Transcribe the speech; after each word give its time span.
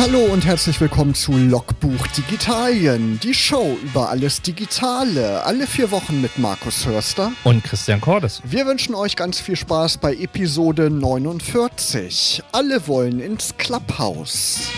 Hallo 0.00 0.20
und 0.20 0.46
herzlich 0.46 0.80
willkommen 0.80 1.14
zu 1.14 1.32
Logbuch 1.32 2.06
Digitalien, 2.16 3.20
die 3.22 3.34
Show 3.34 3.76
über 3.82 4.08
alles 4.08 4.40
Digitale, 4.40 5.44
alle 5.44 5.66
vier 5.66 5.90
Wochen 5.90 6.22
mit 6.22 6.38
Markus 6.38 6.86
Hörster 6.86 7.32
und 7.44 7.62
Christian 7.64 8.00
Cordes. 8.00 8.40
Wir 8.42 8.64
wünschen 8.64 8.94
euch 8.94 9.14
ganz 9.14 9.40
viel 9.40 9.56
Spaß 9.56 9.98
bei 9.98 10.14
Episode 10.14 10.88
49. 10.88 12.42
Alle 12.50 12.86
wollen 12.88 13.20
ins 13.20 13.54
Clubhouse. 13.58 14.70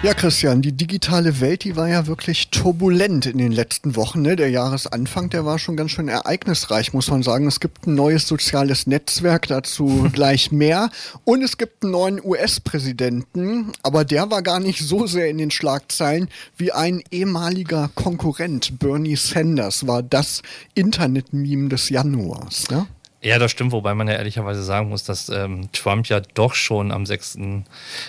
Ja, 0.00 0.14
Christian, 0.14 0.62
die 0.62 0.70
digitale 0.70 1.40
Welt, 1.40 1.64
die 1.64 1.74
war 1.74 1.88
ja 1.88 2.06
wirklich 2.06 2.50
turbulent 2.50 3.26
in 3.26 3.36
den 3.36 3.50
letzten 3.50 3.96
Wochen. 3.96 4.22
Ne? 4.22 4.36
Der 4.36 4.48
Jahresanfang, 4.48 5.28
der 5.28 5.44
war 5.44 5.58
schon 5.58 5.76
ganz 5.76 5.90
schön 5.90 6.06
ereignisreich, 6.06 6.92
muss 6.92 7.10
man 7.10 7.24
sagen. 7.24 7.48
Es 7.48 7.58
gibt 7.58 7.84
ein 7.84 7.96
neues 7.96 8.28
soziales 8.28 8.86
Netzwerk, 8.86 9.48
dazu 9.48 10.08
gleich 10.12 10.52
mehr. 10.52 10.90
Und 11.24 11.42
es 11.42 11.58
gibt 11.58 11.82
einen 11.82 11.90
neuen 11.90 12.24
US-Präsidenten, 12.24 13.72
aber 13.82 14.04
der 14.04 14.30
war 14.30 14.42
gar 14.42 14.60
nicht 14.60 14.86
so 14.86 15.08
sehr 15.08 15.28
in 15.30 15.38
den 15.38 15.50
Schlagzeilen 15.50 16.28
wie 16.56 16.70
ein 16.70 17.02
ehemaliger 17.10 17.90
Konkurrent. 17.96 18.78
Bernie 18.78 19.16
Sanders 19.16 19.88
war 19.88 20.04
das 20.04 20.42
Internet-Meme 20.74 21.70
des 21.70 21.88
Januars. 21.88 22.70
Ne? 22.70 22.86
Ja, 23.20 23.40
das 23.40 23.50
stimmt, 23.50 23.72
wobei 23.72 23.94
man 23.94 24.06
ja 24.06 24.14
ehrlicherweise 24.14 24.62
sagen 24.62 24.90
muss, 24.90 25.02
dass 25.02 25.28
ähm, 25.28 25.70
Trump 25.72 26.06
ja 26.06 26.20
doch 26.34 26.54
schon 26.54 26.92
am 26.92 27.04
6. 27.04 27.38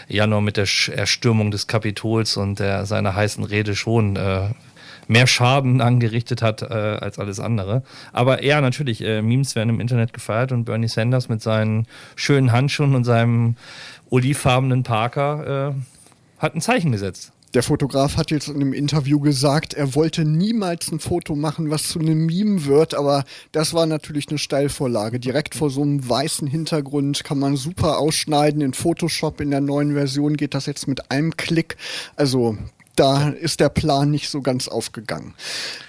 Januar 0.07 0.41
mit 0.41 0.55
der 0.55 0.67
Erstürmung 0.95 1.49
des 1.49 1.65
Kapitols 1.65 2.37
und 2.37 2.59
der, 2.59 2.85
seiner 2.85 3.15
heißen 3.15 3.43
Rede 3.43 3.75
schon 3.75 4.17
äh, 4.17 4.49
mehr 5.07 5.25
Schaden 5.25 5.81
angerichtet 5.81 6.43
hat 6.43 6.61
äh, 6.61 6.65
als 6.65 7.17
alles 7.17 7.39
andere. 7.39 7.81
Aber 8.13 8.43
ja, 8.43 8.61
natürlich, 8.61 9.03
äh, 9.03 9.23
Memes 9.23 9.55
werden 9.55 9.69
im 9.69 9.79
Internet 9.79 10.13
gefeiert 10.13 10.51
und 10.51 10.65
Bernie 10.65 10.87
Sanders 10.87 11.27
mit 11.27 11.41
seinen 11.41 11.87
schönen 12.15 12.51
Handschuhen 12.51 12.93
und 12.93 13.03
seinem 13.03 13.55
olivfarbenen 14.11 14.83
Parker 14.83 15.73
äh, 15.73 16.41
hat 16.41 16.53
ein 16.53 16.61
Zeichen 16.61 16.91
gesetzt. 16.91 17.31
Der 17.55 17.63
Fotograf 17.63 18.15
hat 18.15 18.29
jetzt 18.29 18.47
in 18.47 18.57
einem 18.57 18.73
Interview 18.73 19.19
gesagt, 19.19 19.73
er 19.73 19.95
wollte 19.95 20.23
niemals 20.23 20.91
ein 20.91 20.99
Foto 20.99 21.35
machen, 21.35 21.71
was 21.71 21.87
zu 21.87 21.99
einem 21.99 22.27
Meme 22.27 22.65
wird, 22.65 22.93
aber 22.93 23.23
das 23.51 23.73
war 23.73 23.87
natürlich 23.87 24.29
eine 24.29 24.37
Steilvorlage. 24.37 25.19
Direkt 25.19 25.55
vor 25.55 25.71
so 25.71 25.81
einem 25.81 26.07
weißen 26.07 26.47
Hintergrund 26.47 27.23
kann 27.23 27.39
man 27.39 27.55
super 27.55 27.97
ausschneiden. 27.97 28.61
In 28.61 28.73
Photoshop 28.75 29.41
in 29.41 29.49
der 29.49 29.61
neuen 29.61 29.93
Version 29.93 30.37
geht 30.37 30.53
das 30.53 30.67
jetzt 30.67 30.87
mit 30.87 31.09
einem 31.09 31.37
Klick. 31.37 31.77
Also 32.15 32.55
da 32.99 33.29
ist 33.29 33.61
der 33.61 33.69
Plan 33.69 34.11
nicht 34.11 34.29
so 34.29 34.41
ganz 34.41 34.67
aufgegangen. 34.67 35.33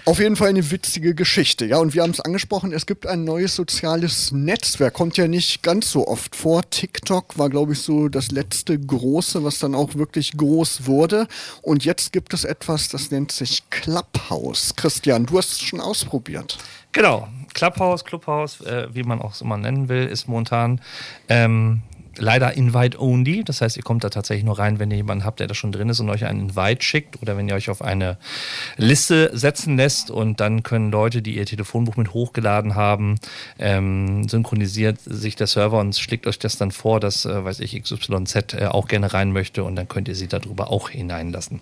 Auf 0.04 0.20
jeden 0.20 0.36
Fall 0.36 0.48
eine 0.48 0.70
witzige 0.70 1.14
Geschichte. 1.14 1.66
Ja, 1.66 1.78
und 1.78 1.92
wir 1.92 2.02
haben 2.02 2.10
es 2.10 2.20
angesprochen, 2.20 2.72
es 2.72 2.86
gibt 2.86 3.06
ein 3.06 3.24
neues 3.24 3.56
soziales 3.56 4.32
Netzwerk. 4.32 4.94
Kommt 4.94 5.16
ja 5.16 5.26
nicht 5.26 5.62
ganz 5.62 5.90
so 5.90 6.06
oft 6.06 6.36
vor. 6.36 6.62
TikTok 6.70 7.36
war, 7.36 7.50
glaube 7.50 7.72
ich, 7.72 7.80
so 7.80 8.08
das 8.08 8.30
letzte 8.30 8.78
große, 8.78 9.42
was 9.42 9.58
dann 9.58 9.74
auch 9.74 9.96
wirklich 9.96 10.36
groß 10.36 10.86
wurde. 10.86 11.26
Und 11.62 11.84
jetzt 11.84 12.12
gibt 12.12 12.32
es 12.32 12.44
etwas, 12.44 12.88
das 12.88 13.10
nennt 13.10 13.32
sich 13.32 13.68
Clubhouse. 13.70 14.74
Christian, 14.76 15.26
du 15.26 15.38
hast 15.38 15.52
es 15.52 15.60
schon 15.60 15.80
ausprobiert. 15.80 16.58
Genau. 16.92 17.28
Clubhouse, 17.54 18.04
Clubhouse, 18.04 18.60
äh, 18.60 18.86
wie 18.92 19.02
man 19.02 19.20
auch 19.20 19.32
es 19.32 19.40
immer 19.40 19.56
nennen 19.56 19.88
will, 19.88 20.06
ist 20.06 20.28
momentan 20.28 20.80
ähm, 21.28 21.82
leider 22.16 22.54
Invite-only. 22.54 23.44
Das 23.44 23.60
heißt, 23.60 23.76
ihr 23.76 23.82
kommt 23.82 24.04
da 24.04 24.10
tatsächlich 24.10 24.44
nur 24.44 24.58
rein, 24.58 24.78
wenn 24.78 24.90
ihr 24.90 24.96
jemanden 24.96 25.24
habt, 25.24 25.40
der 25.40 25.46
da 25.46 25.54
schon 25.54 25.72
drin 25.72 25.88
ist 25.88 26.00
und 26.00 26.10
euch 26.10 26.24
einen 26.24 26.48
Invite 26.48 26.82
schickt 26.82 27.20
oder 27.22 27.36
wenn 27.36 27.48
ihr 27.48 27.54
euch 27.54 27.70
auf 27.70 27.82
eine 27.82 28.18
Liste 28.76 29.30
setzen 29.32 29.76
lässt 29.76 30.10
und 30.10 30.40
dann 30.40 30.62
können 30.62 30.90
Leute, 30.90 31.22
die 31.22 31.36
ihr 31.36 31.46
Telefonbuch 31.46 31.96
mit 31.96 32.12
hochgeladen 32.12 32.74
haben, 32.74 33.16
ähm, 33.58 34.28
synchronisiert 34.28 35.00
sich 35.00 35.36
der 35.36 35.46
Server 35.46 35.78
und 35.78 35.96
schlägt 35.96 36.26
euch 36.26 36.38
das 36.38 36.56
dann 36.56 36.70
vor, 36.70 37.00
dass, 37.00 37.24
äh, 37.24 37.44
weiß 37.44 37.60
ich, 37.60 37.80
XYZ 37.80 38.54
äh, 38.54 38.66
auch 38.66 38.88
gerne 38.88 39.12
rein 39.12 39.32
möchte 39.32 39.64
und 39.64 39.76
dann 39.76 39.88
könnt 39.88 40.08
ihr 40.08 40.14
sie 40.14 40.28
darüber 40.28 40.70
auch 40.70 40.90
hineinlassen. 40.90 41.60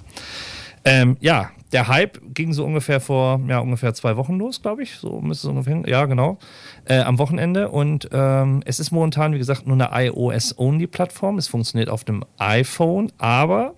Ähm, 0.85 1.17
ja, 1.21 1.51
der 1.73 1.89
Hype 1.89 2.21
ging 2.35 2.53
so 2.53 2.65
ungefähr 2.65 3.01
vor 3.01 3.41
ja, 3.47 3.59
ungefähr 3.59 3.95
zwei 3.95 4.17
Wochen 4.17 4.39
los, 4.39 4.63
glaube 4.63 4.83
ich. 4.83 4.97
So 4.97 5.21
müsste 5.21 5.49
es 5.49 5.51
ungefähr, 5.51 5.83
ja, 5.87 6.07
genau. 6.07 6.39
Äh, 6.85 7.01
am 7.01 7.19
Wochenende. 7.19 7.69
Und 7.69 8.09
ähm, 8.13 8.63
es 8.65 8.81
ist 8.81 8.91
momentan, 8.91 9.35
wie 9.35 9.39
gesagt, 9.39 9.67
nur 9.67 9.77
eine 9.77 10.07
iOS-Only-Plattform. 10.07 11.39
Es 11.39 11.49
funktioniert 11.49 11.91
auf 11.91 12.05
dem 12.05 12.25
iPhone, 12.39 13.13
aber 13.19 13.75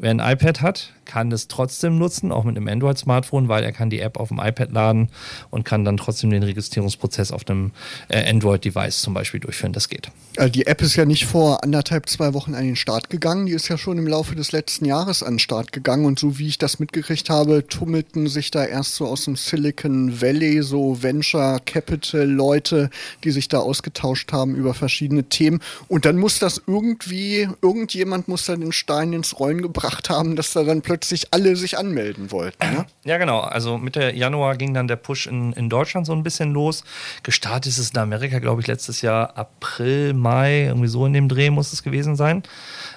Wer 0.00 0.12
ein 0.12 0.20
iPad 0.20 0.62
hat, 0.62 0.92
kann 1.08 1.30
das 1.30 1.48
trotzdem 1.48 1.98
nutzen, 1.98 2.30
auch 2.30 2.44
mit 2.44 2.56
einem 2.56 2.68
Android-Smartphone, 2.68 3.48
weil 3.48 3.64
er 3.64 3.72
kann 3.72 3.90
die 3.90 3.98
App 3.98 4.20
auf 4.20 4.28
dem 4.28 4.38
iPad 4.38 4.70
laden 4.70 5.08
und 5.50 5.64
kann 5.64 5.84
dann 5.84 5.96
trotzdem 5.96 6.30
den 6.30 6.44
Registrierungsprozess 6.44 7.32
auf 7.32 7.48
einem 7.48 7.72
äh, 8.08 8.30
Android-Device 8.30 9.00
zum 9.00 9.14
Beispiel 9.14 9.40
durchführen. 9.40 9.72
Das 9.72 9.88
geht. 9.88 10.10
Also 10.36 10.52
die 10.52 10.66
App 10.66 10.82
ist 10.82 10.94
ja 10.94 11.04
nicht 11.04 11.26
vor 11.26 11.64
anderthalb, 11.64 12.08
zwei 12.08 12.34
Wochen 12.34 12.54
an 12.54 12.62
den 12.62 12.76
Start 12.76 13.10
gegangen. 13.10 13.46
Die 13.46 13.52
ist 13.52 13.68
ja 13.68 13.78
schon 13.78 13.98
im 13.98 14.06
Laufe 14.06 14.36
des 14.36 14.52
letzten 14.52 14.84
Jahres 14.84 15.22
an 15.22 15.34
den 15.34 15.38
Start 15.40 15.72
gegangen. 15.72 16.04
Und 16.04 16.18
so 16.18 16.38
wie 16.38 16.46
ich 16.46 16.58
das 16.58 16.78
mitgekriegt 16.78 17.30
habe, 17.30 17.66
tummelten 17.66 18.28
sich 18.28 18.50
da 18.50 18.64
erst 18.64 18.94
so 18.94 19.06
aus 19.06 19.24
dem 19.24 19.34
Silicon 19.34 20.20
Valley 20.20 20.62
so 20.62 21.02
Venture 21.02 21.58
Capital 21.64 22.28
Leute, 22.28 22.90
die 23.24 23.30
sich 23.30 23.48
da 23.48 23.58
ausgetauscht 23.58 24.30
haben 24.32 24.54
über 24.54 24.74
verschiedene 24.74 25.24
Themen. 25.24 25.60
Und 25.88 26.04
dann 26.04 26.18
muss 26.18 26.38
das 26.38 26.62
irgendwie, 26.66 27.48
irgendjemand 27.62 28.28
muss 28.28 28.44
da 28.44 28.54
den 28.54 28.72
Stein 28.72 29.14
ins 29.14 29.40
Rollen 29.40 29.62
gebracht 29.62 30.10
haben, 30.10 30.36
dass 30.36 30.52
da 30.52 30.62
dann 30.64 30.82
plötzlich 30.82 30.97
alle 31.32 31.56
sich 31.56 31.78
anmelden 31.78 32.30
wollten. 32.30 32.72
Ne? 32.72 32.86
Ja, 33.04 33.18
genau. 33.18 33.40
Also 33.40 33.78
Mitte 33.78 34.12
Januar 34.14 34.56
ging 34.56 34.74
dann 34.74 34.88
der 34.88 34.96
Push 34.96 35.26
in, 35.26 35.52
in 35.52 35.68
Deutschland 35.68 36.06
so 36.06 36.12
ein 36.12 36.22
bisschen 36.22 36.52
los. 36.52 36.84
Gestartet 37.22 37.72
ist 37.72 37.78
es 37.78 37.90
in 37.90 37.98
Amerika, 37.98 38.38
glaube 38.38 38.60
ich, 38.60 38.66
letztes 38.66 39.02
Jahr 39.02 39.36
April, 39.36 40.14
Mai, 40.14 40.64
irgendwie 40.66 40.88
so 40.88 41.06
in 41.06 41.12
dem 41.12 41.28
Dreh 41.28 41.50
muss 41.50 41.72
es 41.72 41.82
gewesen 41.82 42.16
sein. 42.16 42.42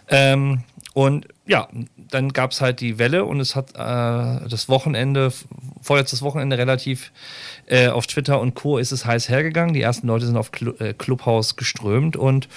Ähm, 0.09 0.63
und 0.94 1.28
ja, 1.46 1.69
dann 1.96 2.34
gab 2.34 2.52
es 2.52 2.59
halt 2.59 2.81
die 2.81 3.00
Welle 3.00 3.24
und 3.24 3.40
es 3.40 3.56
hat 3.56 3.72
äh, 3.72 4.47
das 4.50 4.68
Wochenende, 4.68 5.31
vorletztes 5.81 6.22
Wochenende 6.22 6.57
relativ 6.57 7.12
äh, 7.68 7.88
auf 7.88 8.07
Twitter 8.07 8.41
und 8.41 8.56
Co. 8.56 8.78
ist 8.78 8.91
es 8.91 9.06
heiß 9.06 9.29
hergegangen. 9.29 9.74
Die 9.74 9.81
ersten 9.81 10.07
Leute 10.07 10.25
sind 10.25 10.35
auf 10.35 10.52
Cl 10.52 10.75
äh, 10.79 10.94
Clubhouse 10.94 11.56
geströmt 11.56 12.18
und 12.18 12.50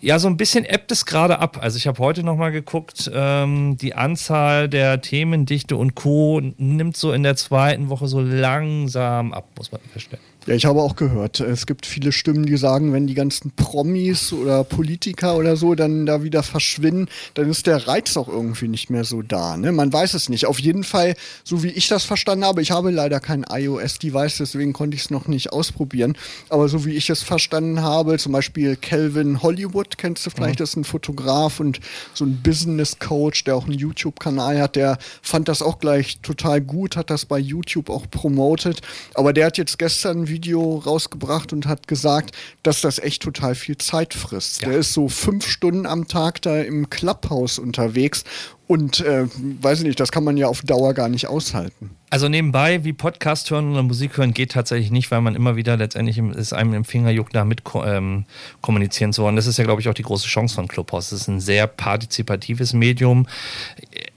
ja, 0.00 0.18
so 0.18 0.28
ein 0.28 0.36
bisschen 0.36 0.64
ebbt 0.64 0.92
es 0.92 1.06
gerade 1.06 1.38
ab. 1.40 1.58
Also 1.60 1.78
ich 1.78 1.86
habe 1.86 1.98
heute 1.98 2.22
nochmal 2.22 2.52
geguckt, 2.52 3.10
ähm, 3.12 3.76
die 3.78 3.94
Anzahl 3.94 4.68
der 4.68 5.00
Themendichte 5.00 5.76
und 5.76 5.94
Co. 5.94 6.40
nimmt 6.40 6.96
so 6.96 7.12
in 7.12 7.22
der 7.22 7.34
zweiten 7.36 7.88
Woche 7.88 8.06
so 8.06 8.20
langsam 8.20 9.32
ab, 9.32 9.48
muss 9.56 9.72
man 9.72 9.80
feststellen. 9.92 10.35
Ja, 10.46 10.54
ich 10.54 10.64
habe 10.64 10.80
auch 10.80 10.94
gehört, 10.94 11.40
es 11.40 11.66
gibt 11.66 11.86
viele 11.86 12.12
Stimmen, 12.12 12.46
die 12.46 12.56
sagen, 12.56 12.92
wenn 12.92 13.08
die 13.08 13.14
ganzen 13.14 13.50
Promis 13.50 14.32
oder 14.32 14.62
Politiker 14.62 15.36
oder 15.36 15.56
so 15.56 15.74
dann 15.74 16.06
da 16.06 16.22
wieder 16.22 16.44
verschwinden, 16.44 17.08
dann 17.34 17.50
ist 17.50 17.66
der 17.66 17.88
Reiz 17.88 18.16
auch 18.16 18.28
irgendwie 18.28 18.68
nicht 18.68 18.88
mehr 18.88 19.02
so 19.02 19.22
da. 19.22 19.56
Ne? 19.56 19.72
Man 19.72 19.92
weiß 19.92 20.14
es 20.14 20.28
nicht. 20.28 20.46
Auf 20.46 20.60
jeden 20.60 20.84
Fall, 20.84 21.16
so 21.42 21.64
wie 21.64 21.70
ich 21.70 21.88
das 21.88 22.04
verstanden 22.04 22.44
habe, 22.44 22.62
ich 22.62 22.70
habe 22.70 22.92
leider 22.92 23.18
kein 23.18 23.44
iOS-Device, 23.50 24.36
deswegen 24.38 24.72
konnte 24.72 24.94
ich 24.94 25.02
es 25.02 25.10
noch 25.10 25.26
nicht 25.26 25.52
ausprobieren. 25.52 26.16
Aber 26.48 26.68
so 26.68 26.84
wie 26.84 26.92
ich 26.92 27.10
es 27.10 27.24
verstanden 27.24 27.82
habe, 27.82 28.16
zum 28.18 28.30
Beispiel 28.30 28.76
Calvin 28.76 29.42
Hollywood, 29.42 29.98
kennst 29.98 30.26
du 30.26 30.30
vielleicht, 30.30 30.60
mhm. 30.60 30.62
das 30.62 30.70
ist 30.70 30.76
ein 30.76 30.84
Fotograf 30.84 31.58
und 31.58 31.80
so 32.14 32.24
ein 32.24 32.40
Business-Coach, 32.40 33.42
der 33.42 33.56
auch 33.56 33.64
einen 33.64 33.76
YouTube-Kanal 33.78 34.60
hat, 34.60 34.76
der 34.76 34.98
fand 35.22 35.48
das 35.48 35.60
auch 35.60 35.80
gleich 35.80 36.20
total 36.20 36.60
gut, 36.60 36.94
hat 36.96 37.10
das 37.10 37.24
bei 37.24 37.38
YouTube 37.40 37.90
auch 37.90 38.08
promotet. 38.08 38.80
Aber 39.14 39.32
der 39.32 39.46
hat 39.46 39.58
jetzt 39.58 39.80
gestern 39.80 40.28
Video 40.36 40.76
rausgebracht 40.76 41.54
und 41.54 41.66
hat 41.66 41.88
gesagt, 41.88 42.36
dass 42.62 42.82
das 42.82 42.98
echt 42.98 43.22
total 43.22 43.54
viel 43.54 43.78
Zeit 43.78 44.12
frisst. 44.12 44.60
Ja. 44.60 44.68
Der 44.68 44.78
ist 44.78 44.92
so 44.92 45.08
fünf 45.08 45.48
Stunden 45.48 45.86
am 45.86 46.08
Tag 46.08 46.42
da 46.42 46.60
im 46.60 46.90
Clubhouse 46.90 47.58
unterwegs 47.58 48.24
und 48.66 49.00
äh, 49.00 49.26
weiß 49.62 49.78
ich 49.78 49.86
nicht, 49.86 49.98
das 49.98 50.12
kann 50.12 50.24
man 50.24 50.36
ja 50.36 50.46
auf 50.48 50.60
Dauer 50.60 50.92
gar 50.92 51.08
nicht 51.08 51.26
aushalten. 51.26 51.90
Also 52.10 52.28
nebenbei, 52.28 52.84
wie 52.84 52.92
Podcast 52.92 53.50
hören 53.50 53.72
oder 53.72 53.82
Musik 53.82 54.18
hören, 54.18 54.34
geht 54.34 54.52
tatsächlich 54.52 54.90
nicht, 54.90 55.10
weil 55.10 55.22
man 55.22 55.34
immer 55.34 55.56
wieder 55.56 55.76
letztendlich 55.76 56.18
ist 56.18 56.52
einem 56.52 56.74
im 56.74 56.84
Fingerjuck 56.84 57.30
da 57.30 57.44
mit 57.44 57.62
ähm, 57.84 58.26
kommunizieren 58.60 59.12
zu 59.14 59.22
wollen. 59.22 59.36
Das 59.36 59.46
ist 59.46 59.56
ja, 59.56 59.64
glaube 59.64 59.80
ich, 59.80 59.88
auch 59.88 59.94
die 59.94 60.02
große 60.02 60.26
Chance 60.26 60.54
von 60.54 60.68
Clubhouse. 60.68 61.12
Es 61.12 61.22
ist 61.22 61.28
ein 61.28 61.40
sehr 61.40 61.66
partizipatives 61.66 62.74
Medium. 62.74 63.26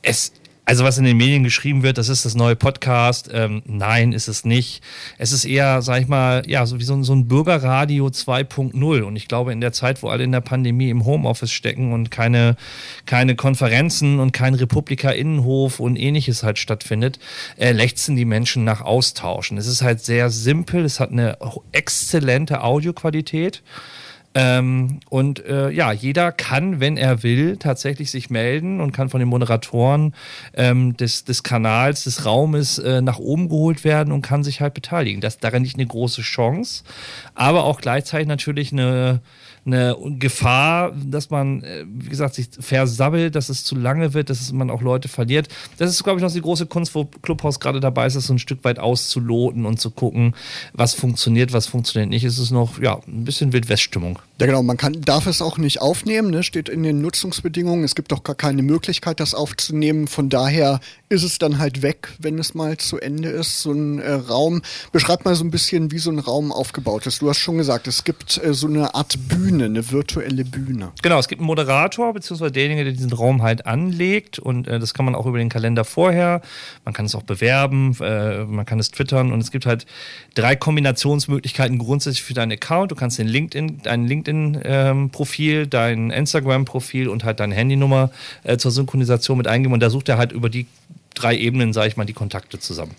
Es 0.01 0.33
also 0.69 0.83
was 0.83 0.99
in 0.99 1.03
den 1.03 1.17
Medien 1.17 1.43
geschrieben 1.43 1.81
wird, 1.81 1.97
das 1.97 2.09
ist 2.09 2.25
das 2.25 2.35
neue 2.35 2.55
Podcast. 2.55 3.27
Ähm, 3.33 3.63
nein, 3.65 4.13
ist 4.13 4.27
es 4.27 4.45
nicht. 4.45 4.83
Es 5.17 5.31
ist 5.31 5.43
eher, 5.43 5.81
sag 5.81 5.99
ich 5.99 6.07
mal, 6.07 6.43
ja, 6.45 6.67
so 6.67 6.77
wie 6.77 6.83
so, 6.83 7.01
so 7.01 7.11
ein 7.11 7.27
Bürgerradio 7.27 8.05
2.0. 8.05 9.01
Und 9.01 9.15
ich 9.15 9.27
glaube, 9.27 9.51
in 9.51 9.61
der 9.61 9.71
Zeit, 9.71 10.03
wo 10.03 10.09
alle 10.09 10.23
in 10.23 10.31
der 10.31 10.41
Pandemie 10.41 10.91
im 10.91 11.05
Homeoffice 11.05 11.51
stecken 11.51 11.91
und 11.91 12.11
keine, 12.11 12.55
keine 13.07 13.35
Konferenzen 13.35 14.19
und 14.19 14.31
kein 14.31 14.53
Republika-Innenhof 14.53 15.79
und 15.79 15.95
ähnliches 15.95 16.43
halt 16.43 16.59
stattfindet, 16.59 17.17
äh, 17.57 17.71
lechzen 17.71 18.15
die 18.15 18.25
Menschen 18.25 18.63
nach 18.63 18.81
Austauschen. 18.81 19.57
Es 19.57 19.65
ist 19.65 19.81
halt 19.81 20.01
sehr 20.01 20.29
simpel, 20.29 20.85
es 20.85 20.99
hat 20.99 21.09
eine 21.09 21.39
exzellente 21.71 22.61
Audioqualität. 22.61 23.63
Ähm, 24.35 24.99
und 25.09 25.43
äh, 25.45 25.71
ja, 25.71 25.91
jeder 25.91 26.31
kann, 26.31 26.79
wenn 26.79 26.97
er 26.97 27.23
will, 27.23 27.57
tatsächlich 27.57 28.11
sich 28.11 28.29
melden 28.29 28.79
und 28.79 28.91
kann 28.91 29.09
von 29.09 29.19
den 29.19 29.29
Moderatoren 29.29 30.13
ähm, 30.53 30.95
des, 30.97 31.23
des 31.23 31.41
Kanals, 31.41 32.03
des 32.03 32.25
Raumes 32.25 32.77
äh, 32.77 33.01
nach 33.01 33.17
oben 33.17 33.49
geholt 33.49 33.83
werden 33.83 34.13
und 34.13 34.21
kann 34.21 34.43
sich 34.43 34.61
halt 34.61 34.75
beteiligen. 34.75 35.19
Das 35.19 35.35
ist 35.35 35.43
daran 35.43 35.63
nicht 35.63 35.77
eine 35.77 35.87
große 35.87 36.21
Chance, 36.21 36.83
aber 37.33 37.63
auch 37.63 37.81
gleichzeitig 37.81 38.27
natürlich 38.27 38.71
eine 38.71 39.21
eine 39.73 39.95
Gefahr, 40.17 40.91
dass 40.91 41.29
man, 41.29 41.63
äh, 41.63 41.85
wie 41.87 42.09
gesagt, 42.09 42.35
sich 42.35 42.49
versabbelt, 42.59 43.35
dass 43.35 43.49
es 43.49 43.63
zu 43.63 43.75
lange 43.75 44.13
wird, 44.13 44.29
dass 44.29 44.51
man 44.51 44.69
auch 44.69 44.81
Leute 44.81 45.07
verliert. 45.07 45.47
Das 45.77 45.89
ist, 45.89 46.03
glaube 46.03 46.19
ich, 46.19 46.23
noch 46.23 46.31
die 46.31 46.41
große 46.41 46.65
Kunst, 46.65 46.95
wo 46.95 47.05
Clubhouse 47.05 47.59
gerade 47.59 47.79
dabei 47.79 48.07
ist, 48.07 48.15
das 48.15 48.27
so 48.27 48.33
ein 48.33 48.39
Stück 48.39 48.63
weit 48.63 48.79
auszuloten 48.79 49.65
und 49.65 49.79
zu 49.79 49.91
gucken, 49.91 50.35
was 50.73 50.93
funktioniert, 50.93 51.53
was 51.53 51.67
funktioniert 51.67 52.09
nicht. 52.09 52.23
Es 52.23 52.39
ist 52.39 52.51
noch, 52.51 52.79
ja, 52.81 52.99
ein 53.07 53.25
bisschen 53.25 53.53
Wildweststimmung. 53.53 54.19
Ja, 54.39 54.45
genau. 54.45 54.63
Man 54.63 54.77
kann, 54.77 55.01
darf 55.01 55.27
es 55.27 55.41
auch 55.41 55.57
nicht 55.57 55.81
aufnehmen, 55.81 56.31
ne? 56.31 56.43
steht 56.43 56.69
in 56.69 56.83
den 56.83 57.01
Nutzungsbedingungen. 57.01 57.83
Es 57.83 57.95
gibt 57.95 58.13
auch 58.13 58.23
gar 58.23 58.35
keine 58.35 58.63
Möglichkeit, 58.63 59.19
das 59.19 59.33
aufzunehmen. 59.33 60.07
Von 60.07 60.29
daher 60.29 60.79
ist 61.09 61.23
es 61.23 61.39
dann 61.39 61.57
halt 61.57 61.81
weg, 61.81 62.09
wenn 62.19 62.39
es 62.39 62.53
mal 62.53 62.77
zu 62.77 62.99
Ende 62.99 63.29
ist. 63.29 63.61
So 63.61 63.73
ein 63.73 63.99
äh, 63.99 64.13
Raum. 64.13 64.61
Beschreib 64.93 65.25
mal 65.25 65.35
so 65.35 65.43
ein 65.43 65.51
bisschen, 65.51 65.91
wie 65.91 65.99
so 65.99 66.09
ein 66.09 66.19
Raum 66.19 66.53
aufgebaut 66.53 67.05
ist. 67.05 67.21
Du 67.21 67.27
hast 67.29 67.39
schon 67.39 67.57
gesagt, 67.57 67.87
es 67.87 68.05
gibt 68.05 68.41
äh, 68.41 68.53
so 68.53 68.67
eine 68.67 68.95
Art 68.95 69.17
Bühne, 69.27 69.58
eine 69.65 69.91
virtuelle 69.91 70.45
Bühne. 70.45 70.91
Genau, 71.01 71.19
es 71.19 71.27
gibt 71.27 71.41
einen 71.41 71.47
Moderator, 71.47 72.13
beziehungsweise 72.13 72.51
derjenige, 72.51 72.83
der 72.83 72.93
diesen 72.93 73.13
Raum 73.13 73.41
halt 73.41 73.65
anlegt. 73.65 74.39
Und 74.39 74.67
äh, 74.67 74.79
das 74.79 74.93
kann 74.93 75.05
man 75.05 75.15
auch 75.15 75.25
über 75.25 75.37
den 75.37 75.49
Kalender 75.49 75.85
vorher. 75.85 76.41
Man 76.85 76.93
kann 76.93 77.05
es 77.05 77.15
auch 77.15 77.23
bewerben, 77.23 77.95
äh, 78.01 78.45
man 78.45 78.65
kann 78.65 78.79
es 78.79 78.91
twittern. 78.91 79.31
Und 79.31 79.41
es 79.41 79.51
gibt 79.51 79.65
halt 79.65 79.85
drei 80.35 80.55
Kombinationsmöglichkeiten 80.55 81.77
grundsätzlich 81.77 82.23
für 82.23 82.33
deinen 82.33 82.51
Account. 82.51 82.91
Du 82.91 82.95
kannst 82.95 83.19
den 83.19 83.27
LinkedIn, 83.27 83.81
dein 83.83 84.05
LinkedIn-Profil, 84.05 85.61
ähm, 85.61 85.69
dein 85.69 86.11
Instagram-Profil 86.11 87.09
und 87.09 87.23
halt 87.23 87.39
deine 87.39 87.55
Handynummer 87.55 88.11
äh, 88.43 88.57
zur 88.57 88.71
Synchronisation 88.71 89.37
mit 89.37 89.47
eingeben. 89.47 89.73
Und 89.73 89.81
da 89.81 89.89
sucht 89.89 90.09
er 90.09 90.17
halt 90.17 90.31
über 90.31 90.49
die 90.49 90.67
drei 91.15 91.35
Ebenen, 91.35 91.73
sage 91.73 91.89
ich 91.89 91.97
mal, 91.97 92.05
die 92.05 92.13
Kontakte 92.13 92.59
zusammen. 92.59 92.95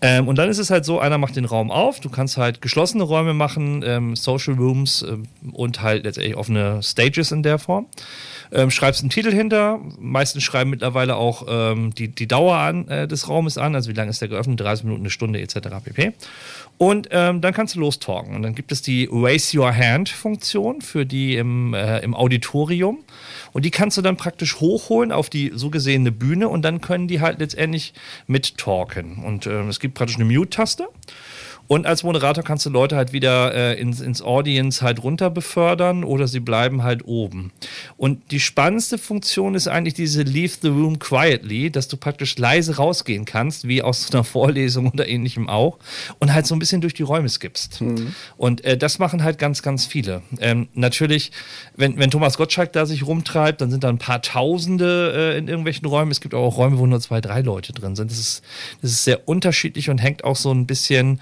Ähm, 0.00 0.28
und 0.28 0.38
dann 0.38 0.48
ist 0.48 0.58
es 0.58 0.70
halt 0.70 0.84
so, 0.84 1.00
einer 1.00 1.18
macht 1.18 1.34
den 1.34 1.44
Raum 1.44 1.72
auf, 1.72 1.98
du 1.98 2.08
kannst 2.08 2.36
halt 2.36 2.62
geschlossene 2.62 3.02
Räume 3.02 3.34
machen, 3.34 3.82
ähm, 3.84 4.14
Social 4.14 4.54
Rooms 4.54 5.02
ähm, 5.02 5.24
und 5.52 5.82
halt 5.82 6.04
letztendlich 6.04 6.36
offene 6.36 6.80
Stages 6.82 7.32
in 7.32 7.42
der 7.42 7.58
Form. 7.58 7.86
Ähm, 8.52 8.70
schreibst 8.70 9.02
einen 9.02 9.10
Titel 9.10 9.32
hinter, 9.32 9.80
meistens 9.98 10.44
schreiben 10.44 10.70
mittlerweile 10.70 11.16
auch 11.16 11.46
ähm, 11.48 11.92
die, 11.94 12.08
die 12.08 12.28
Dauer 12.28 12.56
an, 12.56 12.86
äh, 12.86 13.08
des 13.08 13.28
Raumes 13.28 13.58
an, 13.58 13.74
also 13.74 13.90
wie 13.90 13.94
lange 13.94 14.10
ist 14.10 14.20
der 14.20 14.28
geöffnet, 14.28 14.60
30 14.60 14.84
Minuten, 14.84 15.02
eine 15.02 15.10
Stunde 15.10 15.40
etc. 15.40 15.68
pp. 15.84 16.12
Und 16.78 17.08
ähm, 17.10 17.40
dann 17.40 17.52
kannst 17.52 17.74
du 17.74 17.80
lostalken. 17.80 18.36
Und 18.36 18.42
dann 18.42 18.54
gibt 18.54 18.70
es 18.70 18.82
die 18.82 19.08
Raise 19.10 19.58
Your 19.58 19.74
Hand 19.74 20.10
Funktion 20.10 20.80
für 20.80 21.04
die 21.04 21.34
im, 21.34 21.74
äh, 21.74 21.98
im 22.00 22.14
Auditorium. 22.14 22.98
Und 23.52 23.64
die 23.64 23.70
kannst 23.70 23.96
du 23.96 24.02
dann 24.02 24.16
praktisch 24.16 24.60
hochholen 24.60 25.12
auf 25.12 25.30
die 25.30 25.52
so 25.54 25.70
gesehene 25.70 26.12
Bühne 26.12 26.48
und 26.48 26.62
dann 26.62 26.80
können 26.80 27.08
die 27.08 27.20
halt 27.20 27.38
letztendlich 27.38 27.94
mittalken. 28.26 29.24
Und 29.24 29.46
äh, 29.46 29.62
es 29.68 29.80
gibt 29.80 29.94
praktisch 29.94 30.16
eine 30.16 30.24
Mute-Taste. 30.24 30.88
Und 31.68 31.86
als 31.86 32.02
Moderator 32.02 32.42
kannst 32.42 32.64
du 32.66 32.70
Leute 32.70 32.96
halt 32.96 33.12
wieder 33.12 33.54
äh, 33.54 33.80
ins, 33.80 34.00
ins 34.00 34.22
Audience 34.22 34.82
halt 34.82 35.02
runter 35.02 35.28
befördern 35.30 36.02
oder 36.02 36.26
sie 36.26 36.40
bleiben 36.40 36.82
halt 36.82 37.06
oben. 37.06 37.52
Und 37.98 38.30
die 38.32 38.40
spannendste 38.40 38.96
Funktion 38.96 39.54
ist 39.54 39.68
eigentlich 39.68 39.94
diese 39.94 40.22
Leave 40.22 40.54
the 40.62 40.68
Room 40.68 40.98
Quietly, 40.98 41.70
dass 41.70 41.86
du 41.86 41.98
praktisch 41.98 42.38
leise 42.38 42.76
rausgehen 42.76 43.26
kannst, 43.26 43.68
wie 43.68 43.82
aus 43.82 44.10
einer 44.12 44.24
Vorlesung 44.24 44.90
oder 44.90 45.06
ähnlichem 45.06 45.48
auch, 45.48 45.78
und 46.18 46.32
halt 46.32 46.46
so 46.46 46.56
ein 46.56 46.58
bisschen 46.58 46.80
durch 46.80 46.94
die 46.94 47.02
Räume 47.02 47.28
skippst. 47.28 47.82
Mhm. 47.82 48.14
Und 48.38 48.64
äh, 48.64 48.78
das 48.78 48.98
machen 48.98 49.22
halt 49.22 49.38
ganz, 49.38 49.62
ganz 49.62 49.84
viele. 49.84 50.22
Ähm, 50.40 50.68
natürlich, 50.72 51.32
wenn, 51.76 51.98
wenn 51.98 52.10
Thomas 52.10 52.38
Gottschalk 52.38 52.72
da 52.72 52.86
sich 52.86 53.06
rumtreibt, 53.06 53.60
dann 53.60 53.70
sind 53.70 53.84
da 53.84 53.90
ein 53.90 53.98
paar 53.98 54.22
Tausende 54.22 55.34
äh, 55.34 55.38
in 55.38 55.48
irgendwelchen 55.48 55.86
Räumen. 55.86 56.10
Es 56.10 56.22
gibt 56.22 56.34
auch 56.34 56.56
Räume, 56.56 56.78
wo 56.78 56.86
nur 56.86 57.00
zwei, 57.00 57.20
drei 57.20 57.42
Leute 57.42 57.74
drin 57.74 57.94
sind. 57.94 58.10
Das 58.10 58.18
ist, 58.18 58.42
das 58.80 58.90
ist 58.92 59.04
sehr 59.04 59.28
unterschiedlich 59.28 59.90
und 59.90 59.98
hängt 59.98 60.24
auch 60.24 60.36
so 60.36 60.50
ein 60.50 60.66
bisschen 60.66 61.20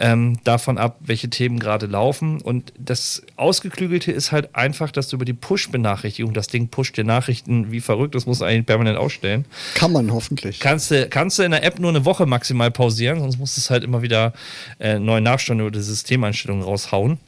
ähm, 0.00 0.38
davon 0.44 0.78
ab, 0.78 0.96
welche 1.00 1.28
Themen 1.28 1.58
gerade 1.58 1.86
laufen. 1.86 2.40
Und 2.40 2.72
das 2.78 3.22
Ausgeklügelte 3.36 4.10
ist 4.10 4.32
halt 4.32 4.54
einfach, 4.56 4.90
dass 4.90 5.08
du 5.08 5.16
über 5.16 5.24
die 5.24 5.34
Push-Benachrichtigung, 5.34 6.32
das 6.32 6.48
Ding 6.48 6.68
pusht 6.68 6.96
dir 6.96 7.04
Nachrichten 7.04 7.70
wie 7.70 7.80
verrückt, 7.80 8.14
das 8.14 8.26
musst 8.26 8.40
du 8.40 8.46
eigentlich 8.46 8.66
permanent 8.66 8.98
ausstellen. 8.98 9.44
Kann 9.74 9.92
man 9.92 10.10
hoffentlich. 10.12 10.58
Kannst 10.58 10.90
du, 10.90 11.06
kannst 11.08 11.38
du 11.38 11.42
in 11.42 11.50
der 11.50 11.62
App 11.64 11.78
nur 11.78 11.90
eine 11.90 12.04
Woche 12.04 12.26
maximal 12.26 12.70
pausieren, 12.70 13.20
sonst 13.20 13.38
musst 13.38 13.56
du 13.56 13.60
es 13.60 13.70
halt 13.70 13.84
immer 13.84 14.00
wieder 14.00 14.32
äh, 14.78 14.98
neu 14.98 15.20
nachstellen 15.20 15.60
über 15.60 15.70
die 15.70 15.82
Systemeinstellungen 15.82 16.64
raushauen. 16.64 17.18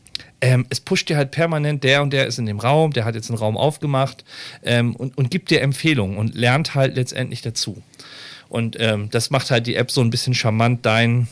Ähm, 0.40 0.66
es 0.70 0.80
pusht 0.80 1.08
dir 1.08 1.16
halt 1.16 1.30
permanent, 1.30 1.84
der 1.84 2.02
und 2.02 2.12
der 2.12 2.26
ist 2.26 2.38
in 2.38 2.46
dem 2.46 2.58
Raum, 2.58 2.92
der 2.92 3.04
hat 3.04 3.14
jetzt 3.14 3.30
einen 3.30 3.38
Raum 3.38 3.56
aufgemacht 3.56 4.24
ähm, 4.64 4.96
und, 4.96 5.16
und 5.16 5.30
gibt 5.30 5.50
dir 5.50 5.60
Empfehlungen 5.60 6.16
und 6.16 6.34
lernt 6.34 6.74
halt 6.74 6.96
letztendlich 6.96 7.42
dazu. 7.42 7.82
Und 8.48 8.76
ähm, 8.80 9.08
das 9.10 9.30
macht 9.30 9.50
halt 9.50 9.66
die 9.66 9.76
App 9.76 9.90
so 9.90 10.00
ein 10.00 10.10
bisschen 10.10 10.34
charmant, 10.34 10.84
dein, 10.84 11.28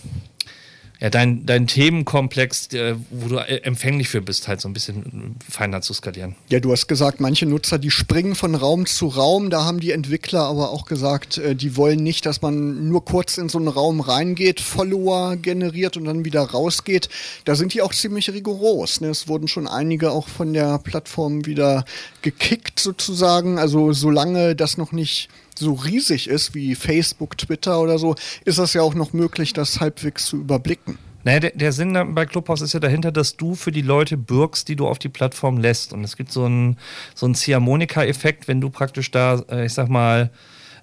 ja, 1.00 1.08
dein, 1.08 1.46
dein 1.46 1.66
Themenkomplex, 1.66 2.68
der, 2.68 2.98
wo 3.08 3.28
du 3.28 3.36
empfänglich 3.36 4.10
für 4.10 4.20
bist, 4.20 4.48
halt 4.48 4.60
so 4.60 4.68
ein 4.68 4.74
bisschen 4.74 5.34
feiner 5.48 5.80
zu 5.80 5.94
skalieren. 5.94 6.36
Ja, 6.50 6.60
du 6.60 6.70
hast 6.72 6.88
gesagt, 6.88 7.20
manche 7.20 7.46
Nutzer, 7.46 7.78
die 7.78 7.90
springen 7.90 8.34
von 8.34 8.54
Raum 8.54 8.84
zu 8.84 9.06
Raum. 9.08 9.48
Da 9.48 9.64
haben 9.64 9.80
die 9.80 9.92
Entwickler 9.92 10.42
aber 10.42 10.70
auch 10.70 10.84
gesagt, 10.84 11.38
äh, 11.38 11.56
die 11.56 11.76
wollen 11.76 12.02
nicht, 12.02 12.26
dass 12.26 12.42
man 12.42 12.90
nur 12.90 13.02
kurz 13.02 13.38
in 13.38 13.48
so 13.48 13.56
einen 13.56 13.68
Raum 13.68 14.00
reingeht, 14.00 14.60
Follower 14.60 15.36
generiert 15.36 15.96
und 15.96 16.04
dann 16.04 16.26
wieder 16.26 16.42
rausgeht. 16.42 17.08
Da 17.46 17.54
sind 17.54 17.72
die 17.72 17.80
auch 17.80 17.94
ziemlich 17.94 18.30
rigoros. 18.30 19.00
Ne? 19.00 19.08
Es 19.08 19.26
wurden 19.26 19.48
schon 19.48 19.66
einige 19.66 20.10
auch 20.10 20.28
von 20.28 20.52
der 20.52 20.78
Plattform 20.78 21.46
wieder 21.46 21.86
gekickt 22.20 22.78
sozusagen. 22.78 23.58
Also 23.58 23.94
solange 23.94 24.54
das 24.54 24.76
noch 24.76 24.92
nicht 24.92 25.30
so 25.60 25.74
riesig 25.74 26.28
ist 26.28 26.54
wie 26.54 26.74
Facebook, 26.74 27.38
Twitter 27.38 27.80
oder 27.80 27.98
so, 27.98 28.14
ist 28.44 28.58
das 28.58 28.72
ja 28.74 28.82
auch 28.82 28.94
noch 28.94 29.12
möglich, 29.12 29.52
das 29.52 29.80
halbwegs 29.80 30.26
zu 30.26 30.38
überblicken. 30.38 30.98
Naja, 31.22 31.40
der, 31.40 31.50
der 31.50 31.72
Sinn 31.72 32.14
bei 32.14 32.24
Clubhouse 32.24 32.62
ist 32.62 32.72
ja 32.72 32.80
dahinter, 32.80 33.12
dass 33.12 33.36
du 33.36 33.54
für 33.54 33.72
die 33.72 33.82
Leute 33.82 34.16
bürgst, 34.16 34.68
die 34.68 34.76
du 34.76 34.88
auf 34.88 34.98
die 34.98 35.10
Plattform 35.10 35.58
lässt. 35.58 35.92
Und 35.92 36.02
es 36.02 36.16
gibt 36.16 36.32
so 36.32 36.44
einen, 36.44 36.78
so 37.14 37.30
Ziehharmonika-Effekt, 37.30 38.48
wenn 38.48 38.60
du 38.60 38.70
praktisch 38.70 39.10
da, 39.10 39.42
äh, 39.50 39.66
ich 39.66 39.74
sag 39.74 39.88
mal, 39.88 40.30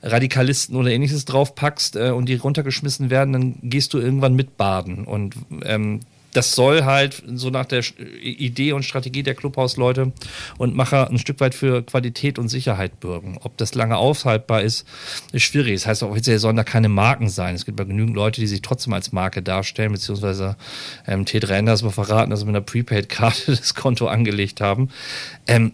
Radikalisten 0.04 0.76
oder 0.76 0.92
ähnliches 0.92 1.26
draufpackst 1.26 1.96
äh, 1.96 2.12
und 2.12 2.30
die 2.30 2.36
runtergeschmissen 2.36 3.10
werden, 3.10 3.34
dann 3.34 3.56
gehst 3.64 3.96
du 3.96 3.98
irgendwann 3.98 4.36
mitbaden. 4.36 5.06
Und 5.06 5.36
ähm, 5.64 6.02
das 6.34 6.54
soll 6.54 6.84
halt 6.84 7.24
so 7.34 7.50
nach 7.50 7.66
der 7.66 7.84
Idee 8.22 8.74
und 8.74 8.84
Strategie 8.84 9.24
der 9.24 9.34
Clubhausleute 9.34 10.12
und 10.58 10.76
Macher 10.76 11.10
ein 11.10 11.18
Stück 11.18 11.40
weit 11.40 11.56
für 11.56 11.84
Qualität 11.84 12.38
und 12.38 12.50
Sicherheit 12.50 13.00
bürgen. 13.00 13.38
Ob 13.42 13.58
das 13.58 13.76
lange 13.76 13.98
aufhaltbar 13.98 14.62
ist, 14.62 14.86
ist 15.32 15.44
schwierig. 15.44 15.74
Das 15.76 15.88
heißt 15.88 16.04
offiziell 16.04 16.40
sollen 16.40 16.56
da 16.56 16.64
keine 16.64 16.90
Marken 16.90 17.30
sein. 17.30 17.56
Es 17.56 17.66
gibt 17.66 17.80
ja 17.80 17.86
genügend 17.86 18.16
Leute, 18.16 18.42
die 18.42 18.48
sich 18.48 18.62
trotzdem 18.62 18.94
als 18.94 19.12
Marke 19.12 19.42
darstellen, 19.42 19.92
beziehungsweise 19.92 20.58
ähm, 21.08 21.26
T3 21.26 21.50
Enders 21.50 21.82
mal 21.82 21.92
verraten, 21.92 22.30
dass 22.30 22.42
sie 22.42 22.46
mit 22.46 22.56
einer 22.56 22.66
Prepaid-Karte 22.66 23.46
das 23.48 23.74
Konto 23.74 24.08
angelegt 24.08 24.62
haben. 24.62 24.90
Ähm, 25.48 25.74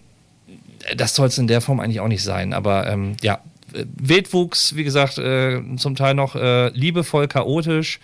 das 0.96 1.16
soll 1.16 1.28
es 1.28 1.38
in 1.38 1.48
der 1.48 1.62
Form 1.62 1.80
eigentlich 1.80 2.00
auch 2.00 2.08
nicht 2.08 2.24
sein. 2.24 2.54
Aber 2.54 2.88
ähm, 2.88 3.16
ja, 3.22 3.40
Wildwuchs, 3.74 4.76
wie 4.76 4.84
gesagt, 4.84 5.18
äh, 5.18 5.62
zum 5.78 5.96
Teil 5.96 6.14
noch 6.14 6.36
äh, 6.36 6.70
liebevoll 6.70 7.28
chaotisch 7.28 8.00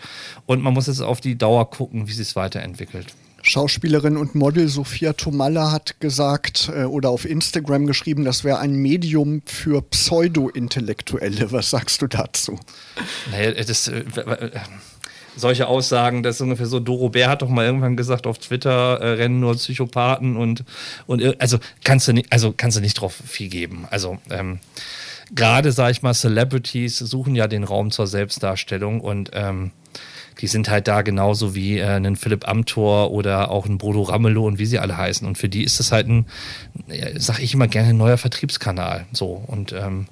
und 0.46 0.62
man 0.62 0.74
muss 0.74 0.88
jetzt 0.88 1.02
auf 1.02 1.22
die 1.22 1.38
Dauer 1.38 1.70
gucken, 1.70 2.08
wie 2.08 2.14
sich 2.14 2.28
es 2.28 2.36
weiterentwickelt. 2.36 3.08
Schauspielerin 3.42 4.18
und 4.18 4.36
Model 4.36 4.68
Sophia 4.68 5.14
Tomalla 5.14 5.72
hat 5.72 6.00
gesagt 6.00 6.72
äh, 6.76 6.84
oder 6.84 7.10
auf 7.10 7.26
Instagram 7.26 7.88
geschrieben, 7.88 8.26
das 8.26 8.44
wäre 8.44 8.60
ein 8.60 8.74
Medium 8.74 9.42
für 9.46 9.82
Pseudo-Intellektuelle. 9.82 11.52
Was 11.52 11.70
sagst 11.70 12.02
du 12.02 12.08
dazu? 12.08 12.60
Naja, 13.32 13.52
das, 13.52 13.88
äh, 13.88 14.00
äh, 14.00 14.52
solche 15.36 15.68
Aussagen, 15.68 16.24
das 16.24 16.36
ist 16.36 16.42
ungefähr 16.42 16.66
so, 16.66 16.80
Doro 16.80 17.10
Bär 17.10 17.30
hat 17.30 17.42
doch 17.42 17.50
mal 17.50 17.66
irgendwann 17.66 17.96
gesagt 17.96 18.28
auf 18.28 18.40
Twitter, 18.40 19.00
äh, 19.00 19.14
rennen 19.14 19.40
nur 19.40 19.56
Psychopathen 19.56 20.36
und, 20.36 20.64
und 21.08 21.42
also 21.42 21.60
kannst 21.84 22.08
du 22.08 22.14
nicht, 22.14 22.32
also 22.32 22.54
kannst 22.56 22.78
du 22.78 22.82
nicht 22.82 22.96
drauf 22.96 23.16
viel 23.26 23.50
geben. 23.50 23.88
Also 23.90 24.18
ähm, 24.30 24.60
gerade, 25.36 25.72
sag 25.72 25.92
ich 25.92 26.02
mal, 26.02 26.14
Celebrities 26.14 26.98
suchen 26.98 27.36
ja 27.36 27.48
den 27.48 27.64
Raum 27.64 27.92
zur 27.92 28.08
Selbstdarstellung 28.08 29.02
und 29.02 29.32
ähm, 29.34 29.72
die 30.40 30.48
sind 30.48 30.70
halt 30.70 30.88
da 30.88 31.02
genauso 31.02 31.54
wie 31.54 31.80
äh, 31.80 31.86
ein 31.86 32.16
Philipp 32.16 32.48
Amthor 32.48 33.12
oder 33.12 33.52
auch 33.52 33.66
ein 33.66 33.78
Bodo 33.78 34.04
Ramelow 34.04 34.48
und 34.48 34.58
wie 34.58 34.66
sie 34.66 34.80
alle 34.80 34.98
heißen. 34.98 35.28
Und 35.28 35.38
für 35.38 35.50
die 35.50 35.64
ist 35.64 35.80
das 35.80 35.92
halt 35.92 36.08
ein, 36.08 36.26
sag 37.18 37.40
ich 37.42 37.54
immer 37.54 37.68
gerne, 37.68 37.90
ein 37.90 37.98
neuer 37.98 38.18
Vertriebskanal. 38.18 39.06
So 39.12 39.44
und 39.48 39.74
ähm, 39.74 40.08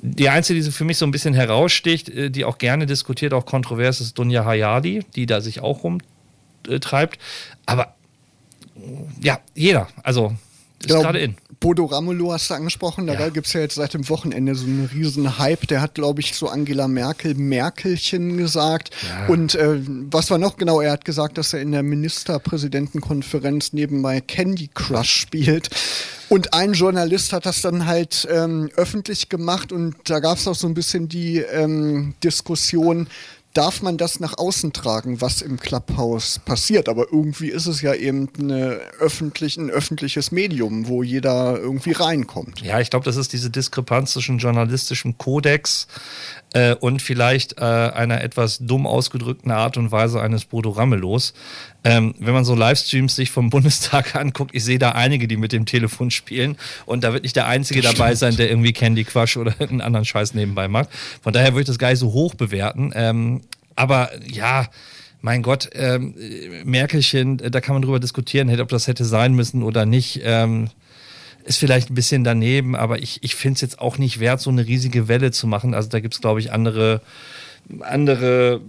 die 0.00 0.28
einzige, 0.28 0.62
die 0.62 0.70
für 0.70 0.84
mich 0.84 0.98
so 0.98 1.06
ein 1.06 1.10
bisschen 1.10 1.34
heraussticht, 1.34 2.08
äh, 2.10 2.30
die 2.30 2.44
auch 2.44 2.58
gerne 2.58 2.86
diskutiert, 2.86 3.32
auch 3.32 3.46
kontrovers, 3.46 4.00
ist 4.00 4.18
Dunja 4.18 4.44
Hayali, 4.44 5.04
die 5.16 5.26
da 5.26 5.40
sich 5.40 5.60
auch 5.60 5.82
rumtreibt. 5.82 7.18
Aber 7.66 7.94
ja, 9.20 9.40
jeder. 9.54 9.88
Also 10.02 10.36
ist 10.80 10.88
genau, 10.88 11.02
gerade 11.02 11.18
in. 11.18 11.36
Bodo 11.60 11.86
Ramelow 11.86 12.32
hast 12.32 12.50
du 12.50 12.54
angesprochen, 12.54 13.08
da 13.08 13.14
ja. 13.14 13.30
gibt 13.30 13.48
es 13.48 13.52
ja 13.52 13.60
jetzt 13.60 13.74
seit 13.74 13.92
dem 13.92 14.08
Wochenende 14.08 14.54
so 14.54 14.64
einen 14.64 14.88
riesen 14.94 15.38
Hype. 15.38 15.66
Der 15.66 15.80
hat, 15.80 15.96
glaube 15.96 16.20
ich, 16.20 16.34
so 16.34 16.48
Angela 16.48 16.86
Merkel 16.86 17.34
Merkelchen 17.34 18.36
gesagt. 18.36 18.90
Ja. 19.08 19.26
Und 19.26 19.56
äh, 19.56 19.80
was 20.10 20.30
war 20.30 20.38
noch 20.38 20.56
genau? 20.56 20.80
Er 20.80 20.92
hat 20.92 21.04
gesagt, 21.04 21.36
dass 21.36 21.52
er 21.52 21.60
in 21.60 21.72
der 21.72 21.82
Ministerpräsidentenkonferenz 21.82 23.72
nebenbei 23.72 24.20
Candy 24.20 24.70
Crush 24.72 25.10
spielt. 25.10 25.68
Und 26.28 26.52
ein 26.52 26.74
Journalist 26.74 27.32
hat 27.32 27.46
das 27.46 27.62
dann 27.62 27.86
halt 27.86 28.28
ähm, 28.30 28.70
öffentlich 28.76 29.28
gemacht 29.30 29.72
und 29.72 29.96
da 30.04 30.20
gab 30.20 30.36
es 30.36 30.46
auch 30.46 30.54
so 30.54 30.66
ein 30.66 30.74
bisschen 30.74 31.08
die 31.08 31.38
ähm, 31.38 32.14
Diskussion, 32.22 33.08
darf 33.54 33.82
man 33.82 33.96
das 33.96 34.20
nach 34.20 34.38
außen 34.38 34.72
tragen, 34.72 35.20
was 35.20 35.42
im 35.42 35.58
Clubhouse 35.58 36.38
passiert. 36.44 36.88
Aber 36.88 37.06
irgendwie 37.10 37.48
ist 37.48 37.66
es 37.66 37.82
ja 37.82 37.94
eben 37.94 38.28
öffentlich, 39.00 39.56
ein 39.56 39.70
öffentliches 39.70 40.30
Medium, 40.30 40.86
wo 40.86 41.02
jeder 41.02 41.58
irgendwie 41.58 41.92
reinkommt. 41.92 42.60
Ja, 42.60 42.78
ich 42.80 42.90
glaube, 42.90 43.04
das 43.04 43.16
ist 43.16 43.32
diese 43.32 43.50
Diskrepanz 43.50 44.12
zwischen 44.12 44.38
journalistischem 44.38 45.18
Kodex 45.18 45.88
äh, 46.54 46.74
und 46.74 47.02
vielleicht 47.02 47.58
äh, 47.58 47.64
einer 47.64 48.22
etwas 48.22 48.58
dumm 48.58 48.86
ausgedrückten 48.86 49.50
Art 49.50 49.76
und 49.76 49.92
Weise 49.92 50.20
eines 50.20 50.44
Bodo 50.44 50.70
Ramelos. 50.70 51.34
Ähm, 51.84 52.14
wenn 52.18 52.34
man 52.34 52.44
so 52.44 52.54
Livestreams 52.54 53.14
sich 53.14 53.30
vom 53.30 53.50
Bundestag 53.50 54.16
anguckt, 54.16 54.54
ich 54.54 54.64
sehe 54.64 54.78
da 54.78 54.92
einige, 54.92 55.28
die 55.28 55.36
mit 55.36 55.52
dem 55.52 55.66
Telefon 55.66 56.10
spielen 56.10 56.56
und 56.86 57.04
da 57.04 57.12
wird 57.12 57.22
nicht 57.22 57.36
der 57.36 57.46
Einzige 57.46 57.82
dabei 57.82 58.14
sein, 58.14 58.36
der 58.36 58.50
irgendwie 58.50 58.72
Candy 58.72 59.04
Crush 59.04 59.36
oder 59.36 59.54
einen 59.60 59.80
anderen 59.80 60.04
Scheiß 60.04 60.34
nebenbei 60.34 60.68
macht. 60.68 60.88
Von 61.22 61.32
daher 61.32 61.52
würde 61.52 61.62
ich 61.62 61.66
das 61.66 61.78
gar 61.78 61.90
nicht 61.90 62.00
so 62.00 62.12
hoch 62.12 62.34
bewerten. 62.34 62.92
Ähm, 62.94 63.42
aber 63.76 64.10
ja, 64.26 64.66
mein 65.20 65.42
Gott, 65.42 65.70
ähm, 65.74 66.14
Merkelchen, 66.64 67.38
da 67.38 67.60
kann 67.60 67.74
man 67.74 67.82
drüber 67.82 68.00
diskutieren, 68.00 68.60
ob 68.60 68.68
das 68.68 68.86
hätte 68.86 69.04
sein 69.04 69.34
müssen 69.34 69.62
oder 69.62 69.84
nicht. 69.84 70.20
Ähm, 70.22 70.70
ist 71.48 71.58
vielleicht 71.58 71.90
ein 71.90 71.94
bisschen 71.94 72.24
daneben, 72.24 72.76
aber 72.76 73.00
ich, 73.02 73.22
ich 73.22 73.34
finde 73.34 73.54
es 73.56 73.60
jetzt 73.62 73.80
auch 73.80 73.98
nicht 73.98 74.20
wert, 74.20 74.40
so 74.40 74.50
eine 74.50 74.66
riesige 74.66 75.08
Welle 75.08 75.30
zu 75.30 75.46
machen. 75.46 75.74
Also 75.74 75.88
da 75.88 76.00
gibt 76.00 76.14
es, 76.14 76.20
glaube 76.20 76.40
ich, 76.40 76.52
andere, 76.52 77.00
andere 77.80 78.60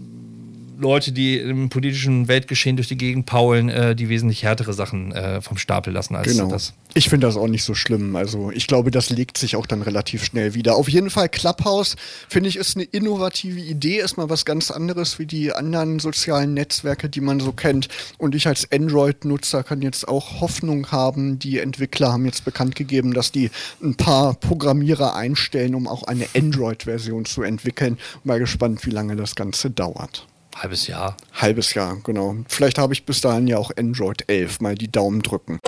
Leute, 0.79 1.11
die 1.11 1.37
im 1.37 1.67
politischen 1.67 2.29
Weltgeschehen 2.29 2.77
durch 2.77 2.87
die 2.87 2.97
Gegend 2.97 3.25
paulen, 3.25 3.67
äh, 3.67 3.95
die 3.95 4.07
wesentlich 4.07 4.43
härtere 4.43 4.73
Sachen 4.73 5.11
äh, 5.11 5.41
vom 5.41 5.57
Stapel 5.57 5.91
lassen 5.91 6.15
als 6.15 6.31
genau. 6.31 6.49
das. 6.49 6.73
Ich 6.93 7.09
finde 7.09 7.27
das 7.27 7.35
auch 7.35 7.47
nicht 7.47 7.63
so 7.63 7.75
schlimm. 7.75 8.15
Also 8.15 8.49
ich 8.49 8.65
glaube, 8.65 8.89
das 8.89 9.09
legt 9.09 9.37
sich 9.37 9.57
auch 9.57 9.65
dann 9.65 9.81
relativ 9.81 10.23
schnell 10.23 10.53
wieder. 10.53 10.75
Auf 10.75 10.87
jeden 10.87 11.09
Fall 11.09 11.27
Clubhouse, 11.27 11.97
finde 12.29 12.47
ich, 12.47 12.55
ist 12.55 12.77
eine 12.77 12.85
innovative 12.85 13.59
Idee, 13.59 13.99
ist 13.99 14.15
mal 14.15 14.29
was 14.29 14.45
ganz 14.45 14.71
anderes 14.71 15.19
wie 15.19 15.25
die 15.25 15.51
anderen 15.51 15.99
sozialen 15.99 16.53
Netzwerke, 16.53 17.09
die 17.09 17.21
man 17.21 17.41
so 17.41 17.51
kennt. 17.51 17.89
Und 18.17 18.33
ich 18.33 18.47
als 18.47 18.71
Android-Nutzer 18.71 19.63
kann 19.63 19.81
jetzt 19.81 20.07
auch 20.07 20.39
Hoffnung 20.39 20.91
haben. 20.91 21.39
Die 21.39 21.59
Entwickler 21.59 22.13
haben 22.13 22.25
jetzt 22.25 22.45
bekannt 22.45 22.75
gegeben, 22.75 23.13
dass 23.13 23.33
die 23.33 23.51
ein 23.83 23.95
paar 23.95 24.33
Programmierer 24.33 25.13
einstellen, 25.13 25.75
um 25.75 25.87
auch 25.87 26.03
eine 26.03 26.25
Android-Version 26.33 27.25
zu 27.25 27.43
entwickeln. 27.43 27.97
Mal 28.23 28.39
gespannt, 28.39 28.85
wie 28.85 28.91
lange 28.91 29.17
das 29.17 29.35
Ganze 29.35 29.69
dauert. 29.69 30.25
Halbes 30.55 30.87
Jahr. 30.87 31.15
Halbes 31.33 31.73
Jahr, 31.73 31.97
genau. 32.03 32.35
Vielleicht 32.47 32.77
habe 32.77 32.93
ich 32.93 33.05
bis 33.05 33.21
dahin 33.21 33.47
ja 33.47 33.57
auch 33.57 33.71
Android 33.77 34.25
11. 34.27 34.61
Mal 34.61 34.75
die 34.75 34.91
Daumen 34.91 35.21
drücken. 35.21 35.59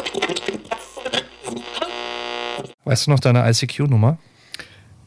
Weißt 2.83 3.07
du 3.07 3.11
noch 3.11 3.19
deine 3.19 3.49
ICQ-Nummer? 3.49 4.17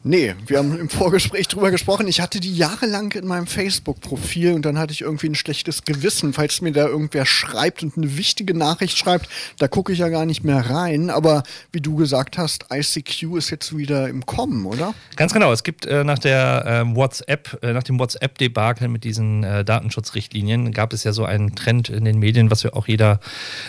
Nee, 0.07 0.35
wir 0.45 0.59
haben 0.59 0.77
im 0.77 0.87
Vorgespräch 0.87 1.47
drüber 1.47 1.71
gesprochen. 1.71 2.07
Ich 2.07 2.21
hatte 2.21 2.39
die 2.39 2.55
jahrelang 2.55 3.11
in 3.13 3.25
meinem 3.25 3.47
Facebook-Profil 3.47 4.53
und 4.53 4.63
dann 4.63 4.77
hatte 4.77 4.93
ich 4.93 5.01
irgendwie 5.01 5.29
ein 5.29 5.33
schlechtes 5.33 5.83
Gewissen, 5.83 6.31
falls 6.31 6.61
mir 6.61 6.71
da 6.71 6.85
irgendwer 6.85 7.25
schreibt 7.25 7.81
und 7.81 7.97
eine 7.97 8.15
wichtige 8.15 8.55
Nachricht 8.55 8.99
schreibt. 8.99 9.27
Da 9.57 9.67
gucke 9.67 9.91
ich 9.91 9.97
ja 9.97 10.09
gar 10.09 10.27
nicht 10.27 10.43
mehr 10.43 10.69
rein. 10.69 11.09
Aber 11.09 11.41
wie 11.71 11.81
du 11.81 11.95
gesagt 11.95 12.37
hast, 12.37 12.67
ICQ 12.71 13.35
ist 13.35 13.49
jetzt 13.49 13.75
wieder 13.75 14.07
im 14.07 14.27
Kommen, 14.27 14.67
oder? 14.67 14.93
Ganz 15.15 15.33
genau. 15.33 15.51
Es 15.51 15.63
gibt 15.63 15.87
äh, 15.87 16.03
nach 16.03 16.19
der 16.19 16.85
äh, 16.85 16.95
WhatsApp, 16.95 17.57
äh, 17.63 17.73
nach 17.73 17.81
dem 17.81 17.97
WhatsApp-Debakel 17.99 18.89
mit 18.89 19.05
diesen 19.05 19.43
äh, 19.43 19.65
Datenschutzrichtlinien, 19.65 20.71
gab 20.71 20.93
es 20.93 21.03
ja 21.03 21.13
so 21.13 21.25
einen 21.25 21.55
Trend 21.55 21.89
in 21.89 22.05
den 22.05 22.19
Medien, 22.19 22.51
was 22.51 22.61
ja 22.61 22.73
auch 22.73 22.87
jeder 22.87 23.19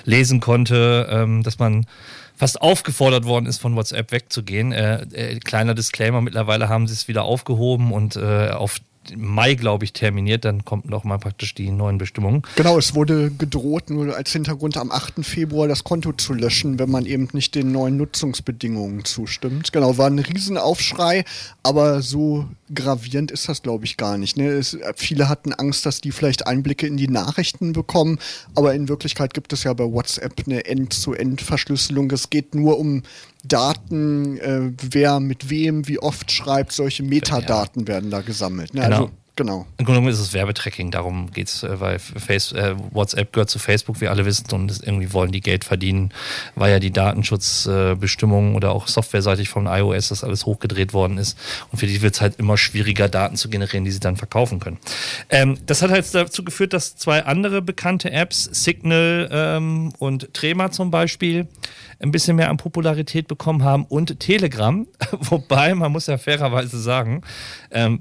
lesen 0.04 0.40
konnte, 0.40 1.08
ähm, 1.10 1.42
dass 1.42 1.58
man 1.58 1.86
fast 2.36 2.60
aufgefordert 2.60 3.24
worden 3.24 3.46
ist, 3.46 3.58
von 3.58 3.74
WhatsApp 3.74 4.12
wegzugehen. 4.12 4.72
Äh, 4.72 5.02
äh, 5.12 5.38
kleiner 5.40 5.74
Disclaimer, 5.74 6.20
mittlerweile 6.20 6.68
haben 6.68 6.86
sie 6.86 6.92
es 6.92 7.08
wieder 7.08 7.24
aufgehoben 7.24 7.92
und 7.92 8.16
äh, 8.16 8.50
auf 8.50 8.78
Mai, 9.16 9.54
glaube 9.54 9.84
ich, 9.84 9.92
terminiert. 9.92 10.44
Dann 10.44 10.64
kommt 10.64 10.88
noch 10.88 11.04
mal 11.04 11.18
praktisch 11.18 11.54
die 11.54 11.70
neuen 11.70 11.98
Bestimmungen. 11.98 12.42
Genau, 12.56 12.78
es 12.78 12.94
wurde 12.94 13.30
gedroht, 13.30 13.90
nur 13.90 14.16
als 14.16 14.32
Hintergrund 14.32 14.76
am 14.76 14.90
8. 14.90 15.24
Februar 15.24 15.68
das 15.68 15.84
Konto 15.84 16.12
zu 16.12 16.32
löschen, 16.32 16.78
wenn 16.78 16.90
man 16.90 17.06
eben 17.06 17.28
nicht 17.32 17.54
den 17.54 17.72
neuen 17.72 17.96
Nutzungsbedingungen 17.96 19.04
zustimmt. 19.04 19.72
Genau, 19.72 19.98
war 19.98 20.08
ein 20.08 20.18
Riesenaufschrei, 20.18 21.24
aber 21.62 22.02
so 22.02 22.46
gravierend 22.74 23.30
ist 23.30 23.48
das, 23.48 23.62
glaube 23.62 23.84
ich, 23.84 23.96
gar 23.96 24.18
nicht. 24.18 24.36
Ne? 24.36 24.48
Es, 24.48 24.76
viele 24.96 25.28
hatten 25.28 25.52
Angst, 25.52 25.86
dass 25.86 26.00
die 26.00 26.12
vielleicht 26.12 26.46
Einblicke 26.46 26.86
in 26.86 26.96
die 26.96 27.08
Nachrichten 27.08 27.72
bekommen, 27.72 28.18
aber 28.54 28.74
in 28.74 28.88
Wirklichkeit 28.88 29.34
gibt 29.34 29.52
es 29.52 29.64
ja 29.64 29.72
bei 29.72 29.84
WhatsApp 29.84 30.34
eine 30.46 30.64
End-zu-End-Verschlüsselung. 30.64 32.10
Es 32.10 32.30
geht 32.30 32.54
nur 32.54 32.78
um 32.78 33.02
Daten, 33.48 34.38
äh, 34.38 34.72
wer 34.90 35.20
mit 35.20 35.50
wem, 35.50 35.88
wie 35.88 35.98
oft 35.98 36.30
schreibt, 36.30 36.72
solche 36.72 37.02
Metadaten 37.02 37.82
ja. 37.82 37.88
werden 37.88 38.10
da 38.10 38.20
gesammelt. 38.20 38.74
Ne? 38.74 38.82
Genau. 38.82 38.96
Also, 38.96 39.10
Genau. 39.36 39.66
Im 39.76 39.84
Grunde 39.84 40.00
genommen 40.00 40.08
ist 40.08 40.18
es 40.18 40.32
Werbetracking, 40.32 40.90
darum 40.90 41.30
geht 41.30 41.48
es, 41.48 41.62
äh, 41.62 41.78
weil 41.78 41.98
Face, 41.98 42.52
äh, 42.52 42.74
WhatsApp 42.92 43.34
gehört 43.34 43.50
zu 43.50 43.58
Facebook, 43.58 44.00
wie 44.00 44.08
alle 44.08 44.24
wissen, 44.24 44.46
und 44.52 44.80
irgendwie 44.82 45.12
wollen 45.12 45.30
die 45.30 45.42
Geld 45.42 45.64
verdienen, 45.64 46.10
weil 46.54 46.72
ja 46.72 46.78
die 46.78 46.90
Datenschutzbestimmungen 46.90 48.54
äh, 48.54 48.56
oder 48.56 48.72
auch 48.72 48.88
softwareseitig 48.88 49.50
von 49.50 49.66
iOS 49.66 50.08
das 50.08 50.24
alles 50.24 50.46
hochgedreht 50.46 50.94
worden 50.94 51.18
ist. 51.18 51.38
Und 51.70 51.78
für 51.78 51.86
die 51.86 52.00
wird 52.00 52.14
es 52.14 52.22
halt 52.22 52.36
immer 52.38 52.56
schwieriger, 52.56 53.10
Daten 53.10 53.36
zu 53.36 53.50
generieren, 53.50 53.84
die 53.84 53.90
sie 53.90 54.00
dann 54.00 54.16
verkaufen 54.16 54.58
können. 54.58 54.78
Ähm, 55.28 55.58
das 55.66 55.82
hat 55.82 55.90
halt 55.90 56.06
dazu 56.14 56.42
geführt, 56.42 56.72
dass 56.72 56.96
zwei 56.96 57.26
andere 57.26 57.60
bekannte 57.60 58.10
Apps, 58.10 58.44
Signal 58.44 59.28
ähm, 59.30 59.92
und 59.98 60.32
Trema 60.32 60.70
zum 60.70 60.90
Beispiel, 60.90 61.46
ein 62.00 62.10
bisschen 62.10 62.36
mehr 62.36 62.48
an 62.48 62.56
Popularität 62.56 63.28
bekommen 63.28 63.64
haben 63.64 63.84
und 63.84 64.18
Telegram, 64.18 64.86
wobei 65.12 65.74
man 65.74 65.92
muss 65.92 66.06
ja 66.06 66.16
fairerweise 66.16 66.80
sagen, 66.80 67.20
ähm, 67.70 68.00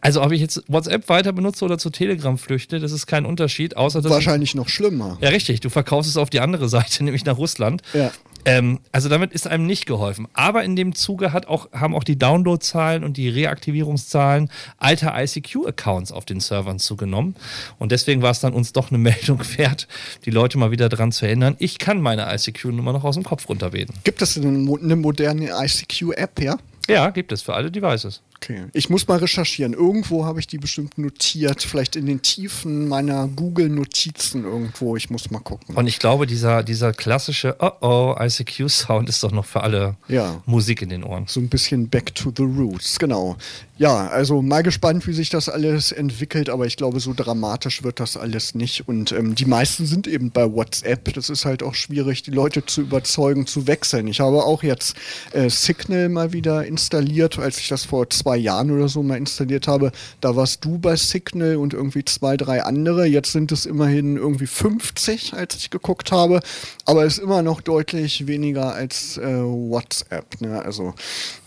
also 0.00 0.22
ob 0.22 0.32
ich 0.32 0.40
jetzt 0.40 0.62
WhatsApp 0.68 1.08
weiter 1.08 1.32
benutze 1.32 1.64
oder 1.64 1.78
zu 1.78 1.90
Telegram 1.90 2.36
flüchte, 2.36 2.78
das 2.78 2.92
ist 2.92 3.06
kein 3.06 3.24
Unterschied, 3.24 3.76
außer 3.76 4.02
dass 4.02 4.12
wahrscheinlich 4.12 4.54
noch 4.54 4.68
schlimmer. 4.68 5.18
Ja, 5.20 5.30
richtig. 5.30 5.60
Du 5.60 5.70
verkaufst 5.70 6.10
es 6.10 6.16
auf 6.16 6.30
die 6.30 6.40
andere 6.40 6.68
Seite, 6.68 7.04
nämlich 7.04 7.24
nach 7.24 7.38
Russland. 7.38 7.82
Ja. 7.92 8.12
Ähm, 8.44 8.78
also 8.92 9.08
damit 9.08 9.32
ist 9.32 9.48
einem 9.48 9.66
nicht 9.66 9.86
geholfen. 9.86 10.28
Aber 10.32 10.62
in 10.62 10.76
dem 10.76 10.94
Zuge 10.94 11.32
hat 11.32 11.48
auch, 11.48 11.72
haben 11.72 11.94
auch 11.94 12.04
die 12.04 12.16
Downloadzahlen 12.16 13.02
und 13.02 13.16
die 13.16 13.28
Reaktivierungszahlen 13.28 14.50
alter 14.78 15.14
ICQ-Accounts 15.16 16.12
auf 16.12 16.24
den 16.24 16.38
Servern 16.38 16.78
zugenommen. 16.78 17.34
Und 17.78 17.90
deswegen 17.90 18.22
war 18.22 18.30
es 18.30 18.40
dann 18.40 18.52
uns 18.52 18.72
doch 18.72 18.90
eine 18.90 18.98
Meldung 19.06 19.40
wert, 19.56 19.88
die 20.24 20.30
Leute 20.30 20.58
mal 20.58 20.70
wieder 20.70 20.88
daran 20.88 21.10
zu 21.12 21.26
erinnern, 21.26 21.56
ich 21.58 21.78
kann 21.78 22.00
meine 22.00 22.32
ICQ-Nummer 22.32 22.92
noch 22.92 23.04
aus 23.04 23.16
dem 23.16 23.24
Kopf 23.24 23.48
runterbeten. 23.48 23.94
Gibt 24.04 24.22
es 24.22 24.36
eine 24.36 24.96
moderne 24.96 25.50
ICQ-App, 25.50 26.40
ja? 26.40 26.56
Ja, 26.88 27.10
gibt 27.10 27.32
es 27.32 27.42
für 27.42 27.54
alle 27.54 27.70
Devices. 27.72 28.22
Okay. 28.48 28.66
Ich 28.72 28.88
muss 28.88 29.08
mal 29.08 29.18
recherchieren. 29.18 29.72
Irgendwo 29.72 30.24
habe 30.24 30.38
ich 30.38 30.46
die 30.46 30.58
bestimmt 30.58 30.98
notiert. 30.98 31.62
Vielleicht 31.62 31.96
in 31.96 32.06
den 32.06 32.22
Tiefen 32.22 32.86
meiner 32.86 33.26
Google-Notizen 33.26 34.44
irgendwo. 34.44 34.96
Ich 34.96 35.10
muss 35.10 35.32
mal 35.32 35.40
gucken. 35.40 35.74
Und 35.74 35.88
ich 35.88 35.98
glaube, 35.98 36.26
dieser, 36.26 36.62
dieser 36.62 36.92
klassische 36.92 37.56
Oh-Oh 37.58 38.14
ICQ-Sound 38.18 39.08
ist 39.08 39.22
doch 39.24 39.32
noch 39.32 39.46
für 39.46 39.62
alle 39.62 39.96
ja. 40.06 40.42
Musik 40.46 40.82
in 40.82 40.90
den 40.90 41.02
Ohren. 41.02 41.24
So 41.26 41.40
ein 41.40 41.48
bisschen 41.48 41.88
Back 41.88 42.14
to 42.14 42.32
the 42.36 42.44
Roots, 42.44 43.00
genau. 43.00 43.36
Ja, 43.78 44.06
also 44.08 44.40
mal 44.40 44.62
gespannt, 44.62 45.06
wie 45.06 45.12
sich 45.12 45.28
das 45.28 45.48
alles 45.48 45.92
entwickelt, 45.92 46.48
aber 46.48 46.66
ich 46.66 46.76
glaube, 46.76 47.00
so 47.00 47.12
dramatisch 47.14 47.82
wird 47.82 48.00
das 48.00 48.16
alles 48.16 48.54
nicht. 48.54 48.88
Und 48.88 49.12
ähm, 49.12 49.34
die 49.34 49.44
meisten 49.44 49.86
sind 49.86 50.06
eben 50.06 50.30
bei 50.30 50.50
WhatsApp. 50.50 51.12
Das 51.12 51.28
ist 51.28 51.44
halt 51.44 51.62
auch 51.62 51.74
schwierig, 51.74 52.22
die 52.22 52.30
Leute 52.30 52.64
zu 52.64 52.82
überzeugen, 52.82 53.46
zu 53.46 53.66
wechseln. 53.66 54.06
Ich 54.06 54.20
habe 54.20 54.44
auch 54.44 54.62
jetzt 54.62 54.96
äh, 55.32 55.50
Signal 55.50 56.08
mal 56.08 56.32
wieder 56.32 56.64
installiert, 56.64 57.38
als 57.38 57.58
ich 57.58 57.68
das 57.68 57.84
vor 57.84 58.08
zwei 58.08 58.35
Jahren 58.36 58.70
oder 58.70 58.88
so 58.88 59.02
mal 59.02 59.16
installiert 59.16 59.68
habe. 59.68 59.92
Da 60.20 60.36
warst 60.36 60.64
du 60.64 60.78
bei 60.78 60.96
Signal 60.96 61.56
und 61.56 61.74
irgendwie 61.74 62.04
zwei, 62.04 62.36
drei 62.36 62.62
andere. 62.62 63.06
Jetzt 63.06 63.32
sind 63.32 63.52
es 63.52 63.66
immerhin 63.66 64.16
irgendwie 64.16 64.46
50, 64.46 65.34
als 65.34 65.56
ich 65.56 65.70
geguckt 65.70 66.12
habe. 66.12 66.40
Aber 66.84 67.04
es 67.04 67.18
ist 67.18 67.24
immer 67.24 67.42
noch 67.42 67.60
deutlich 67.60 68.26
weniger 68.26 68.74
als 68.74 69.18
äh, 69.18 69.42
WhatsApp. 69.42 70.40
Ne? 70.40 70.62
Also 70.62 70.94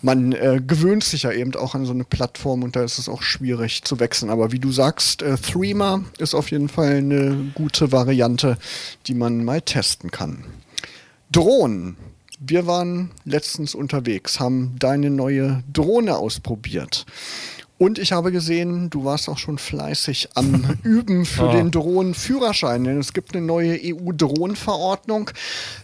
man 0.01 0.31
äh, 0.33 0.61
gewöhnt 0.65 1.03
sich 1.03 1.23
ja 1.23 1.31
eben 1.31 1.55
auch 1.55 1.75
an 1.75 1.85
so 1.85 1.93
eine 1.93 2.03
Plattform 2.03 2.63
und 2.63 2.75
da 2.75 2.83
ist 2.83 2.99
es 2.99 3.09
auch 3.09 3.21
schwierig 3.21 3.83
zu 3.83 3.99
wechseln. 3.99 4.29
Aber 4.29 4.51
wie 4.51 4.59
du 4.59 4.71
sagst, 4.71 5.21
äh, 5.21 5.37
Threema 5.37 6.03
ist 6.17 6.33
auf 6.33 6.51
jeden 6.51 6.69
Fall 6.69 6.97
eine 6.97 7.51
gute 7.55 7.91
Variante, 7.91 8.57
die 9.07 9.13
man 9.13 9.43
mal 9.43 9.61
testen 9.61 10.11
kann. 10.11 10.43
Drohnen. 11.31 11.97
Wir 12.41 12.65
waren 12.65 13.11
letztens 13.25 13.75
unterwegs, 13.75 14.39
haben 14.39 14.75
deine 14.79 15.09
neue 15.09 15.61
Drohne 15.71 16.15
ausprobiert. 16.15 17.05
Und 17.77 17.99
ich 17.99 18.13
habe 18.13 18.31
gesehen, 18.31 18.89
du 18.89 19.03
warst 19.03 19.27
auch 19.27 19.37
schon 19.37 19.57
fleißig 19.57 20.29
am 20.35 20.77
Üben 20.83 21.25
für 21.25 21.49
oh. 21.49 21.51
den 21.51 21.71
Drohnenführerschein, 21.71 22.85
denn 22.85 22.97
es 22.97 23.11
gibt 23.11 23.35
eine 23.35 23.45
neue 23.45 23.77
EU-Drohnenverordnung. 23.81 25.31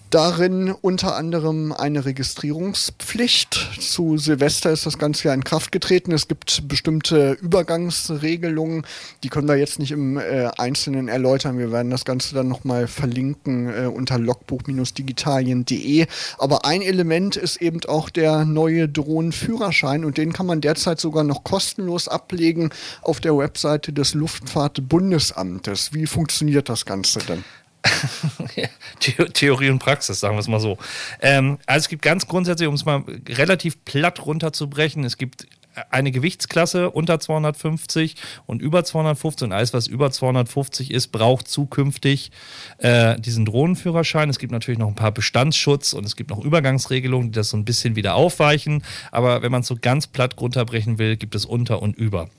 Darin 0.10 0.72
unter 0.72 1.16
anderem 1.16 1.72
eine 1.72 2.06
Registrierungspflicht. 2.06 3.80
Zu 3.80 4.18
Silvester 4.18 4.72
ist 4.72 4.86
das 4.86 4.98
Ganze 4.98 5.28
ja 5.28 5.34
in 5.34 5.44
Kraft 5.44 5.72
getreten. 5.72 6.12
Es 6.12 6.28
gibt 6.28 6.68
bestimmte 6.68 7.32
Übergangsregelungen, 7.42 8.86
die 9.24 9.30
können 9.30 9.48
wir 9.48 9.56
jetzt 9.56 9.80
nicht 9.80 9.92
im 9.92 10.18
äh, 10.18 10.50
Einzelnen 10.58 11.08
erläutern. 11.08 11.58
Wir 11.58 11.72
werden 11.72 11.90
das 11.90 12.06
Ganze 12.06 12.36
dann 12.36 12.48
nochmal 12.48 12.88
verlinken 12.88 13.68
äh, 13.68 13.88
unter 13.88 14.18
logbuch-digitalien.de. 14.20 16.06
Aber 16.38 16.66
ein 16.66 16.82
Element 16.82 17.36
ist 17.36 17.58
eben 17.58 17.84
auch 17.88 18.10
der 18.10 18.46
neue 18.46 18.88
Drohnenführerschein 18.88 20.06
und 20.06 20.18
den 20.18 20.34
kann 20.34 20.46
man 20.46 20.62
derzeit 20.62 21.00
sogar 21.00 21.24
noch 21.24 21.44
kostenlos 21.44 22.08
ablegen 22.08 22.70
auf 23.02 23.20
der 23.20 23.38
Webseite 23.38 23.92
des 23.92 24.14
Luftfahrtbundesamtes. 24.14 25.94
Wie 25.94 26.06
funktioniert 26.06 26.70
das 26.70 26.86
Ganze 26.86 27.20
denn? 27.20 27.44
Theorie 29.34 29.70
und 29.70 29.80
Praxis, 29.80 30.20
sagen 30.20 30.36
wir 30.36 30.40
es 30.40 30.48
mal 30.48 30.60
so. 30.60 30.78
Ähm, 31.22 31.60
also 31.66 31.86
es 31.86 31.90
gibt 31.90 32.02
ganz 32.02 32.28
grundsätzlich, 32.28 32.68
um 32.68 32.76
es 32.76 32.86
mal 32.86 33.04
relativ 33.28 33.84
platt 33.86 34.26
runterzubrechen, 34.26 35.04
es 35.04 35.18
gibt 35.18 35.48
eine 35.90 36.12
Gewichtsklasse 36.12 36.90
unter 36.90 37.20
250 37.20 38.16
und 38.46 38.62
über 38.62 38.84
250 38.84 39.48
und 39.48 39.52
alles, 39.52 39.74
was 39.74 39.88
über 39.88 40.12
250 40.12 40.92
ist, 40.92 41.08
braucht 41.08 41.48
zukünftig 41.48 42.32
äh, 42.78 43.20
diesen 43.20 43.46
Drohnenführerschein. 43.46 44.30
Es 44.30 44.40
gibt 44.40 44.52
natürlich 44.52 44.80
noch 44.80 44.88
ein 44.88 44.96
paar 44.96 45.12
Bestandsschutz 45.12 45.94
und 45.94 46.06
es 46.06 46.16
gibt 46.16 46.30
noch 46.30 46.44
Übergangsregelungen, 46.44 47.32
die 47.32 47.36
das 47.36 47.50
so 47.50 47.58
ein 47.58 47.66
bisschen 47.66 47.96
wieder 47.96 48.16
aufweichen. 48.16 48.84
Aber 49.12 49.42
wenn 49.42 49.52
man 49.52 49.62
es 49.62 49.68
so 49.68 49.78
ganz 49.80 50.08
platt 50.08 50.40
runterbrechen 50.40 50.98
will, 50.98 51.18
gibt 51.18 51.36
es 51.36 51.46
unter 51.46 51.82
und 51.82 51.98
über. 51.98 52.30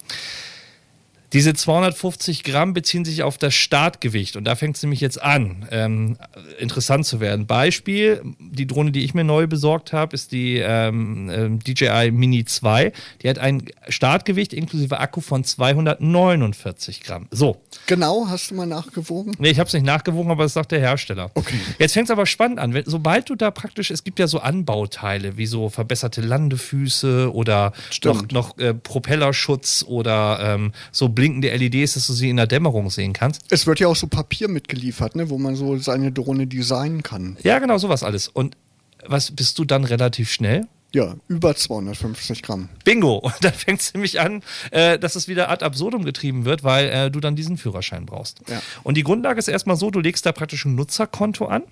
Diese 1.32 1.54
250 1.54 2.44
Gramm 2.44 2.72
beziehen 2.72 3.04
sich 3.04 3.22
auf 3.22 3.38
das 3.38 3.54
Startgewicht 3.54 4.36
und 4.36 4.44
da 4.44 4.54
fängt 4.54 4.76
es 4.76 4.82
nämlich 4.82 5.00
jetzt 5.00 5.20
an, 5.20 5.66
ähm, 5.70 6.16
interessant 6.58 7.06
zu 7.06 7.20
werden. 7.20 7.46
Beispiel, 7.46 8.22
die 8.38 8.66
Drohne, 8.66 8.92
die 8.92 9.04
ich 9.04 9.14
mir 9.14 9.24
neu 9.24 9.46
besorgt 9.46 9.92
habe, 9.92 10.14
ist 10.14 10.32
die 10.32 10.56
ähm, 10.58 11.30
ähm 11.32 11.58
DJI 11.58 12.10
Mini 12.12 12.44
2. 12.44 12.92
Die 13.22 13.28
hat 13.28 13.38
ein 13.38 13.64
Startgewicht 13.88 14.52
inklusive 14.52 15.00
Akku 15.00 15.20
von 15.20 15.44
249 15.44 17.02
Gramm. 17.02 17.26
So. 17.30 17.60
Genau, 17.86 18.26
hast 18.28 18.50
du 18.50 18.54
mal 18.54 18.66
nachgewogen? 18.66 19.34
Nee, 19.38 19.50
ich 19.50 19.58
habe 19.58 19.66
es 19.66 19.74
nicht 19.74 19.86
nachgewogen, 19.86 20.30
aber 20.30 20.44
das 20.44 20.52
sagt 20.52 20.72
der 20.72 20.80
Hersteller. 20.80 21.30
Okay. 21.34 21.58
Jetzt 21.78 21.92
fängt 21.92 22.06
es 22.06 22.10
aber 22.10 22.26
spannend 22.26 22.58
an. 22.58 22.74
Wenn, 22.74 22.84
sobald 22.86 23.28
du 23.30 23.34
da 23.34 23.50
praktisch, 23.50 23.90
es 23.90 24.04
gibt 24.04 24.18
ja 24.18 24.26
so 24.26 24.38
Anbauteile, 24.38 25.36
wie 25.36 25.46
so 25.46 25.68
verbesserte 25.68 26.20
Landefüße 26.20 27.32
oder 27.32 27.72
Stimmt. 27.90 28.32
noch, 28.32 28.48
noch 28.48 28.58
äh, 28.58 28.74
Propellerschutz 28.74 29.84
oder 29.86 30.38
ähm, 30.40 30.72
so 30.92 31.08
blinkende 31.26 31.56
LEDs, 31.56 31.94
dass 31.94 32.06
du 32.06 32.12
sie 32.12 32.30
in 32.30 32.36
der 32.36 32.46
Dämmerung 32.46 32.88
sehen 32.88 33.12
kannst. 33.12 33.42
Es 33.50 33.66
wird 33.66 33.80
ja 33.80 33.88
auch 33.88 33.96
so 33.96 34.06
Papier 34.06 34.46
mitgeliefert, 34.46 35.16
ne, 35.16 35.28
wo 35.28 35.38
man 35.38 35.56
so 35.56 35.76
seine 35.78 36.12
Drohne 36.12 36.46
designen 36.46 37.02
kann. 37.02 37.36
Ja, 37.42 37.58
genau, 37.58 37.78
sowas 37.78 38.04
alles. 38.04 38.28
Und 38.28 38.56
was 39.04 39.32
bist 39.32 39.58
du 39.58 39.64
dann 39.64 39.84
relativ 39.84 40.30
schnell? 40.30 40.66
Ja, 40.94 41.16
über 41.26 41.56
250 41.56 42.42
Gramm. 42.42 42.68
Bingo! 42.84 43.16
Und 43.22 43.34
dann 43.40 43.52
fängt 43.52 43.80
es 43.80 43.92
nämlich 43.92 44.20
an, 44.20 44.42
äh, 44.70 45.00
dass 45.00 45.16
es 45.16 45.26
wieder 45.26 45.50
ad 45.50 45.64
absurdum 45.64 46.04
getrieben 46.04 46.44
wird, 46.44 46.62
weil 46.62 46.88
äh, 46.88 47.10
du 47.10 47.18
dann 47.18 47.34
diesen 47.34 47.56
Führerschein 47.56 48.06
brauchst. 48.06 48.40
Ja. 48.48 48.62
Und 48.84 48.96
die 48.96 49.02
Grundlage 49.02 49.40
ist 49.40 49.48
erstmal 49.48 49.76
so, 49.76 49.90
du 49.90 49.98
legst 49.98 50.26
da 50.26 50.32
praktisch 50.32 50.64
ein 50.64 50.76
Nutzerkonto 50.76 51.46
an 51.46 51.64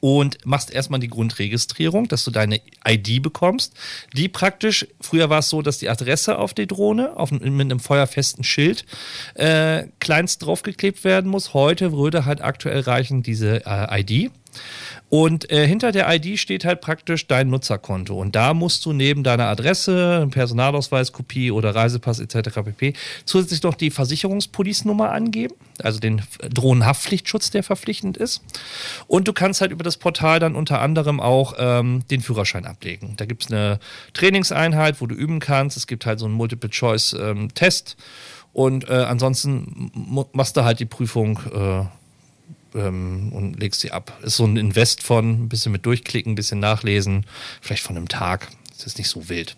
und 0.00 0.38
machst 0.44 0.70
erstmal 0.70 1.00
die 1.00 1.08
Grundregistrierung, 1.08 2.08
dass 2.08 2.24
du 2.24 2.30
deine 2.30 2.60
ID 2.86 3.22
bekommst, 3.22 3.74
die 4.14 4.28
praktisch, 4.28 4.86
früher 5.00 5.30
war 5.30 5.40
es 5.40 5.48
so, 5.48 5.62
dass 5.62 5.78
die 5.78 5.88
Adresse 5.88 6.38
auf 6.38 6.54
die 6.54 6.66
Drohne 6.66 7.16
auf, 7.16 7.30
mit 7.30 7.44
einem 7.44 7.80
feuerfesten 7.80 8.44
Schild 8.44 8.84
äh, 9.34 9.84
kleinst 10.00 10.44
draufgeklebt 10.44 11.04
werden 11.04 11.30
muss. 11.30 11.54
Heute 11.54 11.92
würde 11.92 12.24
halt 12.24 12.42
aktuell 12.42 12.80
reichen 12.80 13.22
diese 13.22 13.64
äh, 13.66 14.00
ID. 14.00 14.30
Und 15.08 15.50
äh, 15.52 15.66
hinter 15.68 15.92
der 15.92 16.12
ID 16.12 16.38
steht 16.38 16.64
halt 16.64 16.80
praktisch 16.80 17.28
dein 17.28 17.48
Nutzerkonto. 17.48 18.20
Und 18.20 18.34
da 18.34 18.54
musst 18.54 18.84
du 18.84 18.92
neben 18.92 19.22
deiner 19.22 19.46
Adresse, 19.46 20.26
Personalausweiskopie 20.30 21.52
oder 21.52 21.74
Reisepass 21.74 22.18
etc. 22.18 22.60
pp. 22.64 22.92
zusätzlich 23.24 23.62
noch 23.62 23.74
die 23.74 23.90
Versicherungspolice-Nummer 23.90 25.12
angeben, 25.12 25.54
also 25.80 26.00
den 26.00 26.22
Drohnenhaftpflichtschutz, 26.52 27.50
der 27.50 27.62
verpflichtend 27.62 28.16
ist. 28.16 28.42
Und 29.06 29.28
du 29.28 29.32
kannst 29.32 29.60
halt 29.60 29.70
über 29.70 29.84
das 29.84 29.96
Portal 29.96 30.40
dann 30.40 30.56
unter 30.56 30.80
anderem 30.80 31.20
auch 31.20 31.54
ähm, 31.56 32.02
den 32.10 32.20
Führerschein 32.20 32.66
ablegen. 32.66 33.14
Da 33.16 33.26
gibt 33.26 33.44
es 33.44 33.52
eine 33.52 33.78
Trainingseinheit, 34.12 35.00
wo 35.00 35.06
du 35.06 35.14
üben 35.14 35.38
kannst. 35.38 35.76
Es 35.76 35.86
gibt 35.86 36.04
halt 36.04 36.18
so 36.18 36.26
einen 36.26 36.34
Multiple-Choice-Test. 36.34 37.96
Ähm, 37.96 38.04
und 38.52 38.88
äh, 38.88 38.94
ansonsten 38.94 39.92
machst 40.32 40.56
du 40.56 40.64
halt 40.64 40.80
die 40.80 40.86
Prüfung. 40.86 41.38
Äh, 41.54 41.84
ähm, 42.76 43.32
und 43.32 43.58
legst 43.58 43.80
sie 43.80 43.92
ab. 43.92 44.18
Ist 44.22 44.36
so 44.36 44.44
ein 44.44 44.56
Invest 44.56 45.02
von 45.02 45.44
ein 45.44 45.48
bisschen 45.48 45.72
mit 45.72 45.86
durchklicken, 45.86 46.32
ein 46.32 46.36
bisschen 46.36 46.60
nachlesen, 46.60 47.26
vielleicht 47.60 47.82
von 47.82 47.96
einem 47.96 48.08
Tag. 48.08 48.48
Das 48.76 48.86
ist 48.86 48.98
nicht 48.98 49.08
so 49.08 49.28
wild. 49.28 49.56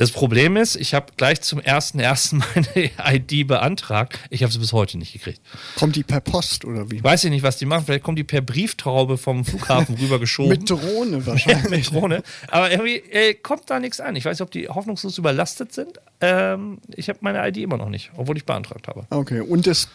Das 0.00 0.12
Problem 0.12 0.56
ist, 0.56 0.76
ich 0.76 0.94
habe 0.94 1.12
gleich 1.18 1.42
zum 1.42 1.60
ersten 1.60 2.00
ersten 2.00 2.38
meine 2.54 2.90
ID 3.14 3.46
beantragt. 3.46 4.18
Ich 4.30 4.42
habe 4.42 4.50
sie 4.50 4.58
bis 4.58 4.72
heute 4.72 4.96
nicht 4.96 5.12
gekriegt. 5.12 5.42
Kommt 5.76 5.94
die 5.94 6.04
per 6.04 6.20
Post 6.20 6.64
oder 6.64 6.90
wie? 6.90 7.04
Weiß 7.04 7.22
ich 7.24 7.30
nicht, 7.30 7.42
was 7.42 7.58
die 7.58 7.66
machen. 7.66 7.84
Vielleicht 7.84 8.02
kommt 8.02 8.18
die 8.18 8.24
per 8.24 8.40
Brieftraube 8.40 9.18
vom 9.18 9.44
Flughafen 9.44 9.94
rübergeschoben. 10.00 10.52
mit 10.52 10.70
Drohne 10.70 11.26
wahrscheinlich. 11.26 11.64
Ja, 11.64 11.76
mit 11.76 11.90
Drohne. 11.90 12.22
Aber 12.48 12.70
irgendwie 12.70 12.96
äh, 13.10 13.34
kommt 13.34 13.68
da 13.68 13.78
nichts 13.78 14.00
an. 14.00 14.16
Ich 14.16 14.24
weiß 14.24 14.38
nicht, 14.38 14.42
ob 14.42 14.50
die 14.50 14.70
hoffnungslos 14.70 15.18
überlastet 15.18 15.74
sind. 15.74 16.00
Ähm, 16.22 16.78
ich 16.94 17.08
habe 17.08 17.18
meine 17.22 17.46
ID 17.46 17.58
immer 17.58 17.78
noch 17.78 17.88
nicht, 17.88 18.10
obwohl 18.16 18.36
ich 18.36 18.44
beantragt 18.44 18.88
habe. 18.88 19.06
Okay, 19.08 19.40
und 19.40 19.66
es, 19.66 19.88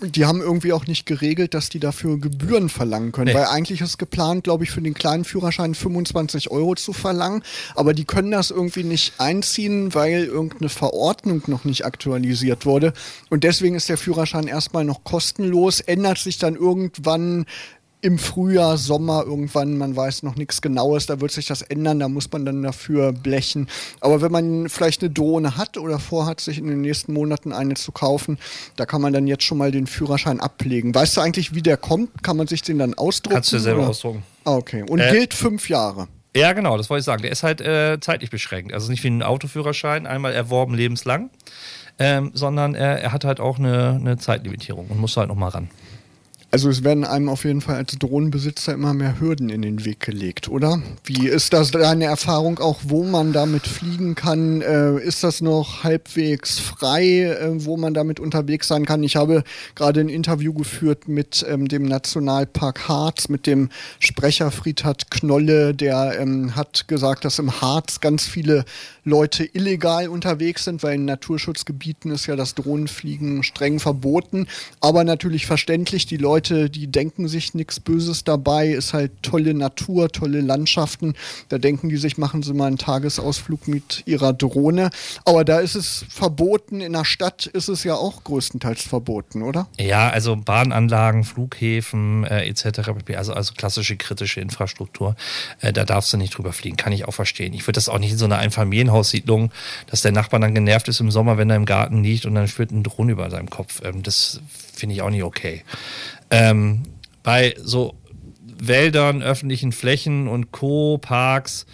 die 0.00 0.24
haben 0.24 0.40
irgendwie 0.40 0.72
auch 0.72 0.86
nicht 0.86 1.04
geregelt, 1.04 1.52
dass 1.52 1.68
die 1.68 1.80
dafür 1.80 2.18
Gebühren 2.18 2.70
verlangen 2.70 3.12
können, 3.12 3.28
nee. 3.28 3.34
weil 3.34 3.44
eigentlich 3.44 3.82
ist 3.82 3.98
geplant, 3.98 4.44
glaube 4.44 4.64
ich, 4.64 4.70
für 4.70 4.80
den 4.80 4.94
kleinen 4.94 5.24
Führerschein 5.24 5.74
25 5.74 6.50
Euro 6.50 6.76
zu 6.76 6.94
verlangen, 6.94 7.42
aber 7.74 7.92
die 7.92 8.04
können 8.04 8.30
das 8.30 8.50
irgendwie 8.50 8.84
nicht 8.84 9.20
einziehen, 9.30 9.94
weil 9.94 10.24
irgendeine 10.24 10.68
Verordnung 10.68 11.42
noch 11.46 11.64
nicht 11.64 11.84
aktualisiert 11.84 12.66
wurde 12.66 12.92
und 13.30 13.44
deswegen 13.44 13.76
ist 13.76 13.88
der 13.88 13.98
Führerschein 13.98 14.48
erstmal 14.48 14.84
noch 14.84 15.04
kostenlos, 15.04 15.80
ändert 15.80 16.18
sich 16.18 16.38
dann 16.38 16.56
irgendwann 16.56 17.46
im 18.02 18.18
Frühjahr, 18.18 18.78
Sommer 18.78 19.24
irgendwann, 19.26 19.76
man 19.76 19.94
weiß 19.94 20.22
noch 20.22 20.36
nichts 20.36 20.62
Genaues, 20.62 21.06
da 21.06 21.20
wird 21.20 21.32
sich 21.32 21.46
das 21.46 21.62
ändern, 21.62 21.98
da 22.00 22.08
muss 22.08 22.30
man 22.32 22.44
dann 22.44 22.62
dafür 22.62 23.12
blechen. 23.12 23.68
Aber 24.00 24.22
wenn 24.22 24.32
man 24.32 24.68
vielleicht 24.68 25.02
eine 25.02 25.10
Drohne 25.10 25.56
hat 25.56 25.76
oder 25.76 25.98
vorhat, 25.98 26.40
sich 26.40 26.58
in 26.58 26.66
den 26.66 26.80
nächsten 26.80 27.12
Monaten 27.12 27.52
eine 27.52 27.74
zu 27.74 27.92
kaufen, 27.92 28.38
da 28.76 28.86
kann 28.86 29.02
man 29.02 29.12
dann 29.12 29.26
jetzt 29.26 29.44
schon 29.44 29.58
mal 29.58 29.70
den 29.70 29.86
Führerschein 29.86 30.40
ablegen. 30.40 30.94
Weißt 30.94 31.16
du 31.16 31.20
eigentlich, 31.20 31.54
wie 31.54 31.62
der 31.62 31.76
kommt? 31.76 32.22
Kann 32.22 32.36
man 32.36 32.46
sich 32.46 32.62
den 32.62 32.78
dann 32.78 32.94
ausdrucken? 32.94 33.34
Kannst 33.34 33.52
du 33.52 33.58
selber 33.58 33.80
oder? 33.80 33.90
ausdrucken. 33.90 34.22
Ah, 34.44 34.54
okay. 34.54 34.82
Und 34.88 35.00
äh, 35.00 35.10
gilt 35.10 35.34
fünf 35.34 35.68
Jahre. 35.68 36.08
Ja, 36.34 36.52
genau, 36.52 36.76
das 36.76 36.88
wollte 36.90 37.00
ich 37.00 37.06
sagen. 37.06 37.22
Der 37.22 37.32
ist 37.32 37.42
halt 37.42 37.60
äh, 37.60 37.98
zeitlich 38.00 38.30
beschränkt. 38.30 38.72
Also 38.72 38.90
nicht 38.90 39.02
wie 39.02 39.08
ein 39.08 39.22
Autoführerschein, 39.22 40.06
einmal 40.06 40.32
erworben 40.32 40.74
lebenslang, 40.74 41.30
ähm, 41.98 42.30
sondern 42.34 42.74
er, 42.74 43.00
er, 43.00 43.12
hat 43.12 43.24
halt 43.24 43.40
auch 43.40 43.58
eine, 43.58 43.98
eine 44.00 44.16
Zeitlimitierung 44.16 44.86
und 44.88 44.98
muss 44.98 45.16
halt 45.16 45.28
nochmal 45.28 45.50
ran. 45.50 45.70
Also 46.52 46.68
es 46.68 46.82
werden 46.82 47.04
einem 47.04 47.28
auf 47.28 47.44
jeden 47.44 47.60
Fall 47.60 47.76
als 47.76 47.96
Drohnenbesitzer 47.96 48.74
immer 48.74 48.92
mehr 48.92 49.20
Hürden 49.20 49.50
in 49.50 49.62
den 49.62 49.84
Weg 49.84 50.00
gelegt, 50.00 50.48
oder? 50.48 50.82
Wie 51.04 51.28
ist 51.28 51.52
das 51.52 51.70
deine 51.70 52.06
Erfahrung 52.06 52.58
auch, 52.58 52.80
wo 52.82 53.04
man 53.04 53.32
damit 53.32 53.68
fliegen 53.68 54.16
kann? 54.16 54.60
Äh, 54.60 54.98
ist 54.98 55.22
das 55.22 55.40
noch 55.42 55.84
halbwegs 55.84 56.58
frei, 56.58 57.22
äh, 57.22 57.64
wo 57.64 57.76
man 57.76 57.94
damit 57.94 58.18
unterwegs 58.18 58.66
sein 58.66 58.84
kann? 58.84 59.04
Ich 59.04 59.14
habe 59.14 59.44
gerade 59.76 60.00
ein 60.00 60.08
Interview 60.08 60.52
geführt 60.52 61.06
mit 61.06 61.46
ähm, 61.48 61.68
dem 61.68 61.84
Nationalpark 61.84 62.88
Harz, 62.88 63.28
mit 63.28 63.46
dem 63.46 63.68
Sprecher 64.00 64.50
Friedhard 64.50 65.08
Knolle, 65.12 65.72
der 65.72 66.18
ähm, 66.18 66.56
hat 66.56 66.88
gesagt, 66.88 67.24
dass 67.24 67.38
im 67.38 67.60
Harz 67.60 68.00
ganz 68.00 68.26
viele 68.26 68.64
Leute 69.04 69.44
illegal 69.44 70.08
unterwegs 70.08 70.64
sind, 70.64 70.82
weil 70.82 70.96
in 70.96 71.04
Naturschutzgebieten 71.04 72.10
ist 72.10 72.26
ja 72.26 72.34
das 72.34 72.56
Drohnenfliegen 72.56 73.44
streng 73.44 73.78
verboten. 73.78 74.46
Aber 74.80 75.04
natürlich 75.04 75.46
verständlich, 75.46 76.06
die 76.06 76.16
Leute, 76.16 76.39
die 76.48 76.86
denken 76.86 77.28
sich 77.28 77.54
nichts 77.54 77.80
Böses 77.80 78.24
dabei, 78.24 78.68
ist 78.68 78.94
halt 78.94 79.12
tolle 79.22 79.54
Natur, 79.54 80.10
tolle 80.10 80.40
Landschaften. 80.40 81.14
Da 81.48 81.58
denken 81.58 81.88
die 81.88 81.96
sich, 81.96 82.18
machen 82.18 82.42
sie 82.42 82.54
mal 82.54 82.66
einen 82.66 82.78
Tagesausflug 82.78 83.68
mit 83.68 84.02
ihrer 84.06 84.32
Drohne. 84.32 84.90
Aber 85.24 85.44
da 85.44 85.60
ist 85.60 85.74
es 85.74 86.04
verboten, 86.08 86.80
in 86.80 86.92
der 86.92 87.04
Stadt 87.04 87.46
ist 87.46 87.68
es 87.68 87.84
ja 87.84 87.94
auch 87.94 88.24
größtenteils 88.24 88.82
verboten, 88.82 89.42
oder? 89.42 89.68
Ja, 89.78 90.08
also 90.10 90.36
Bahnanlagen, 90.36 91.24
Flughäfen 91.24 92.24
äh, 92.24 92.46
etc., 92.46 92.90
also, 93.16 93.34
also 93.34 93.54
klassische 93.54 93.96
kritische 93.96 94.40
Infrastruktur, 94.40 95.16
äh, 95.60 95.72
da 95.72 95.84
darfst 95.84 96.12
du 96.12 96.16
nicht 96.16 96.36
drüber 96.36 96.52
fliegen, 96.52 96.76
kann 96.76 96.92
ich 96.92 97.06
auch 97.06 97.14
verstehen. 97.14 97.52
Ich 97.52 97.66
würde 97.66 97.74
das 97.74 97.88
auch 97.88 97.98
nicht 97.98 98.12
in 98.12 98.18
so 98.18 98.24
einer 98.24 98.38
Einfamilien 98.38 98.70
Einfamilienhaussiedlung, 98.70 99.50
dass 99.86 100.02
der 100.02 100.12
Nachbar 100.12 100.40
dann 100.40 100.54
genervt 100.54 100.88
ist 100.88 101.00
im 101.00 101.10
Sommer, 101.10 101.38
wenn 101.38 101.50
er 101.50 101.56
im 101.56 101.64
Garten 101.64 102.02
liegt 102.02 102.26
und 102.26 102.34
dann 102.34 102.48
führt 102.48 102.70
ein 102.70 102.82
Drohne 102.82 103.12
über 103.12 103.30
seinem 103.30 103.50
Kopf. 103.50 103.82
Ähm, 103.84 104.02
das 104.02 104.40
finde 104.80 104.94
ich 104.96 105.02
auch 105.02 105.10
nicht 105.10 105.22
okay. 105.22 105.62
Ähm, 106.30 106.82
bei 107.22 107.54
so 107.62 107.94
Wäldern, 108.62 109.22
öffentlichen 109.22 109.72
Flächen 109.72 110.28
und 110.28 110.50
Co., 110.50 110.98
Parks, 110.98 111.66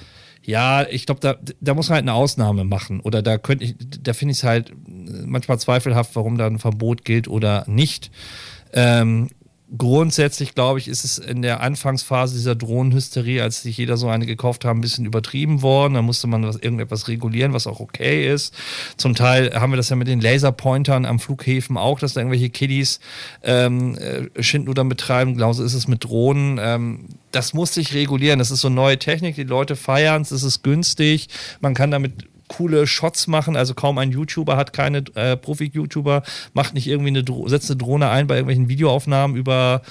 ja, 0.46 0.86
ich 0.88 1.06
glaube, 1.06 1.20
da, 1.20 1.36
da 1.60 1.74
muss 1.74 1.88
man 1.88 1.96
halt 1.96 2.04
eine 2.04 2.14
Ausnahme 2.14 2.62
machen. 2.62 3.00
Oder 3.00 3.20
da 3.20 3.36
könnte 3.36 3.64
ich, 3.64 3.74
da 3.78 4.12
finde 4.12 4.32
ich 4.32 4.38
es 4.38 4.44
halt 4.44 4.72
manchmal 4.86 5.58
zweifelhaft, 5.58 6.14
warum 6.14 6.38
da 6.38 6.46
ein 6.46 6.60
Verbot 6.60 7.04
gilt 7.04 7.26
oder 7.26 7.64
nicht. 7.66 8.12
Ähm, 8.72 9.28
grundsätzlich, 9.78 10.54
glaube 10.54 10.78
ich, 10.78 10.88
ist 10.88 11.04
es 11.04 11.18
in 11.18 11.42
der 11.42 11.60
Anfangsphase 11.60 12.34
dieser 12.34 12.54
Drohnenhysterie, 12.54 13.42
als 13.42 13.62
sich 13.62 13.76
jeder 13.76 13.96
so 13.96 14.08
eine 14.08 14.26
gekauft 14.26 14.64
haben, 14.64 14.78
ein 14.78 14.82
bisschen 14.82 15.06
übertrieben 15.06 15.62
worden. 15.62 15.94
Da 15.94 16.02
musste 16.02 16.26
man 16.26 16.44
was, 16.44 16.56
irgendetwas 16.56 17.08
regulieren, 17.08 17.52
was 17.52 17.66
auch 17.66 17.80
okay 17.80 18.32
ist. 18.32 18.54
Zum 18.96 19.14
Teil 19.14 19.52
haben 19.54 19.72
wir 19.72 19.76
das 19.76 19.88
ja 19.88 19.96
mit 19.96 20.08
den 20.08 20.20
Laserpointern 20.20 21.04
am 21.04 21.18
Flughäfen 21.18 21.76
auch, 21.76 21.98
dass 21.98 22.14
da 22.14 22.20
irgendwelche 22.20 22.50
Kiddies 22.50 23.00
ähm, 23.42 23.96
äh, 23.98 24.42
Schindluder 24.42 24.84
betreiben. 24.84 25.34
Genauso 25.34 25.64
ist 25.64 25.74
es 25.74 25.88
mit 25.88 26.04
Drohnen. 26.04 26.58
Ähm, 26.60 27.06
das 27.32 27.54
muss 27.54 27.74
sich 27.74 27.94
regulieren. 27.94 28.38
Das 28.38 28.50
ist 28.50 28.60
so 28.60 28.68
neue 28.68 28.98
Technik. 28.98 29.34
Die 29.34 29.44
Leute 29.44 29.76
feiern 29.76 30.22
es. 30.22 30.30
Es 30.30 30.42
ist 30.42 30.62
günstig. 30.62 31.28
Man 31.60 31.74
kann 31.74 31.90
damit 31.90 32.26
coole 32.48 32.86
Shots 32.86 33.26
machen. 33.26 33.56
Also 33.56 33.74
kaum 33.74 33.98
ein 33.98 34.10
YouTuber 34.10 34.56
hat 34.56 34.72
keine 34.72 35.04
äh, 35.14 35.36
Profi-YouTuber, 35.36 36.22
macht 36.54 36.74
nicht 36.74 36.86
irgendwie 36.86 37.08
eine, 37.08 37.24
Dro 37.24 37.48
setzt 37.48 37.70
eine 37.70 37.78
Drohne 37.78 38.08
ein 38.08 38.26
bei 38.26 38.36
irgendwelchen 38.36 38.68
Videoaufnahmen 38.68 39.36
über 39.36 39.82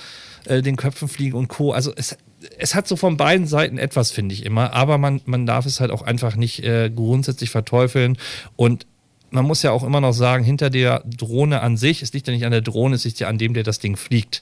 äh, 0.45 0.61
den 0.61 0.75
Köpfen 0.75 1.07
fliegen 1.07 1.35
und 1.35 1.47
Co. 1.47 1.71
Also 1.71 1.91
es, 1.95 2.17
es 2.57 2.75
hat 2.75 2.87
so 2.87 2.95
von 2.95 3.17
beiden 3.17 3.47
Seiten 3.47 3.77
etwas, 3.77 4.11
finde 4.11 4.33
ich 4.33 4.45
immer, 4.45 4.73
aber 4.73 4.97
man, 4.97 5.21
man 5.25 5.45
darf 5.45 5.65
es 5.65 5.79
halt 5.79 5.91
auch 5.91 6.01
einfach 6.01 6.35
nicht 6.35 6.63
äh, 6.63 6.89
grundsätzlich 6.89 7.49
verteufeln 7.49 8.17
und 8.55 8.85
man 9.31 9.45
muss 9.45 9.63
ja 9.63 9.71
auch 9.71 9.83
immer 9.83 10.01
noch 10.01 10.13
sagen, 10.13 10.43
hinter 10.43 10.69
der 10.69 11.03
Drohne 11.05 11.61
an 11.61 11.77
sich, 11.77 12.01
es 12.01 12.13
liegt 12.13 12.27
ja 12.27 12.33
nicht 12.33 12.45
an 12.45 12.51
der 12.51 12.61
Drohne, 12.61 12.95
es 12.95 13.03
liegt 13.03 13.19
ja 13.19 13.27
an 13.27 13.37
dem, 13.37 13.53
der 13.53 13.63
das 13.63 13.79
Ding 13.79 13.97
fliegt. 13.97 14.41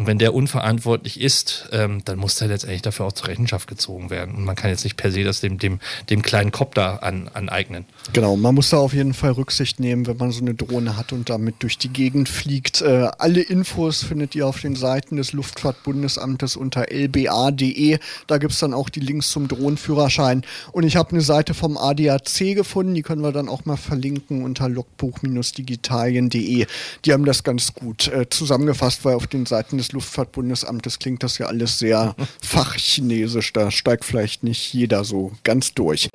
Und 0.00 0.06
wenn 0.06 0.16
der 0.16 0.32
unverantwortlich 0.32 1.20
ist, 1.20 1.68
ähm, 1.72 2.00
dann 2.06 2.18
muss 2.18 2.36
der 2.36 2.48
letztendlich 2.48 2.80
dafür 2.80 3.04
auch 3.04 3.12
zur 3.12 3.28
Rechenschaft 3.28 3.68
gezogen 3.68 4.08
werden. 4.08 4.34
Und 4.34 4.46
man 4.46 4.56
kann 4.56 4.70
jetzt 4.70 4.82
nicht 4.82 4.96
per 4.96 5.12
se 5.12 5.24
das 5.24 5.40
dem, 5.42 5.58
dem, 5.58 5.78
dem 6.08 6.22
kleinen 6.22 6.52
Kopf 6.52 6.72
da 6.72 6.96
an, 6.96 7.28
aneignen. 7.34 7.84
Genau, 8.14 8.34
man 8.34 8.54
muss 8.54 8.70
da 8.70 8.78
auf 8.78 8.94
jeden 8.94 9.12
Fall 9.12 9.32
Rücksicht 9.32 9.78
nehmen, 9.78 10.06
wenn 10.06 10.16
man 10.16 10.32
so 10.32 10.40
eine 10.40 10.54
Drohne 10.54 10.96
hat 10.96 11.12
und 11.12 11.28
damit 11.28 11.56
durch 11.62 11.76
die 11.76 11.90
Gegend 11.90 12.30
fliegt. 12.30 12.80
Äh, 12.80 13.10
alle 13.18 13.42
Infos 13.42 14.02
findet 14.02 14.34
ihr 14.34 14.46
auf 14.46 14.62
den 14.62 14.74
Seiten 14.74 15.16
des 15.16 15.34
Luftfahrtbundesamtes 15.34 16.56
unter 16.56 16.90
lba.de. 16.90 17.98
Da 18.26 18.38
gibt 18.38 18.54
es 18.54 18.58
dann 18.58 18.72
auch 18.72 18.88
die 18.88 19.00
Links 19.00 19.30
zum 19.30 19.48
Drohnenführerschein. 19.48 20.46
Und 20.72 20.84
ich 20.84 20.96
habe 20.96 21.10
eine 21.10 21.20
Seite 21.20 21.52
vom 21.52 21.76
ADAC 21.76 22.54
gefunden, 22.54 22.94
die 22.94 23.02
können 23.02 23.20
wir 23.20 23.32
dann 23.32 23.50
auch 23.50 23.66
mal 23.66 23.76
verlinken 23.76 24.44
unter 24.44 24.66
logbuch-digitalien.de. 24.66 26.64
Die 27.04 27.12
haben 27.12 27.26
das 27.26 27.44
ganz 27.44 27.74
gut 27.74 28.08
äh, 28.08 28.30
zusammengefasst, 28.30 29.04
weil 29.04 29.14
auf 29.14 29.26
den 29.26 29.44
Seiten 29.44 29.76
des 29.76 29.89
Luftfahrtbundesamtes 29.92 30.98
klingt 30.98 31.22
das 31.22 31.38
ja 31.38 31.46
alles 31.46 31.78
sehr 31.78 32.14
fachchinesisch. 32.42 33.52
Da 33.52 33.70
steigt 33.70 34.04
vielleicht 34.04 34.42
nicht 34.42 34.72
jeder 34.72 35.04
so 35.04 35.32
ganz 35.44 35.74
durch. 35.74 36.08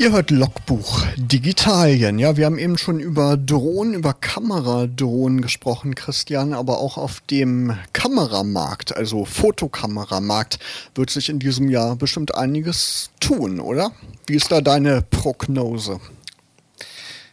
Ihr 0.00 0.12
hört 0.12 0.30
Logbuch 0.30 1.04
Digitalien. 1.18 2.18
Ja, 2.18 2.38
wir 2.38 2.46
haben 2.46 2.58
eben 2.58 2.78
schon 2.78 3.00
über 3.00 3.36
Drohnen, 3.36 3.92
über 3.92 4.14
Kameradrohnen 4.14 5.42
gesprochen, 5.42 5.94
Christian, 5.94 6.54
aber 6.54 6.78
auch 6.78 6.96
auf 6.96 7.20
dem 7.30 7.76
Kameramarkt, 7.92 8.96
also 8.96 9.26
Fotokameramarkt, 9.26 10.58
wird 10.94 11.10
sich 11.10 11.28
in 11.28 11.38
diesem 11.38 11.68
Jahr 11.68 11.96
bestimmt 11.96 12.34
einiges 12.34 13.10
tun, 13.20 13.60
oder? 13.60 13.92
Wie 14.26 14.36
ist 14.36 14.50
da 14.50 14.62
deine 14.62 15.02
Prognose? 15.02 16.00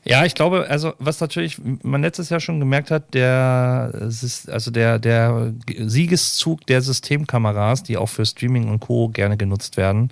Ja, 0.04 0.24
ich 0.24 0.36
glaube, 0.36 0.68
also 0.70 0.94
was 1.00 1.20
natürlich 1.20 1.60
man 1.84 2.02
letztes 2.02 2.30
Jahr 2.30 2.40
schon 2.40 2.60
gemerkt 2.60 2.92
hat, 2.92 3.14
der 3.14 3.92
also 3.94 4.72
der 4.72 5.00
der 5.00 5.54
Siegeszug 5.80 6.66
der 6.68 6.82
Systemkameras, 6.82 7.84
die 7.84 7.98
auch 7.98 8.08
für 8.08 8.26
Streaming 8.26 8.70
und 8.70 8.80
Co. 8.80 9.10
gerne 9.10 9.36
genutzt 9.36 9.76
werden, 9.76 10.12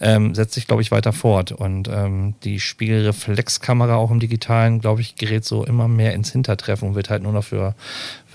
ähm, 0.00 0.34
setzt 0.34 0.54
sich 0.54 0.66
glaube 0.66 0.82
ich 0.82 0.90
weiter 0.90 1.12
fort. 1.12 1.52
Und 1.52 1.88
ähm, 1.88 2.34
die 2.42 2.58
Spiegelreflexkamera 2.58 3.94
auch 3.94 4.10
im 4.10 4.18
digitalen, 4.18 4.80
glaube 4.80 5.02
ich, 5.02 5.14
gerät 5.14 5.44
so 5.44 5.64
immer 5.64 5.86
mehr 5.86 6.14
ins 6.14 6.32
Hintertreffen 6.32 6.88
und 6.88 6.94
wird 6.96 7.10
halt 7.10 7.22
nur 7.22 7.32
noch 7.32 7.44
für 7.44 7.74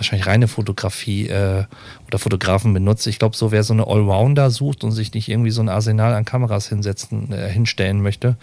wahrscheinlich 0.04 0.28
reine 0.28 0.48
Fotografie 0.48 1.28
äh, 1.28 1.64
oder 2.08 2.20
Fotografen 2.20 2.74
benutzt. 2.74 3.08
Ich 3.08 3.20
glaube, 3.20 3.36
so 3.36 3.52
wer 3.52 3.64
so 3.64 3.74
eine 3.74 3.88
Allrounder 3.88 4.52
sucht 4.52 4.84
und 4.84 4.92
sich 4.92 5.14
nicht 5.14 5.30
irgendwie 5.30 5.52
so 5.52 5.62
ein 5.62 5.70
Arsenal 5.70 6.14
an 6.14 6.26
Kameras 6.26 6.68
hinsetzen, 6.68 7.32
äh, 7.32 7.50
hinstellen 7.50 8.02
möchte, 8.02 8.36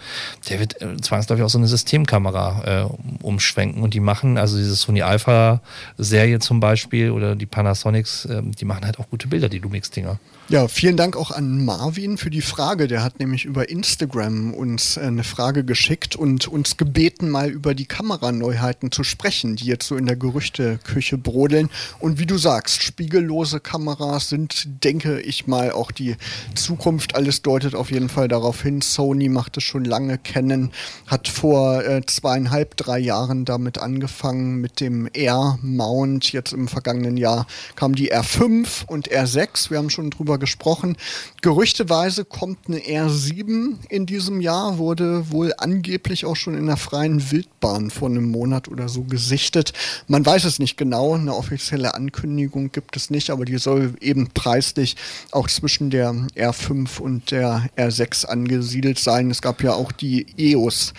der 0.49 0.59
wird 0.59 0.81
äh, 0.81 0.97
zwangsläufig 0.97 1.43
auch 1.43 1.49
so 1.49 1.57
eine 1.57 1.67
Systemkamera 1.67 2.89
äh, 2.89 3.23
umschwenken. 3.23 3.83
Und 3.83 3.93
die 3.93 3.99
machen, 3.99 4.37
also 4.37 4.57
diese 4.57 4.75
Sony 4.75 5.03
Alpha-Serie 5.03 6.39
zum 6.39 6.59
Beispiel 6.59 7.11
oder 7.11 7.35
die 7.35 7.45
Panasonics, 7.45 8.25
äh, 8.25 8.41
die 8.43 8.65
machen 8.65 8.85
halt 8.85 8.99
auch 8.99 9.09
gute 9.09 9.27
Bilder, 9.27 9.47
die 9.47 9.59
Lumix-Dinger. 9.59 10.19
Ja, 10.49 10.67
vielen 10.67 10.97
Dank 10.97 11.15
auch 11.15 11.31
an 11.31 11.63
Marvin 11.63 12.17
für 12.17 12.29
die 12.29 12.41
Frage. 12.41 12.89
Der 12.89 13.03
hat 13.03 13.19
nämlich 13.19 13.45
über 13.45 13.69
Instagram 13.69 14.53
uns 14.53 14.97
äh, 14.97 15.01
eine 15.01 15.23
Frage 15.23 15.63
geschickt 15.63 16.17
und 16.17 16.47
uns 16.47 16.75
gebeten, 16.75 17.29
mal 17.29 17.49
über 17.49 17.73
die 17.73 17.85
Kameraneuheiten 17.85 18.91
zu 18.91 19.05
sprechen, 19.05 19.55
die 19.55 19.65
jetzt 19.65 19.87
so 19.87 19.95
in 19.95 20.07
der 20.07 20.17
Gerüchteküche 20.17 21.17
brodeln. 21.17 21.50
Und 21.99 22.19
wie 22.19 22.25
du 22.25 22.37
sagst, 22.37 22.81
spiegellose 22.81 23.59
Kameras 23.59 24.29
sind, 24.29 24.83
denke 24.83 25.19
ich 25.21 25.47
mal, 25.47 25.71
auch 25.71 25.91
die 25.91 26.15
Zukunft. 26.55 27.15
Alles 27.15 27.41
deutet 27.41 27.75
auf 27.75 27.91
jeden 27.91 28.09
Fall 28.09 28.27
darauf 28.27 28.61
hin. 28.61 28.81
Sony 28.81 29.29
macht 29.29 29.57
es 29.57 29.63
schon 29.63 29.85
lange 29.85 30.17
kennen, 30.17 30.71
hat 31.07 31.27
vor 31.27 31.83
äh, 31.83 32.01
zweieinhalb, 32.05 32.77
drei 32.77 32.99
Jahren 32.99 33.45
damit 33.45 33.77
angefangen 33.77 34.55
mit 34.61 34.79
dem 34.79 35.07
R-Mount. 35.07 36.31
Jetzt 36.31 36.53
im 36.53 36.67
vergangenen 36.67 37.17
Jahr 37.17 37.47
kam 37.75 37.95
die 37.95 38.13
R5 38.13 38.85
und 38.87 39.09
R6. 39.09 39.69
Wir 39.69 39.77
haben 39.77 39.89
schon 39.89 40.09
drüber 40.09 40.37
gesprochen. 40.37 40.97
Gerüchteweise 41.41 42.25
kommt 42.25 42.59
eine 42.67 42.79
R7 42.79 43.77
in 43.89 44.05
diesem 44.05 44.41
Jahr, 44.41 44.77
wurde 44.77 45.31
wohl 45.31 45.53
angeblich 45.57 46.25
auch 46.25 46.35
schon 46.35 46.55
in 46.55 46.67
der 46.67 46.77
freien 46.77 47.31
Wildbahn 47.31 47.89
vor 47.89 48.09
einem 48.09 48.29
Monat 48.29 48.67
oder 48.67 48.89
so 48.89 49.03
gesichtet. 49.03 49.73
Man 50.07 50.25
weiß 50.25 50.45
es 50.45 50.59
nicht 50.59 50.77
genau, 50.77 51.17
eine 51.31 51.37
offizielle 51.37 51.93
Ankündigung 51.95 52.71
gibt 52.71 52.95
es 52.97 53.09
nicht, 53.09 53.29
aber 53.29 53.45
die 53.45 53.57
soll 53.57 53.95
eben 54.01 54.29
preislich 54.33 54.95
auch 55.31 55.47
zwischen 55.47 55.89
der 55.89 56.11
R5 56.35 56.99
und 56.99 57.31
der 57.31 57.69
R6 57.77 58.25
angesiedelt 58.25 58.99
sein. 58.99 59.31
Es 59.31 59.41
gab 59.41 59.63
ja 59.63 59.73
auch 59.73 59.91
die 59.91 60.27
EOS 60.37 60.93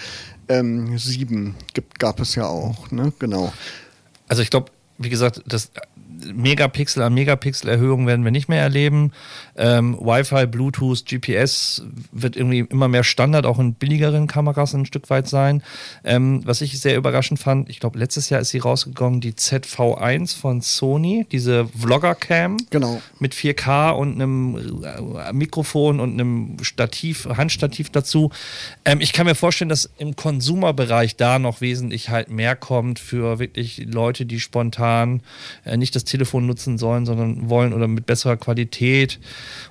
ähm, 0.49 0.97
7, 0.99 1.55
gibt, 1.75 1.99
gab 1.99 2.21
es 2.21 2.35
ja 2.35 2.47
auch, 2.47 2.90
ne? 2.90 3.12
Genau. 3.18 3.53
Also 4.29 4.42
ich 4.42 4.51
glaube, 4.51 4.71
wie 4.99 5.11
gesagt, 5.11 5.42
das 5.47 5.71
Megapixel 6.33 7.03
an 7.03 7.14
Megapixel 7.14 7.68
Erhöhung 7.68 8.07
werden 8.07 8.25
wir 8.25 8.31
nicht 8.31 8.49
mehr 8.49 8.62
erleben. 8.62 9.12
Ähm, 9.57 9.99
Wi-Fi, 10.01 10.47
Bluetooth, 10.47 11.05
GPS 11.05 11.83
wird 12.11 12.37
irgendwie 12.37 12.61
immer 12.61 12.88
mehr 12.88 13.05
Standard, 13.05 13.45
auch 13.45 13.59
in 13.59 13.75
billigeren 13.75 14.27
Kameras 14.27 14.75
ein 14.75 14.87
Stück 14.87 15.11
weit 15.11 15.29
sein. 15.29 15.62
Ähm, 16.05 16.41
was 16.45 16.62
ich 16.62 16.81
sehr 16.81 16.97
überraschend 16.97 17.38
fand, 17.38 17.69
ich 17.69 17.79
glaube, 17.79 17.99
letztes 17.99 18.31
Jahr 18.31 18.41
ist 18.41 18.51
sie 18.51 18.59
rausgegangen, 18.59 19.21
die 19.21 19.33
ZV1 19.33 20.37
von 20.38 20.62
Sony, 20.62 21.27
diese 21.31 21.67
Vlogger-Cam. 21.67 22.57
Genau. 22.71 23.03
Mit 23.19 23.35
4K 23.35 23.91
und 23.91 24.15
einem 24.15 24.83
äh, 24.85 25.33
Mikrofon 25.33 26.01
und 26.01 26.12
einem 26.12 26.57
Stativ, 26.62 27.27
Handstativ 27.27 27.91
dazu. 27.91 28.31
Ähm, 28.87 29.01
ich 29.01 29.12
kann 29.12 29.27
mir 29.27 29.35
vorstellen, 29.35 29.69
dass 29.69 29.91
im 29.99 30.17
Konsumerbereich 30.17 31.17
da 31.17 31.38
noch 31.38 31.61
wesentlich 31.61 32.09
halt 32.09 32.31
mehr 32.31 32.57
kommt 32.57 32.99
für 32.99 33.38
wirklich 33.38 33.85
Leute, 33.87 34.25
die 34.25 34.41
spontan 34.41 35.21
äh, 35.65 35.77
nicht 35.77 35.95
das 35.95 36.05
Telefon 36.05 36.47
nutzen 36.47 36.79
sollen, 36.79 37.05
sondern 37.05 37.51
wollen 37.51 37.75
oder 37.75 37.88
mit 37.88 38.07
besserer 38.07 38.37
Qualität 38.38 39.19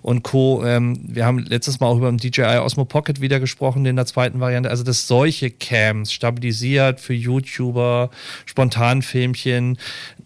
und 0.01 0.23
Co. 0.23 0.63
Ähm, 0.63 0.99
wir 1.03 1.25
haben 1.25 1.39
letztes 1.39 1.79
Mal 1.79 1.88
auch 1.88 1.97
über 1.97 2.12
den 2.12 2.17
DJI 2.17 2.60
Osmo 2.60 2.86
Pocket 2.86 3.21
wieder 3.21 3.39
gesprochen, 3.39 3.86
in 3.86 3.95
der 3.95 4.05
zweiten 4.05 4.39
Variante. 4.39 4.69
Also, 4.69 4.84
dass 4.84 5.07
solche 5.07 5.49
Cams 5.49 6.12
stabilisiert 6.12 6.99
für 6.99 7.13
YouTuber, 7.13 8.10
Spontanfilmchen, 8.45 9.77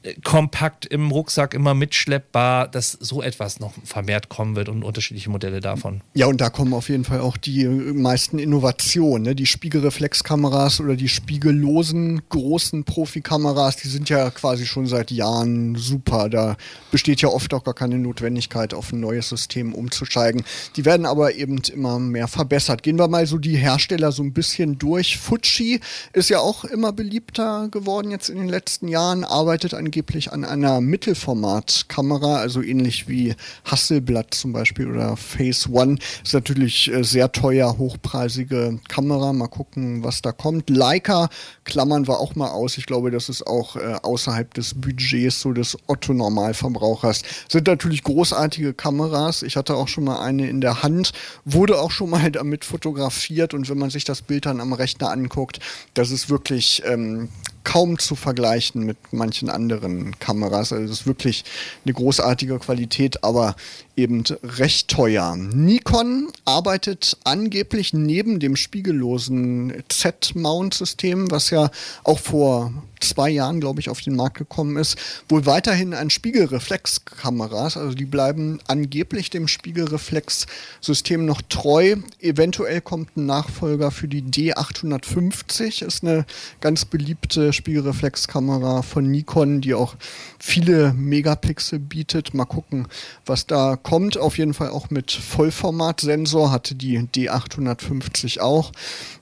äh, 0.03 0.13
kompakt 0.23 0.85
im 0.85 1.11
Rucksack 1.11 1.53
immer 1.53 1.73
mitschleppbar, 1.73 2.67
dass 2.67 2.91
so 2.91 3.21
etwas 3.21 3.59
noch 3.59 3.73
vermehrt 3.83 4.29
kommen 4.29 4.55
wird 4.55 4.69
und 4.69 4.83
unterschiedliche 4.83 5.29
Modelle 5.29 5.59
davon. 5.59 6.01
Ja, 6.13 6.27
und 6.27 6.41
da 6.41 6.49
kommen 6.49 6.73
auf 6.73 6.89
jeden 6.89 7.03
Fall 7.03 7.19
auch 7.19 7.37
die 7.37 7.65
meisten 7.65 8.39
Innovationen. 8.39 9.23
Ne? 9.23 9.35
Die 9.35 9.45
Spiegelreflexkameras 9.45 10.79
oder 10.79 10.95
die 10.95 11.09
spiegellosen 11.09 12.21
großen 12.29 12.83
Profikameras, 12.83 13.77
die 13.77 13.87
sind 13.87 14.09
ja 14.09 14.29
quasi 14.29 14.65
schon 14.65 14.87
seit 14.87 15.11
Jahren 15.11 15.75
super. 15.75 16.29
Da 16.29 16.57
besteht 16.91 17.21
ja 17.21 17.29
oft 17.29 17.53
auch 17.53 17.63
gar 17.63 17.73
keine 17.73 17.97
Notwendigkeit, 17.97 18.73
auf 18.73 18.91
ein 18.91 18.99
neues 18.99 19.31
System 19.35 19.73
umzusteigen. 19.73 20.43
Die 20.75 20.85
werden 20.85 21.05
aber 21.05 21.35
eben 21.35 21.59
immer 21.73 21.99
mehr 21.99 22.27
verbessert. 22.27 22.83
Gehen 22.83 22.97
wir 22.97 23.07
mal 23.07 23.27
so 23.27 23.37
die 23.37 23.57
Hersteller 23.57 24.11
so 24.11 24.23
ein 24.23 24.33
bisschen 24.33 24.77
durch. 24.77 25.17
Fuji 25.17 25.79
ist 26.13 26.29
ja 26.29 26.39
auch 26.39 26.63
immer 26.63 26.93
beliebter 26.93 27.67
geworden 27.69 28.11
jetzt 28.11 28.29
in 28.29 28.37
den 28.37 28.49
letzten 28.49 28.87
Jahren, 28.87 29.23
arbeitet 29.23 29.73
angeblich 29.73 30.31
an 30.31 30.45
einer 30.45 30.81
Mittelformatkamera, 30.81 32.37
also 32.37 32.61
ähnlich 32.61 33.07
wie 33.07 33.35
Hasselblatt 33.65 34.33
zum 34.33 34.53
Beispiel 34.53 34.89
oder 34.89 35.17
Phase 35.17 35.69
One. 35.71 35.97
Ist 36.23 36.33
natürlich 36.33 36.91
äh, 36.91 37.03
sehr 37.03 37.31
teuer, 37.31 37.77
hochpreisige 37.77 38.79
Kamera. 38.87 39.33
Mal 39.33 39.47
gucken, 39.47 40.03
was 40.03 40.21
da 40.21 40.31
kommt. 40.31 40.69
Leica 40.69 41.29
klammern 41.63 42.07
wir 42.07 42.19
auch 42.19 42.35
mal 42.35 42.49
aus. 42.49 42.77
Ich 42.77 42.85
glaube, 42.85 43.11
das 43.11 43.29
ist 43.29 43.45
auch 43.45 43.75
äh, 43.75 43.95
außerhalb 44.01 44.53
des 44.53 44.73
Budgets 44.73 45.41
so 45.41 45.51
des 45.51 45.77
Otto-Normalverbrauchers. 45.87 47.21
Sind 47.49 47.67
natürlich 47.67 48.03
großartige 48.03 48.73
Kameras. 48.73 49.24
Ich 49.43 49.55
hatte 49.55 49.75
auch 49.75 49.87
schon 49.87 50.03
mal 50.03 50.21
eine 50.21 50.49
in 50.49 50.61
der 50.61 50.83
Hand, 50.83 51.11
wurde 51.43 51.79
auch 51.79 51.91
schon 51.91 52.09
mal 52.09 52.31
damit 52.31 52.65
fotografiert. 52.65 53.53
Und 53.53 53.69
wenn 53.69 53.77
man 53.77 53.89
sich 53.89 54.03
das 54.03 54.21
Bild 54.21 54.45
dann 54.45 54.61
am 54.61 54.73
Rechner 54.73 55.11
anguckt, 55.11 55.59
das 55.93 56.11
ist 56.11 56.29
wirklich 56.29 56.83
ähm, 56.85 57.29
kaum 57.65 57.99
zu 57.99 58.15
vergleichen 58.15 58.85
mit 58.85 58.97
manchen 59.11 59.49
anderen 59.49 60.17
Kameras. 60.19 60.71
Also 60.71 60.85
es 60.85 61.01
ist 61.01 61.07
wirklich 61.07 61.43
eine 61.83 61.93
großartige 61.93 62.57
Qualität, 62.59 63.25
aber 63.25 63.57
eben 63.97 64.23
recht 64.43 64.89
teuer. 64.89 65.35
Nikon 65.35 66.31
arbeitet 66.45 67.17
angeblich 67.23 67.93
neben 67.93 68.39
dem 68.39 68.55
spiegellosen 68.55 69.73
Z-Mount-System, 69.89 71.31
was 71.31 71.49
ja 71.49 71.69
auch 72.03 72.19
vor 72.19 72.71
zwei 72.99 73.29
Jahren, 73.29 73.59
glaube 73.59 73.79
ich, 73.79 73.89
auf 73.89 74.01
den 74.01 74.15
Markt 74.15 74.37
gekommen 74.37 74.77
ist, 74.77 74.97
wohl 75.29 75.45
weiterhin 75.45 75.93
an 75.93 76.09
Spiegelreflexkameras. 76.09 77.77
Also 77.77 77.95
die 77.95 78.05
bleiben 78.05 78.59
angeblich 78.67 79.29
dem 79.29 79.47
Spiegelreflexsystem 79.47 81.25
noch 81.25 81.41
treu. 81.43 81.97
Eventuell 82.19 82.81
kommt 82.81 83.15
ein 83.15 83.25
Nachfolger 83.25 83.91
für 83.91 84.07
die 84.07 84.23
D850, 84.23 85.85
ist 85.85 86.03
eine 86.03 86.25
ganz 86.61 86.85
beliebte 86.85 87.53
Spiegelreflexkamera 87.55 88.81
von 88.81 89.09
Nikon, 89.09 89.61
die 89.61 89.73
auch 89.73 89.95
viele 90.39 90.93
Megapixel 90.93 91.79
bietet. 91.79 92.33
Mal 92.33 92.45
gucken, 92.45 92.87
was 93.25 93.47
da 93.47 93.75
kommt. 93.75 94.17
Auf 94.17 94.37
jeden 94.37 94.53
Fall 94.53 94.69
auch 94.69 94.89
mit 94.89 95.11
Vollformatsensor, 95.11 96.51
hatte 96.51 96.75
die 96.75 96.99
D850 96.99 98.39
auch. 98.39 98.71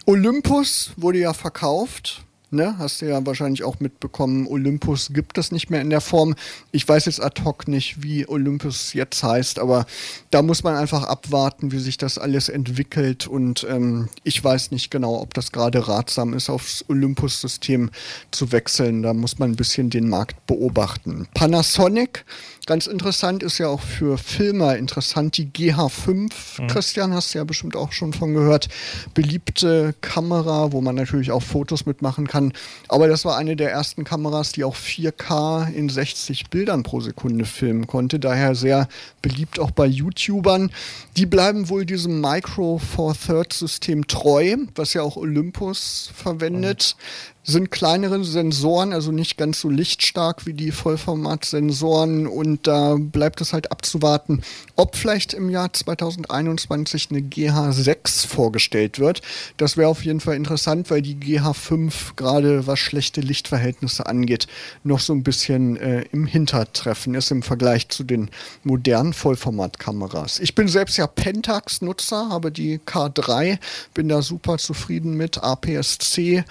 Olympus 0.05 0.91
wurde 0.97 1.19
ja 1.19 1.33
verkauft 1.33 2.25
Ne? 2.53 2.75
Hast 2.77 3.01
du 3.01 3.07
ja 3.07 3.25
wahrscheinlich 3.25 3.63
auch 3.63 3.79
mitbekommen, 3.79 4.47
Olympus 4.47 5.09
gibt 5.11 5.37
es 5.37 5.51
nicht 5.51 5.69
mehr 5.69 5.81
in 5.81 5.89
der 5.89 6.01
Form. 6.01 6.35
Ich 6.71 6.87
weiß 6.87 7.05
jetzt 7.05 7.21
ad 7.21 7.41
hoc 7.43 7.67
nicht, 7.67 8.03
wie 8.03 8.27
Olympus 8.27 8.93
jetzt 8.93 9.23
heißt, 9.23 9.59
aber 9.59 9.85
da 10.29 10.41
muss 10.41 10.63
man 10.63 10.75
einfach 10.75 11.03
abwarten, 11.03 11.71
wie 11.71 11.79
sich 11.79 11.97
das 11.97 12.17
alles 12.17 12.49
entwickelt. 12.49 13.27
Und 13.27 13.65
ähm, 13.69 14.09
ich 14.23 14.43
weiß 14.43 14.71
nicht 14.71 14.91
genau, 14.91 15.19
ob 15.19 15.33
das 15.33 15.51
gerade 15.51 15.87
ratsam 15.87 16.33
ist, 16.33 16.49
aufs 16.49 16.85
Olympus-System 16.87 17.89
zu 18.31 18.51
wechseln. 18.51 19.01
Da 19.01 19.13
muss 19.13 19.39
man 19.39 19.51
ein 19.51 19.55
bisschen 19.55 19.89
den 19.89 20.07
Markt 20.07 20.45
beobachten. 20.45 21.27
Panasonic 21.33 22.25
Ganz 22.65 22.87
interessant 22.87 23.43
ist 23.43 23.57
ja 23.57 23.67
auch 23.67 23.81
für 23.81 24.17
Filmer 24.17 24.77
interessant 24.77 25.37
die 25.37 25.47
GH5. 25.47 26.31
Mhm. 26.61 26.67
Christian, 26.67 27.13
hast 27.13 27.33
du 27.33 27.39
ja 27.39 27.43
bestimmt 27.43 27.75
auch 27.75 27.91
schon 27.91 28.13
von 28.13 28.33
gehört. 28.33 28.69
Beliebte 29.13 29.93
Kamera, 29.99 30.71
wo 30.71 30.79
man 30.79 30.95
natürlich 30.95 31.31
auch 31.31 31.43
Fotos 31.43 31.85
mitmachen 31.85 32.25
kann. 32.25 32.42
Aber 32.89 33.07
das 33.07 33.23
war 33.23 33.37
eine 33.37 33.55
der 33.55 33.71
ersten 33.71 34.03
Kameras, 34.03 34.51
die 34.51 34.63
auch 34.63 34.75
4K 34.75 35.71
in 35.71 35.87
60 35.87 36.49
Bildern 36.49 36.83
pro 36.83 36.99
Sekunde 36.99 37.45
filmen 37.45 37.87
konnte. 37.87 38.19
Daher 38.19 38.55
sehr 38.55 38.87
beliebt 39.21 39.59
auch 39.59 39.71
bei 39.71 39.85
YouTubern. 39.85 40.71
Die 41.15 41.25
bleiben 41.25 41.69
wohl 41.69 41.85
diesem 41.85 42.19
Micro 42.19 42.79
Four 42.79 43.15
Thirds 43.15 43.59
System 43.59 44.07
treu, 44.07 44.57
was 44.75 44.93
ja 44.93 45.01
auch 45.03 45.15
Olympus 45.15 46.11
verwendet. 46.15 46.95
Mhm 46.97 47.32
sind 47.43 47.71
kleinere 47.71 48.23
Sensoren, 48.23 48.93
also 48.93 49.11
nicht 49.11 49.37
ganz 49.37 49.59
so 49.59 49.69
lichtstark 49.69 50.45
wie 50.45 50.53
die 50.53 50.71
Vollformat-Sensoren 50.71 52.25
und 52.25 52.67
da 52.67 52.95
bleibt 52.97 53.41
es 53.41 53.51
halt 53.51 53.71
abzuwarten, 53.71 54.41
ob 54.77 54.95
vielleicht 54.95 55.33
im 55.33 55.49
Jahr 55.49 55.71
2021 55.71 57.09
eine 57.11 57.19
GH6 57.19 58.27
vorgestellt 58.27 58.99
wird. 58.99 59.21
Das 59.57 59.75
wäre 59.75 59.89
auf 59.89 60.05
jeden 60.05 60.21
Fall 60.21 60.35
interessant, 60.35 60.89
weil 60.89 61.01
die 61.01 61.15
GH5 61.15 62.15
gerade 62.15 62.65
was 62.65 62.79
schlechte 62.79 63.19
Lichtverhältnisse 63.19 64.05
angeht, 64.05 64.47
noch 64.83 65.01
so 65.01 65.13
ein 65.13 65.23
bisschen 65.23 65.75
äh, 65.75 66.05
im 66.13 66.25
Hintertreffen 66.25 67.13
ist 67.13 67.29
im 67.31 67.43
Vergleich 67.43 67.89
zu 67.89 68.05
den 68.05 68.29
modernen 68.63 69.11
Vollformatkameras. 69.11 70.39
Ich 70.39 70.55
bin 70.55 70.69
selbst 70.69 70.97
ja 70.97 71.07
Pentax-Nutzer, 71.07 72.29
habe 72.29 72.53
die 72.53 72.79
K3, 72.79 73.59
bin 73.93 74.07
da 74.07 74.21
super 74.21 74.57
zufrieden 74.57 75.15
mit 75.17 75.43
APS-C 75.43 76.45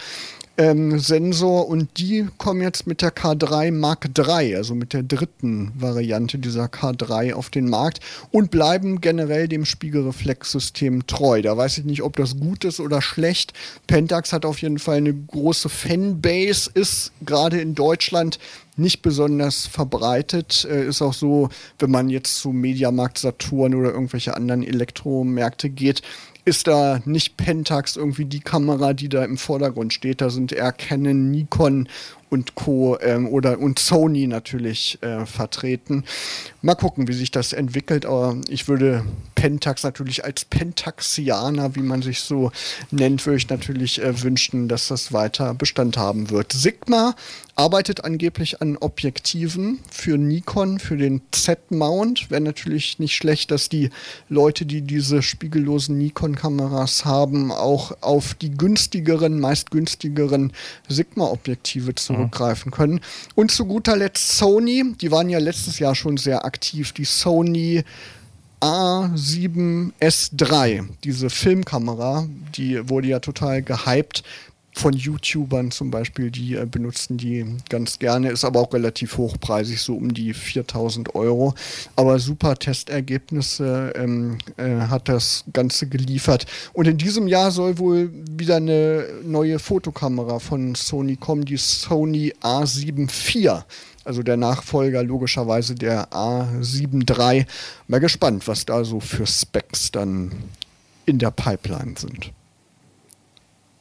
ähm, 0.59 0.99
Sensor 0.99 1.69
und 1.69 1.99
die 1.99 2.29
kommen 2.37 2.61
jetzt 2.61 2.87
mit 2.87 3.01
der 3.01 3.15
K3 3.15 3.73
Mark 3.73 4.11
III, 4.17 4.57
also 4.57 4.75
mit 4.75 4.93
der 4.93 5.03
dritten 5.03 5.73
Variante 5.75 6.38
dieser 6.38 6.67
K3 6.67 7.33
auf 7.35 7.49
den 7.49 7.69
Markt 7.69 8.01
und 8.31 8.51
bleiben 8.51 9.01
generell 9.01 9.49
dem 9.49 9.65
Spiegelreflexsystem 9.65 11.07
treu. 11.07 11.41
Da 11.43 11.57
weiß 11.57 11.79
ich 11.79 11.85
nicht, 11.85 12.03
ob 12.03 12.17
das 12.17 12.38
gut 12.38 12.65
ist 12.65 12.81
oder 12.81 13.01
schlecht. 13.01 13.55
Pentax 13.87 14.33
hat 14.33 14.45
auf 14.45 14.61
jeden 14.61 14.79
Fall 14.79 14.99
eine 14.99 15.15
große 15.15 15.69
Fanbase, 15.69 16.71
ist 16.75 17.12
gerade 17.25 17.61
in 17.61 17.75
Deutschland 17.75 18.38
nicht 18.77 19.03
besonders 19.03 19.67
verbreitet. 19.67 20.67
Äh, 20.71 20.87
ist 20.87 21.03
auch 21.03 21.15
so, 21.15 21.49
wenn 21.79 21.91
man 21.91 22.09
jetzt 22.09 22.38
zu 22.38 22.51
Mediamarkt 22.51 23.19
Saturn 23.19 23.75
oder 23.75 23.93
irgendwelche 23.93 24.35
anderen 24.35 24.62
Elektromärkte 24.62 25.71
geht, 25.71 26.03
ist 26.44 26.66
da 26.66 27.00
nicht 27.05 27.37
Pentax 27.37 27.96
irgendwie 27.96 28.24
die 28.24 28.40
Kamera, 28.40 28.94
die 28.94 29.09
da 29.09 29.24
im 29.24 29.38
Vordergrund 29.38 29.92
steht. 29.92 30.20
Da 30.20 30.31
sind 30.31 30.52
eher 30.52 30.72
Canon, 30.72 31.31
Nikon 31.31 31.88
und 32.31 32.55
Co. 32.55 32.98
Ähm, 33.00 33.28
oder 33.28 33.59
und 33.59 33.78
Sony 33.78 34.26
natürlich 34.26 34.98
äh, 35.02 35.24
vertreten. 35.26 36.05
Mal 36.61 36.74
gucken, 36.74 37.07
wie 37.07 37.12
sich 37.12 37.31
das 37.31 37.52
entwickelt, 37.52 38.07
aber 38.07 38.37
ich 38.48 38.66
würde 38.66 39.05
Pentax 39.42 39.83
natürlich 39.83 40.24
als 40.24 40.44
Pentaxianer, 40.44 41.74
wie 41.74 41.81
man 41.81 42.00
sich 42.00 42.20
so 42.20 42.52
nennt, 42.92 43.26
würde 43.26 43.38
ich 43.38 43.48
natürlich 43.48 44.00
äh, 44.00 44.22
wünschen, 44.22 44.68
dass 44.68 44.87
das 44.87 45.12
weiter 45.12 45.52
Bestand 45.52 45.96
haben 45.96 46.31
wird. 46.31 46.52
Sigma 46.52 47.16
arbeitet 47.57 48.05
angeblich 48.05 48.62
an 48.62 48.76
Objektiven 48.76 49.81
für 49.90 50.16
Nikon, 50.16 50.78
für 50.78 50.96
den 50.96 51.20
Z-Mount. 51.33 52.31
Wäre 52.31 52.40
natürlich 52.40 52.98
nicht 52.98 53.16
schlecht, 53.16 53.50
dass 53.50 53.68
die 53.68 53.90
Leute, 54.28 54.64
die 54.64 54.81
diese 54.81 55.22
spiegellosen 55.22 55.98
Nikon-Kameras 55.98 57.05
haben, 57.05 57.52
auch 57.52 57.92
auf 58.00 58.35
die 58.35 58.52
günstigeren, 58.52 59.38
meist 59.38 59.70
günstigeren 59.70 60.52
Sigma-Objektive 60.88 61.94
zurück 61.96 62.22
zurückgreifen 62.22 62.70
können. 62.70 63.00
Und 63.35 63.50
zu 63.50 63.66
guter 63.66 63.96
Letzt 63.96 64.37
Sony, 64.37 64.94
die 65.00 65.11
waren 65.11 65.28
ja 65.28 65.38
letztes 65.38 65.78
Jahr 65.78 65.94
schon 65.94 66.16
sehr 66.16 66.44
aktiv, 66.44 66.92
die 66.92 67.05
Sony 67.05 67.85
A7S3, 68.62 70.85
diese 71.03 71.31
Filmkamera, 71.31 72.29
die 72.55 72.88
wurde 72.88 73.09
ja 73.09 73.18
total 73.18 73.62
gehypt 73.62 74.22
von 74.75 74.94
YouTubern 74.94 75.70
zum 75.70 75.90
Beispiel, 75.90 76.31
die 76.31 76.55
äh, 76.55 76.66
benutzen 76.66 77.18
die 77.18 77.44
ganz 77.68 77.98
gerne, 77.98 78.31
ist 78.31 78.44
aber 78.44 78.61
auch 78.61 78.72
relativ 78.72 79.18
hochpreisig, 79.18 79.81
so 79.81 79.96
um 79.96 80.14
die 80.14 80.33
4000 80.33 81.14
Euro. 81.14 81.55
Aber 81.94 82.18
super 82.18 82.57
Testergebnisse 82.57 83.92
ähm, 83.96 84.38
äh, 84.57 84.87
hat 84.88 85.09
das 85.09 85.44
Ganze 85.53 85.88
geliefert. 85.88 86.46
Und 86.72 86.87
in 86.87 86.96
diesem 86.96 87.29
Jahr 87.29 87.51
soll 87.51 87.79
wohl 87.79 88.11
wieder 88.31 88.57
eine 88.57 89.07
neue 89.25 89.59
Fotokamera 89.59 90.38
von 90.38 90.75
Sony 90.75 91.16
kommen, 91.16 91.44
die 91.44 91.59
Sony 91.59 92.33
A7 92.40 93.11
IV. 93.11 93.64
Also 94.05 94.23
der 94.23 94.37
Nachfolger 94.37 95.03
logischerweise 95.03 95.75
der 95.75 96.11
A7 96.11 97.09
III. 97.09 97.47
Mal 97.87 98.01
gespannt, 98.01 98.49
was 98.49 98.67
da 98.67 98.85
so 98.85 99.01
für 99.01 99.27
Specs 99.27 99.93
dann 99.93 100.33
in 101.07 101.19
der 101.19 101.31
Pipeline 101.31 101.95
sind. 101.97 102.33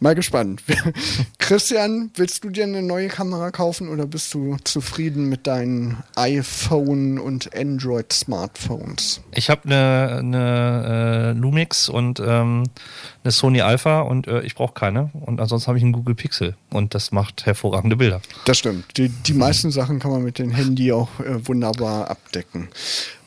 Mal 0.04 0.16
gespannt. 0.16 0.64
Christian, 1.38 2.10
willst 2.16 2.44
du 2.44 2.50
dir 2.50 2.64
eine 2.64 2.82
neue 2.82 3.08
Kamera 3.08 3.52
kaufen 3.52 3.88
oder 3.88 4.08
bist 4.08 4.34
du 4.34 4.58
zufrieden 4.64 5.30
mit 5.30 5.46
deinen 5.46 6.02
iPhone 6.16 7.20
und 7.20 7.56
Android 7.56 8.12
Smartphones? 8.12 9.22
Ich 9.36 9.52
habe 9.52 9.66
eine, 9.66 10.18
eine 10.18 11.34
äh, 11.36 11.40
Lumix 11.40 11.88
und 11.88 12.20
ähm, 12.20 12.64
eine 13.24 13.32
Sony 13.32 13.62
Alpha 13.62 14.02
und 14.02 14.26
äh, 14.26 14.42
ich 14.42 14.56
brauche 14.56 14.74
keine. 14.74 15.12
Und 15.14 15.40
ansonsten 15.40 15.68
habe 15.68 15.78
ich 15.78 15.84
einen 15.84 15.94
Google 15.94 16.16
Pixel 16.16 16.56
und 16.72 16.96
das 16.96 17.12
macht 17.12 17.46
hervorragende 17.46 17.96
Bilder. 17.96 18.22
Das 18.46 18.58
stimmt. 18.58 18.98
Die, 18.98 19.10
die 19.10 19.36
meisten 19.36 19.70
Sachen 19.70 20.00
kann 20.00 20.10
man 20.10 20.24
mit 20.24 20.40
dem 20.40 20.50
Handy 20.50 20.92
auch 20.92 21.20
äh, 21.20 21.48
wunderbar 21.48 22.10
abdecken. 22.10 22.70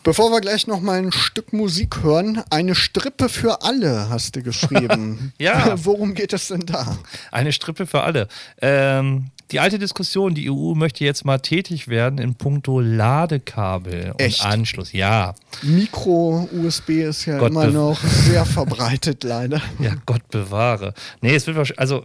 Bevor 0.04 0.30
wir 0.30 0.42
gleich 0.42 0.66
noch 0.66 0.82
mal 0.82 0.98
ein 0.98 1.12
Stück 1.12 1.54
Musik 1.54 2.02
hören, 2.02 2.42
eine 2.50 2.74
Strippe 2.74 3.30
für 3.30 3.62
alle 3.62 4.10
hast 4.10 4.36
du 4.36 4.42
geschrieben. 4.42 5.32
ja. 5.38 5.76
Worum 5.82 6.12
geht 6.12 6.34
es 6.34 6.48
denn 6.48 6.66
da? 6.66 6.98
Eine 7.32 7.52
Strippe 7.52 7.86
für 7.86 8.02
alle. 8.02 8.28
Ähm, 8.60 9.30
die 9.50 9.60
alte 9.60 9.78
Diskussion, 9.78 10.34
die 10.34 10.50
EU 10.50 10.74
möchte 10.74 11.04
jetzt 11.06 11.24
mal 11.24 11.38
tätig 11.38 11.88
werden 11.88 12.18
in 12.18 12.34
puncto 12.34 12.80
Ladekabel 12.80 14.14
Echt? 14.18 14.40
und 14.40 14.46
Anschluss. 14.46 14.92
Ja. 14.92 15.34
Micro-USB 15.62 16.90
ist 16.90 17.24
ja 17.24 17.38
Gott 17.38 17.52
immer 17.52 17.68
noch 17.68 17.98
sehr 17.98 18.44
verbreitet, 18.44 19.24
leider. 19.24 19.62
Ja, 19.78 19.94
Gott 20.04 20.28
bewahre. 20.28 20.92
Nee, 21.22 21.34
es 21.34 21.46
wird 21.46 21.56
wahrscheinlich, 21.56 21.80
also 21.80 22.04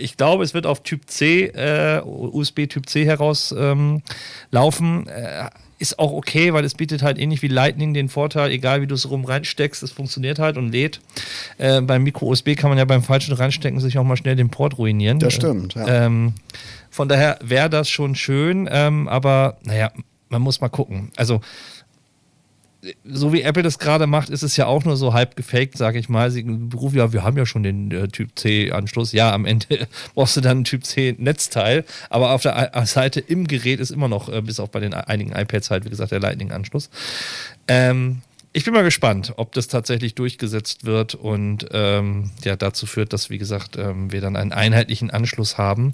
ich 0.00 0.16
glaube, 0.16 0.42
es 0.42 0.54
wird 0.54 0.64
auf 0.64 0.82
Typ 0.82 1.02
C, 1.10 1.48
äh, 1.48 2.00
USB 2.02 2.66
Typ 2.66 2.88
C 2.88 3.04
herauslaufen. 3.04 4.00
Ähm, 4.40 5.06
äh, 5.08 5.50
ist 5.78 5.98
auch 5.98 6.12
okay, 6.12 6.52
weil 6.52 6.64
es 6.64 6.74
bietet 6.74 7.02
halt 7.02 7.18
ähnlich 7.18 7.42
wie 7.42 7.48
Lightning 7.48 7.92
den 7.94 8.08
Vorteil, 8.08 8.50
egal 8.50 8.82
wie 8.82 8.86
du 8.86 8.94
es 8.94 9.10
rum 9.10 9.24
reinsteckst, 9.24 9.82
es 9.82 9.90
funktioniert 9.90 10.38
halt 10.38 10.56
und 10.56 10.70
lädt. 10.70 11.00
Äh, 11.58 11.82
beim 11.82 12.02
Micro-USB 12.02 12.54
kann 12.56 12.70
man 12.70 12.78
ja 12.78 12.84
beim 12.84 13.02
falschen 13.02 13.34
reinstecken 13.34 13.80
sich 13.80 13.98
auch 13.98 14.04
mal 14.04 14.16
schnell 14.16 14.36
den 14.36 14.48
Port 14.48 14.78
ruinieren. 14.78 15.18
Das 15.18 15.34
stimmt, 15.34 15.74
ja. 15.74 16.06
Ähm, 16.06 16.34
von 16.90 17.08
daher 17.08 17.38
wäre 17.42 17.68
das 17.68 17.90
schon 17.90 18.14
schön, 18.14 18.68
ähm, 18.72 19.06
aber 19.08 19.58
naja, 19.64 19.92
man 20.28 20.42
muss 20.42 20.60
mal 20.60 20.68
gucken. 20.68 21.10
Also 21.16 21.40
so 23.04 23.32
wie 23.32 23.42
Apple 23.42 23.62
das 23.62 23.78
gerade 23.78 24.06
macht, 24.06 24.30
ist 24.30 24.42
es 24.42 24.56
ja 24.56 24.66
auch 24.66 24.84
nur 24.84 24.96
so 24.96 25.12
halb 25.12 25.36
gefaked, 25.36 25.76
sage 25.76 25.98
ich 25.98 26.08
mal. 26.08 26.30
Sie 26.30 26.42
berufen 26.42 26.96
ja, 26.96 27.12
wir 27.12 27.22
haben 27.22 27.36
ja 27.36 27.46
schon 27.46 27.62
den 27.62 27.90
äh, 27.90 28.08
Typ 28.08 28.30
C-Anschluss. 28.38 29.12
Ja, 29.12 29.32
am 29.32 29.44
Ende 29.44 29.88
brauchst 30.14 30.36
du 30.36 30.40
dann 30.40 30.60
ein 30.60 30.64
Typ 30.64 30.84
C-Netzteil, 30.84 31.84
aber 32.10 32.32
auf 32.32 32.42
der 32.42 32.70
Seite 32.86 33.20
im 33.20 33.46
Gerät 33.46 33.80
ist 33.80 33.90
immer 33.90 34.08
noch, 34.08 34.28
äh, 34.28 34.42
bis 34.42 34.60
auf 34.60 34.70
bei 34.70 34.80
den 34.80 34.94
einigen 34.94 35.32
iPads 35.32 35.70
halt, 35.70 35.84
wie 35.84 35.90
gesagt, 35.90 36.12
der 36.12 36.20
Lightning-Anschluss. 36.20 36.90
Ähm, 37.68 38.22
ich 38.56 38.64
bin 38.64 38.72
mal 38.72 38.84
gespannt, 38.84 39.34
ob 39.36 39.52
das 39.52 39.68
tatsächlich 39.68 40.14
durchgesetzt 40.14 40.86
wird 40.86 41.14
und 41.14 41.66
ähm, 41.72 42.30
ja, 42.42 42.56
dazu 42.56 42.86
führt, 42.86 43.12
dass, 43.12 43.28
wie 43.28 43.36
gesagt, 43.36 43.76
ähm, 43.76 44.10
wir 44.12 44.22
dann 44.22 44.34
einen 44.34 44.52
einheitlichen 44.52 45.10
Anschluss 45.10 45.58
haben. 45.58 45.90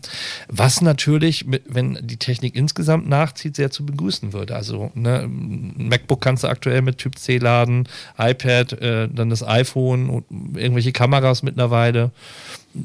Was 0.47 0.81
natürlich, 0.81 1.45
wenn 1.67 1.99
die 2.01 2.19
Technik 2.19 2.55
insgesamt 2.55 3.09
nachzieht, 3.09 3.57
sehr 3.57 3.73
zu 3.73 3.85
begrüßen 3.85 4.33
würde. 4.33 4.55
Also, 4.55 4.93
ne, 4.95 5.29
MacBook 5.29 6.21
kannst 6.21 6.45
du 6.45 6.49
aktuell 6.49 6.83
mit 6.83 6.99
Typ 6.99 7.19
C 7.19 7.39
laden, 7.39 7.89
iPad, 8.17 8.75
äh, 8.75 9.09
dann 9.13 9.29
das 9.29 9.43
iPhone 9.43 10.09
und 10.09 10.25
irgendwelche 10.57 10.93
Kameras 10.93 11.43
mittlerweile 11.43 12.13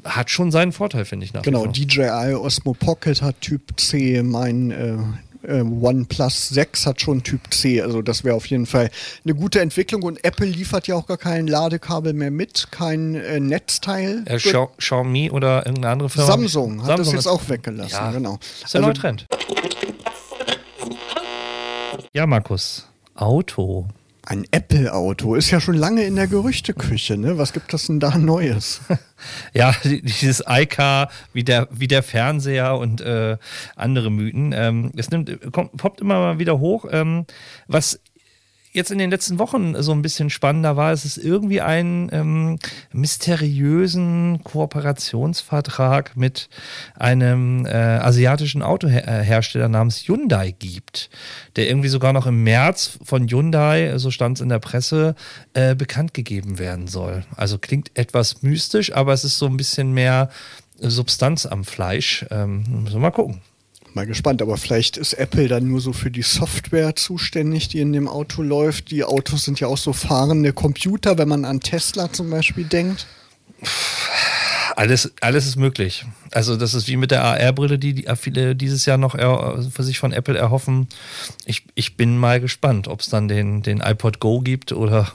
hat 0.03 0.29
schon 0.29 0.51
seinen 0.51 0.71
Vorteil, 0.71 1.05
finde 1.05 1.25
ich. 1.25 1.33
Nach 1.33 1.43
genau, 1.43 1.65
DJI 1.67 2.33
Osmo 2.33 2.73
Pocket 2.73 3.21
hat 3.21 3.39
Typ 3.41 3.79
C, 3.79 4.21
mein 4.23 4.71
äh, 4.71 4.97
äh, 5.43 5.61
OnePlus 5.61 6.49
6 6.49 6.85
hat 6.85 7.01
schon 7.01 7.23
Typ 7.23 7.53
C. 7.53 7.81
Also 7.81 8.01
das 8.01 8.23
wäre 8.23 8.35
auf 8.35 8.45
jeden 8.47 8.65
Fall 8.65 8.89
eine 9.23 9.35
gute 9.35 9.61
Entwicklung. 9.61 10.03
Und 10.03 10.23
Apple 10.23 10.47
liefert 10.47 10.87
ja 10.87 10.95
auch 10.95 11.07
gar 11.07 11.17
kein 11.17 11.47
Ladekabel 11.47 12.13
mehr 12.13 12.31
mit, 12.31 12.67
kein 12.71 13.15
äh, 13.15 13.39
Netzteil. 13.39 14.23
Äh, 14.25 14.37
Xiaomi 14.37 15.31
oder 15.31 15.65
irgendeine 15.65 15.93
andere 15.93 16.09
Firma? 16.09 16.27
Samsung 16.27 16.81
hat 16.81 16.87
Samsung 16.87 17.05
das 17.05 17.13
jetzt 17.13 17.27
auch 17.27 17.49
weggelassen. 17.49 17.91
Ja, 17.91 18.11
genau. 18.11 18.37
Das 18.37 18.47
ist 18.65 18.73
der 18.73 18.81
also, 18.81 18.87
neue 18.87 18.93
Trend. 18.93 19.25
Ja, 22.13 22.25
Markus. 22.25 22.87
Auto. 23.15 23.87
Ein 24.29 24.45
Apple-Auto 24.51 25.35
ist 25.35 25.51
ja 25.51 25.61
schon 25.61 25.75
lange 25.75 26.03
in 26.03 26.17
der 26.17 26.27
Gerüchteküche, 26.27 27.15
ne? 27.15 27.37
Was 27.37 27.53
gibt 27.53 27.73
es 27.73 27.87
denn 27.87 28.01
da 28.01 28.17
Neues? 28.17 28.81
ja, 29.53 29.73
dieses 29.85 30.43
iCar 30.45 31.09
wie 31.31 31.45
der, 31.45 31.69
wie 31.71 31.87
der 31.87 32.03
Fernseher 32.03 32.77
und 32.77 32.99
äh, 32.99 33.37
andere 33.77 34.11
Mythen. 34.11 34.51
Ähm, 34.53 34.91
es 34.97 35.11
nimmt, 35.11 35.53
kommt, 35.53 35.77
poppt 35.77 36.01
immer 36.01 36.15
mal 36.15 36.39
wieder 36.39 36.59
hoch. 36.59 36.83
Ähm, 36.91 37.25
was 37.67 38.01
jetzt 38.77 38.91
in 38.91 38.99
den 38.99 39.11
letzten 39.11 39.39
Wochen 39.39 39.81
so 39.81 39.91
ein 39.91 40.01
bisschen 40.01 40.29
spannender 40.29 40.77
war, 40.77 40.91
dass 40.91 41.03
es 41.03 41.17
irgendwie 41.17 41.59
einen 41.59 42.09
ähm, 42.13 42.59
mysteriösen 42.93 44.39
Kooperationsvertrag 44.43 46.15
mit 46.15 46.47
einem 46.95 47.65
äh, 47.65 47.71
asiatischen 47.71 48.61
Autohersteller 48.61 49.67
namens 49.67 50.07
Hyundai 50.07 50.51
gibt, 50.51 51.09
der 51.57 51.67
irgendwie 51.67 51.89
sogar 51.89 52.13
noch 52.13 52.27
im 52.27 52.43
März 52.43 52.99
von 53.03 53.27
Hyundai, 53.27 53.97
so 53.97 54.11
stand 54.11 54.37
es 54.37 54.41
in 54.41 54.49
der 54.49 54.59
Presse, 54.59 55.15
äh, 55.53 55.75
bekannt 55.75 56.13
gegeben 56.13 56.59
werden 56.59 56.87
soll. 56.87 57.25
Also 57.35 57.57
klingt 57.57 57.91
etwas 57.95 58.43
mystisch, 58.43 58.93
aber 58.93 59.11
es 59.11 59.25
ist 59.25 59.39
so 59.39 59.47
ein 59.47 59.57
bisschen 59.57 59.93
mehr 59.93 60.29
Substanz 60.79 61.45
am 61.47 61.65
Fleisch. 61.65 62.25
Ähm, 62.29 62.63
müssen 62.83 62.95
wir 62.95 62.99
mal 62.99 63.11
gucken 63.11 63.41
mal 63.97 64.05
gespannt, 64.05 64.41
aber 64.41 64.57
vielleicht 64.57 64.95
ist 64.95 65.13
Apple 65.13 65.47
dann 65.47 65.67
nur 65.67 65.81
so 65.81 65.91
für 65.91 66.11
die 66.11 66.21
Software 66.21 66.95
zuständig, 66.95 67.67
die 67.67 67.79
in 67.79 67.91
dem 67.93 68.07
Auto 68.07 68.43
läuft. 68.43 68.91
Die 68.91 69.03
Autos 69.03 69.43
sind 69.43 69.59
ja 69.59 69.67
auch 69.67 69.77
so 69.77 69.91
fahrende 69.91 70.53
Computer, 70.53 71.17
wenn 71.17 71.27
man 71.27 71.45
an 71.45 71.59
Tesla 71.59 72.13
zum 72.13 72.29
Beispiel 72.29 72.63
denkt. 72.63 73.07
Alles, 74.75 75.11
alles 75.21 75.47
ist 75.47 75.55
möglich. 75.55 76.05
Also 76.31 76.55
das 76.55 76.75
ist 76.75 76.87
wie 76.87 76.97
mit 76.97 77.09
der 77.09 77.23
AR-Brille, 77.23 77.79
die, 77.79 78.05
viele 78.15 78.55
dieses 78.55 78.85
Jahr 78.85 78.99
noch 78.99 79.17
für 79.17 79.83
sich 79.83 79.97
von 79.97 80.13
Apple 80.13 80.37
erhoffen. 80.37 80.87
Ich, 81.45 81.63
ich 81.73 81.97
bin 81.97 82.19
mal 82.19 82.39
gespannt, 82.39 82.87
ob 82.87 83.01
es 83.01 83.09
dann 83.09 83.27
den, 83.27 83.63
den 83.63 83.79
iPod 83.79 84.19
Go 84.19 84.41
gibt 84.41 84.71
oder 84.71 85.11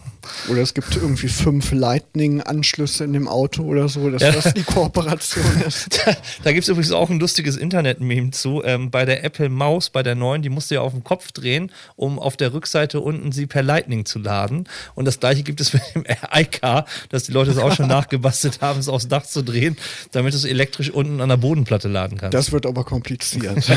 oder 0.49 0.63
es 0.63 0.75
gibt 0.75 0.97
irgendwie 0.97 1.29
fünf 1.29 1.73
Lightning-Anschlüsse 1.73 3.05
in 3.05 3.13
dem 3.13 3.29
Auto 3.29 3.63
oder 3.63 3.89
so, 3.89 4.11
dass 4.11 4.23
ja. 4.23 4.33
das 4.33 4.55
die 4.55 4.63
Kooperation 4.63 5.45
ist. 5.67 5.89
Da, 6.05 6.17
da 6.43 6.53
gibt 6.53 6.65
es 6.65 6.69
übrigens 6.69 6.93
auch 6.93 7.11
ein 7.11 7.21
lustiges 7.21 7.57
Internet-Meme 7.57 8.31
zu. 8.31 8.63
Ähm, 8.65 8.91
bei 8.91 9.05
der 9.05 9.25
Apple 9.25 9.49
Maus, 9.49 9.91
bei 9.91 10.03
der 10.03 10.15
neuen, 10.15 10.43
die 10.43 10.49
musst 10.49 10.71
du 10.71 10.77
ja 10.77 10.81
auf 10.81 10.93
den 10.93 11.05
Kopf 11.05 11.33
drehen, 11.33 11.71
um 11.97 12.19
auf 12.19 12.37
der 12.37 12.53
Rückseite 12.55 13.01
unten 13.01 13.31
sie 13.31 13.47
per 13.47 13.63
Lightning 13.63 14.05
zu 14.05 14.19
laden. 14.19 14.69
Und 14.95 15.05
das 15.05 15.21
gleiche 15.21 15.43
gibt 15.43 15.61
es 15.61 15.73
mit 15.75 15.83
dem 15.95 16.05
iCar, 16.33 16.87
dass 17.11 17.25
die 17.25 17.33
Leute 17.33 17.51
es 17.51 17.59
auch 17.59 17.73
schon 17.73 17.89
nachgebastelt 17.89 18.61
haben, 18.61 18.81
es 18.81 18.89
aufs 18.89 19.09
Dach 19.09 19.25
zu 19.25 19.43
drehen, 19.43 19.77
damit 20.13 20.33
du 20.33 20.39
es 20.39 20.45
elektrisch 20.45 20.91
unten 20.91 21.21
an 21.21 21.29
der 21.29 21.37
Bodenplatte 21.37 21.89
laden 21.89 22.19
kannst. 22.19 22.35
Das 22.35 22.53
wird 22.53 22.67
aber 22.67 22.85
kompliziert. 22.85 23.71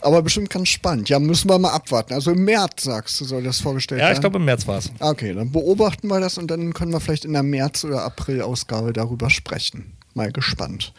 aber 0.00 0.22
bestimmt 0.22 0.50
ganz 0.50 0.68
spannend. 0.68 1.08
Ja, 1.08 1.18
müssen 1.18 1.50
wir 1.50 1.58
mal 1.58 1.72
abwarten. 1.72 2.14
Also 2.14 2.30
im 2.30 2.44
März, 2.44 2.84
sagst 2.84 3.20
du, 3.20 3.24
soll 3.24 3.42
das 3.42 3.60
vorgestellt 3.60 4.00
werden? 4.00 4.10
Ja, 4.10 4.14
ich 4.14 4.20
glaube 4.20 4.38
im 4.38 4.44
März 4.44 4.66
war 4.66 4.78
es. 4.78 4.90
Okay. 5.00 5.29
Okay, 5.30 5.38
dann 5.38 5.52
beobachten 5.52 6.08
wir 6.08 6.18
das 6.18 6.38
und 6.38 6.50
dann 6.50 6.72
können 6.72 6.92
wir 6.92 6.98
vielleicht 6.98 7.24
in 7.24 7.34
der 7.34 7.44
März- 7.44 7.84
oder 7.84 8.02
April-Ausgabe 8.02 8.92
darüber 8.92 9.30
sprechen. 9.30 9.92
Mal 10.14 10.32
gespannt. 10.32 10.92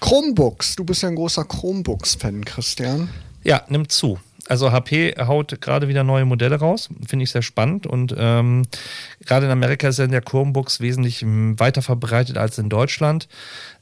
Chromebooks, 0.00 0.74
du 0.74 0.82
bist 0.82 1.02
ja 1.02 1.08
ein 1.08 1.14
großer 1.14 1.44
Chromebooks-Fan, 1.44 2.44
Christian. 2.44 3.10
Ja, 3.44 3.62
nimmt 3.68 3.92
zu. 3.92 4.18
Also 4.48 4.72
HP 4.72 5.14
haut 5.20 5.60
gerade 5.60 5.86
wieder 5.86 6.02
neue 6.02 6.24
Modelle 6.24 6.56
raus, 6.56 6.88
finde 7.06 7.22
ich 7.22 7.30
sehr 7.30 7.42
spannend 7.42 7.86
und 7.86 8.12
ähm, 8.18 8.62
gerade 9.24 9.46
in 9.46 9.52
Amerika 9.52 9.92
sind 9.92 10.12
ja 10.12 10.20
Chromebooks 10.20 10.80
wesentlich 10.80 11.24
weiter 11.24 11.80
verbreitet 11.80 12.36
als 12.36 12.58
in 12.58 12.68
Deutschland. 12.68 13.28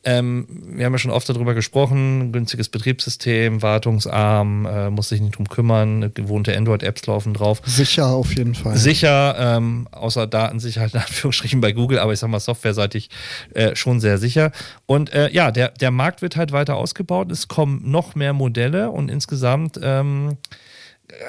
Ähm, 0.05 0.47
wir 0.49 0.85
haben 0.85 0.93
ja 0.93 0.99
schon 0.99 1.11
oft 1.11 1.29
darüber 1.29 1.55
gesprochen, 1.55 2.33
günstiges 2.33 2.69
Betriebssystem, 2.69 3.63
wartungsarm, 3.63 4.67
äh, 4.67 4.91
muss 4.91 5.11
sich 5.11 5.21
nicht 5.21 5.37
drum 5.37 5.49
kümmern, 5.49 6.13
gewohnte 6.15 6.57
Android-Apps 6.57 7.07
laufen 7.07 7.35
drauf. 7.35 7.63
Sicher 7.65 8.07
auf 8.07 8.35
jeden 8.37 8.55
Fall. 8.55 8.77
Sicher, 8.77 9.37
ähm, 9.39 9.87
außer 9.93 10.27
Datensicherheit 10.27 10.95
in 10.95 11.01
Anführungsstrichen 11.01 11.61
bei 11.61 11.73
Google, 11.73 12.01
aber 12.01 12.13
ich 12.13 12.19
sag 12.19 12.31
mal 12.31 12.41
softwareseitig 12.41 13.11
äh, 13.55 13.77
schon 13.77 14.01
sehr 14.01 14.19
sicher. 14.19 14.51
Und 14.87 15.13
äh, 15.13 15.31
ja, 15.31 15.53
der, 15.53 15.69
der 15.69 15.93
Markt 15.93 16.21
wird 16.21 16.37
halt 16.37 16.51
weiter 16.51 16.77
ausgebaut, 16.77 17.31
es 17.31 17.47
kommen 17.47 17.83
noch 17.85 18.15
mehr 18.17 18.33
Modelle 18.33 18.91
und 18.91 19.09
insgesamt 19.11 19.79
ähm, 19.83 20.37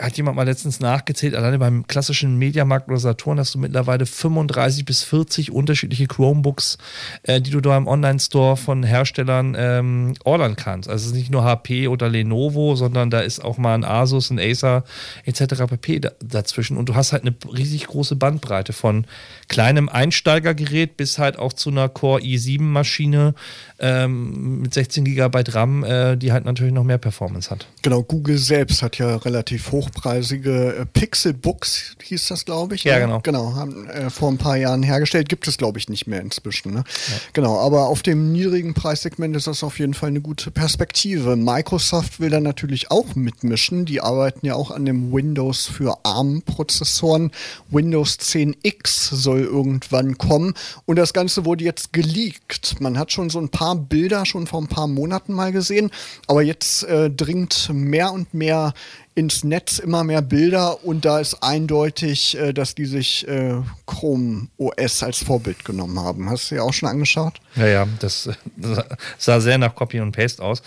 hat 0.01 0.17
jemand 0.17 0.35
mal 0.35 0.43
letztens 0.43 0.79
nachgezählt, 0.79 1.35
alleine 1.35 1.59
beim 1.59 1.87
klassischen 1.87 2.37
Mediamarkt 2.37 2.87
oder 2.87 2.99
Saturn 2.99 3.39
hast 3.39 3.53
du 3.53 3.59
mittlerweile 3.59 4.05
35 4.05 4.85
bis 4.85 5.03
40 5.03 5.51
unterschiedliche 5.51 6.07
Chromebooks, 6.07 6.77
äh, 7.23 7.41
die 7.41 7.51
du 7.51 7.61
da 7.61 7.75
im 7.77 7.87
Online-Store 7.87 8.57
von 8.57 8.83
Herstellern 8.83 9.55
ähm, 9.57 10.13
ordern 10.23 10.55
kannst. 10.55 10.89
Also 10.89 11.03
es 11.03 11.11
ist 11.11 11.17
nicht 11.17 11.31
nur 11.31 11.43
HP 11.43 11.87
oder 11.87 12.09
Lenovo, 12.09 12.75
sondern 12.75 13.09
da 13.09 13.19
ist 13.19 13.43
auch 13.43 13.57
mal 13.57 13.75
ein 13.75 13.83
Asus, 13.83 14.29
ein 14.29 14.39
Acer 14.39 14.83
etc. 15.25 15.63
pp. 15.67 16.01
dazwischen. 16.23 16.77
Und 16.77 16.89
du 16.89 16.95
hast 16.95 17.11
halt 17.11 17.23
eine 17.23 17.35
riesig 17.51 17.87
große 17.87 18.15
Bandbreite 18.15 18.73
von 18.73 19.05
kleinem 19.47 19.89
Einsteigergerät 19.89 20.97
bis 20.97 21.19
halt 21.19 21.37
auch 21.37 21.53
zu 21.53 21.69
einer 21.69 21.89
Core 21.89 22.21
i7-Maschine 22.21 23.33
ähm, 23.79 24.61
mit 24.61 24.73
16 24.73 25.03
GB 25.03 25.43
RAM, 25.49 25.83
äh, 25.83 26.15
die 26.15 26.31
halt 26.31 26.45
natürlich 26.45 26.73
noch 26.73 26.83
mehr 26.83 26.97
Performance 26.97 27.49
hat. 27.49 27.67
Genau, 27.81 28.01
Google 28.01 28.37
selbst 28.37 28.81
hat 28.81 28.97
ja 28.97 29.17
relativ 29.17 29.72
hochpreisige 29.73 30.75
äh, 30.75 30.85
Pixelbooks, 30.85 31.97
hieß 32.01 32.29
das, 32.29 32.45
glaube 32.45 32.75
ich. 32.75 32.85
Ja, 32.85 32.95
ne? 32.95 33.01
genau. 33.01 33.19
Genau, 33.21 33.55
haben 33.55 33.89
äh, 33.89 34.09
vor 34.09 34.29
ein 34.29 34.37
paar 34.37 34.55
Jahren 34.55 34.83
hergestellt. 34.83 35.27
Gibt 35.27 35.47
es, 35.47 35.57
glaube 35.57 35.79
ich, 35.79 35.89
nicht 35.89 36.07
mehr 36.07 36.21
inzwischen. 36.21 36.71
Ne? 36.71 36.83
Ja. 36.85 37.15
Genau, 37.33 37.59
aber 37.59 37.87
auf 37.87 38.01
dem 38.03 38.31
niedrigen 38.31 38.73
Preissegment 38.73 39.35
ist 39.35 39.47
das 39.47 39.63
auf 39.63 39.79
jeden 39.79 39.93
Fall 39.93 40.09
eine 40.09 40.21
gute 40.21 40.51
Perspektive. 40.51 41.35
Microsoft 41.35 42.21
will 42.21 42.29
da 42.29 42.39
natürlich 42.39 42.91
auch 42.91 43.15
mitmischen. 43.15 43.85
Die 43.85 43.99
arbeiten 43.99 44.45
ja 44.45 44.55
auch 44.55 44.71
an 44.71 44.85
dem 44.85 45.11
Windows 45.11 45.65
für 45.65 45.97
ARM-Prozessoren. 46.03 47.31
Windows 47.69 48.19
10X 48.19 49.15
soll 49.15 49.41
irgendwann 49.41 50.17
kommen. 50.17 50.53
Und 50.85 50.97
das 50.97 51.13
Ganze 51.13 51.43
wurde 51.43 51.63
jetzt 51.63 51.91
geleakt. 51.91 52.79
Man 52.79 52.97
hat 52.97 53.11
schon 53.11 53.29
so 53.29 53.39
ein 53.39 53.49
paar 53.49 53.75
Bilder 53.75 54.25
schon 54.25 54.47
vor 54.47 54.61
ein 54.61 54.67
paar 54.67 54.87
Monaten 54.87 55.33
mal 55.33 55.51
gesehen. 55.51 55.89
Aber 56.27 56.43
jetzt 56.43 56.83
äh, 56.83 57.09
dringt 57.09 57.69
mehr 57.73 58.13
und 58.13 58.33
mehr 58.33 58.73
ins 59.15 59.43
Netz 59.43 59.79
immer 59.79 60.03
mehr 60.03 60.21
Bilder 60.21 60.83
und 60.83 61.05
da 61.05 61.19
ist 61.19 61.43
eindeutig, 61.43 62.37
äh, 62.37 62.53
dass 62.53 62.75
die 62.75 62.85
sich 62.85 63.27
äh, 63.27 63.55
Chrome 63.85 64.47
OS 64.57 65.03
als 65.03 65.23
Vorbild 65.23 65.63
genommen 65.65 65.99
haben. 65.99 66.29
Hast 66.29 66.49
du 66.49 66.55
dir 66.55 66.63
auch 66.63 66.73
schon 66.73 66.89
angeschaut? 66.89 67.39
Ja, 67.55 67.67
ja, 67.67 67.87
das, 67.99 68.29
das 68.55 68.85
sah 69.17 69.39
sehr 69.39 69.57
nach 69.57 69.75
Copy 69.75 69.99
und 69.99 70.13
Paste 70.13 70.41
aus. 70.41 70.63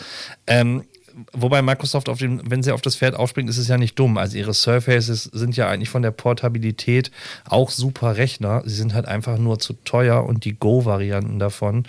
Ähm, 0.47 0.85
wobei 1.33 1.63
Microsoft 1.63 2.09
auf 2.09 2.19
dem, 2.19 2.43
wenn 2.49 2.63
sie 2.63 2.73
auf 2.73 2.83
das 2.83 2.97
Pferd 2.97 3.15
aufspringt, 3.15 3.51
ist 3.51 3.59
es 3.59 3.69
ja 3.69 3.79
nicht 3.79 3.99
dumm. 3.99 4.19
Also 4.19 4.37
ihre 4.37 4.55
Surfaces 4.55 5.25
sind 5.25 5.57
ja 5.57 5.69
eigentlich 5.69 5.89
von 5.89 6.03
der 6.03 6.11
Portabilität 6.11 7.11
auch 7.49 7.71
super 7.71 8.17
Rechner. 8.17 8.63
Sie 8.65 8.75
sind 8.75 8.95
halt 8.95 9.07
einfach 9.07 9.39
nur 9.39 9.59
zu 9.59 9.73
teuer 9.73 10.25
und 10.25 10.45
die 10.45 10.55
Go-Varianten 10.55 11.39
davon 11.39 11.85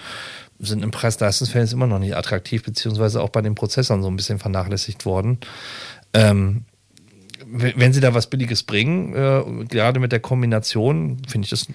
sind 0.60 0.84
im 0.84 0.92
Preis-Leistungsverhältnis 0.92 1.74
immer 1.74 1.88
noch 1.88 2.00
nicht 2.00 2.16
attraktiv, 2.16 2.64
beziehungsweise 2.64 3.22
auch 3.22 3.30
bei 3.30 3.42
den 3.42 3.54
Prozessoren 3.54 4.02
so 4.02 4.10
ein 4.10 4.16
bisschen 4.16 4.40
vernachlässigt 4.40 5.06
worden. 5.06 5.38
Ähm, 6.14 6.66
wenn 7.50 7.94
sie 7.94 8.02
da 8.02 8.14
was 8.14 8.28
Billiges 8.28 8.64
bringen, 8.64 9.14
äh, 9.14 9.66
gerade 9.66 10.00
mit 10.00 10.12
der 10.12 10.20
Kombination, 10.20 11.18
finde 11.28 11.46
ich 11.46 11.50
das 11.50 11.68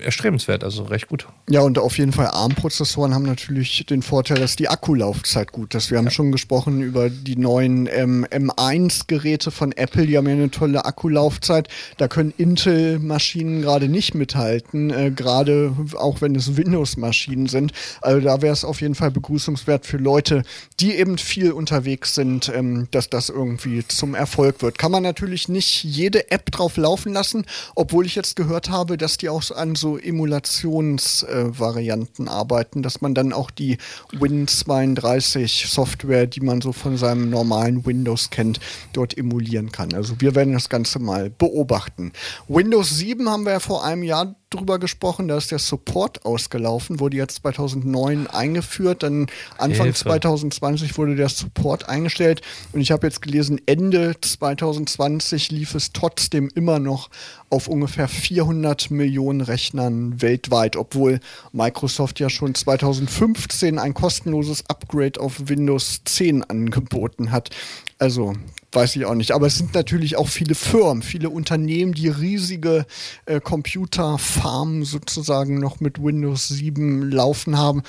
erstrebenswert, 0.00 0.62
also 0.64 0.84
recht 0.84 1.08
gut. 1.08 1.26
Ja, 1.48 1.60
und 1.60 1.78
auf 1.78 1.96
jeden 1.98 2.12
Fall 2.12 2.26
ARM-Prozessoren 2.26 3.14
haben 3.14 3.24
natürlich 3.24 3.86
den 3.86 4.02
Vorteil, 4.02 4.38
dass 4.38 4.56
die 4.56 4.68
Akkulaufzeit 4.68 5.52
gut 5.52 5.74
ist. 5.74 5.90
Wir 5.90 5.98
haben 5.98 6.06
ja. 6.06 6.10
schon 6.10 6.30
gesprochen 6.30 6.82
über 6.82 7.08
die 7.08 7.36
neuen 7.36 7.88
ähm, 7.90 8.26
M1-Geräte 8.30 9.50
von 9.50 9.72
Apple, 9.72 10.06
die 10.06 10.18
haben 10.18 10.26
ja 10.26 10.34
eine 10.34 10.50
tolle 10.50 10.84
Akkulaufzeit. 10.84 11.68
Da 11.96 12.08
können 12.08 12.34
Intel-Maschinen 12.36 13.62
gerade 13.62 13.88
nicht 13.88 14.14
mithalten, 14.14 14.90
äh, 14.90 15.10
gerade 15.10 15.74
auch 15.94 16.20
wenn 16.20 16.34
es 16.34 16.56
Windows-Maschinen 16.56 17.46
sind. 17.46 17.72
Also 18.02 18.20
da 18.20 18.42
wäre 18.42 18.52
es 18.52 18.64
auf 18.64 18.80
jeden 18.82 18.94
Fall 18.94 19.10
begrüßungswert 19.10 19.86
für 19.86 19.96
Leute, 19.96 20.42
die 20.80 20.94
eben 20.94 21.16
viel 21.16 21.52
unterwegs 21.52 22.14
sind, 22.14 22.52
ähm, 22.54 22.88
dass 22.90 23.08
das 23.08 23.30
irgendwie 23.30 23.86
zum 23.88 24.14
Erfolg 24.14 24.60
wird. 24.60 24.76
Kann 24.76 24.92
man 24.92 25.02
natürlich 25.02 25.13
nicht 25.48 25.84
jede 25.84 26.30
App 26.30 26.50
drauf 26.50 26.76
laufen 26.76 27.12
lassen, 27.12 27.44
obwohl 27.74 28.06
ich 28.06 28.14
jetzt 28.14 28.36
gehört 28.36 28.70
habe, 28.70 28.96
dass 28.96 29.16
die 29.16 29.28
auch 29.28 29.50
an 29.50 29.74
so 29.74 29.98
Emulationsvarianten 29.98 32.26
äh, 32.26 32.30
arbeiten, 32.30 32.82
dass 32.82 33.00
man 33.00 33.14
dann 33.14 33.32
auch 33.32 33.50
die 33.50 33.78
Win32 34.12 35.68
Software, 35.68 36.26
die 36.26 36.40
man 36.40 36.60
so 36.60 36.72
von 36.72 36.96
seinem 36.96 37.30
normalen 37.30 37.86
Windows 37.86 38.30
kennt, 38.30 38.60
dort 38.92 39.16
emulieren 39.16 39.72
kann. 39.72 39.94
Also 39.94 40.20
wir 40.20 40.34
werden 40.34 40.54
das 40.54 40.68
Ganze 40.68 40.98
mal 40.98 41.30
beobachten. 41.30 42.12
Windows 42.48 42.90
7 42.90 43.28
haben 43.28 43.44
wir 43.44 43.52
ja 43.52 43.60
vor 43.60 43.84
einem 43.84 44.02
Jahr 44.02 44.34
drüber 44.54 44.78
gesprochen, 44.78 45.28
da 45.28 45.36
ist 45.36 45.50
der 45.50 45.58
Support 45.58 46.24
ausgelaufen, 46.24 47.00
wurde 47.00 47.16
jetzt 47.16 47.36
2009 47.42 48.26
eingeführt, 48.26 49.02
dann 49.02 49.26
Anfang 49.58 49.86
Hilfe. 49.86 50.04
2020 50.04 50.96
wurde 50.96 51.16
der 51.16 51.28
Support 51.28 51.88
eingestellt 51.88 52.42
und 52.72 52.80
ich 52.80 52.90
habe 52.90 53.06
jetzt 53.06 53.22
gelesen, 53.22 53.60
Ende 53.66 54.14
2020 54.20 55.50
lief 55.50 55.74
es 55.74 55.92
trotzdem 55.92 56.50
immer 56.54 56.78
noch 56.78 57.10
auf 57.50 57.68
ungefähr 57.68 58.08
400 58.08 58.90
Millionen 58.90 59.40
Rechnern 59.40 60.20
weltweit, 60.20 60.76
obwohl 60.76 61.20
Microsoft 61.52 62.20
ja 62.20 62.30
schon 62.30 62.54
2015 62.54 63.78
ein 63.78 63.94
kostenloses 63.94 64.68
Upgrade 64.68 65.20
auf 65.20 65.48
Windows 65.48 66.02
10 66.04 66.44
angeboten 66.44 67.30
hat. 67.30 67.50
Also 67.98 68.34
weiß 68.74 68.96
ich 68.96 69.04
auch 69.04 69.14
nicht. 69.14 69.32
Aber 69.32 69.46
es 69.46 69.56
sind 69.56 69.74
natürlich 69.74 70.16
auch 70.16 70.28
viele 70.28 70.54
Firmen, 70.54 71.02
viele 71.02 71.30
Unternehmen, 71.30 71.92
die 71.92 72.08
riesige 72.08 72.86
äh, 73.26 73.40
Computerfarmen 73.40 74.84
sozusagen 74.84 75.58
noch 75.58 75.80
mit 75.80 76.02
Windows 76.02 76.48
7 76.48 77.10
laufen 77.10 77.58
haben. 77.58 77.82